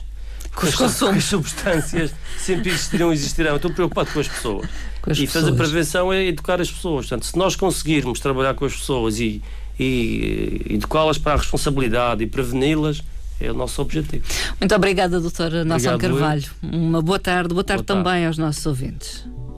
Com, 0.53 0.67
as, 0.67 0.75
com 0.75 1.05
as 1.09 1.23
substâncias 1.23 2.13
sempre 2.37 2.69
existirão 2.69 3.11
e 3.11 3.15
existirão. 3.15 3.51
Eu 3.51 3.55
estou 3.57 3.71
preocupado 3.71 4.11
com 4.11 4.19
as 4.19 4.27
pessoas. 4.27 4.69
Com 5.01 5.11
as 5.11 5.19
e 5.19 5.21
pessoas. 5.25 5.45
fazer 5.45 5.55
prevenção 5.55 6.11
é 6.11 6.25
educar 6.25 6.59
as 6.59 6.69
pessoas. 6.69 7.05
Portanto, 7.05 7.25
se 7.25 7.37
nós 7.37 7.55
conseguirmos 7.55 8.19
trabalhar 8.19 8.53
com 8.55 8.65
as 8.65 8.75
pessoas 8.75 9.19
e, 9.19 9.41
e 9.79 10.65
educá-las 10.71 11.17
para 11.17 11.33
a 11.33 11.37
responsabilidade 11.37 12.23
e 12.23 12.27
preveni-las, 12.27 13.01
é 13.39 13.51
o 13.51 13.53
nosso 13.53 13.81
objetivo. 13.81 14.23
Muito 14.59 14.75
obrigada, 14.75 15.19
doutora 15.19 15.63
Nelson 15.63 15.97
Carvalho. 15.97 16.49
Uma 16.61 17.01
boa 17.01 17.19
tarde, 17.19 17.53
boa 17.53 17.63
tarde 17.63 17.83
boa 17.83 17.97
também 17.97 18.13
tarde. 18.13 18.25
aos 18.27 18.37
nossos 18.37 18.65
ouvintes. 18.65 19.25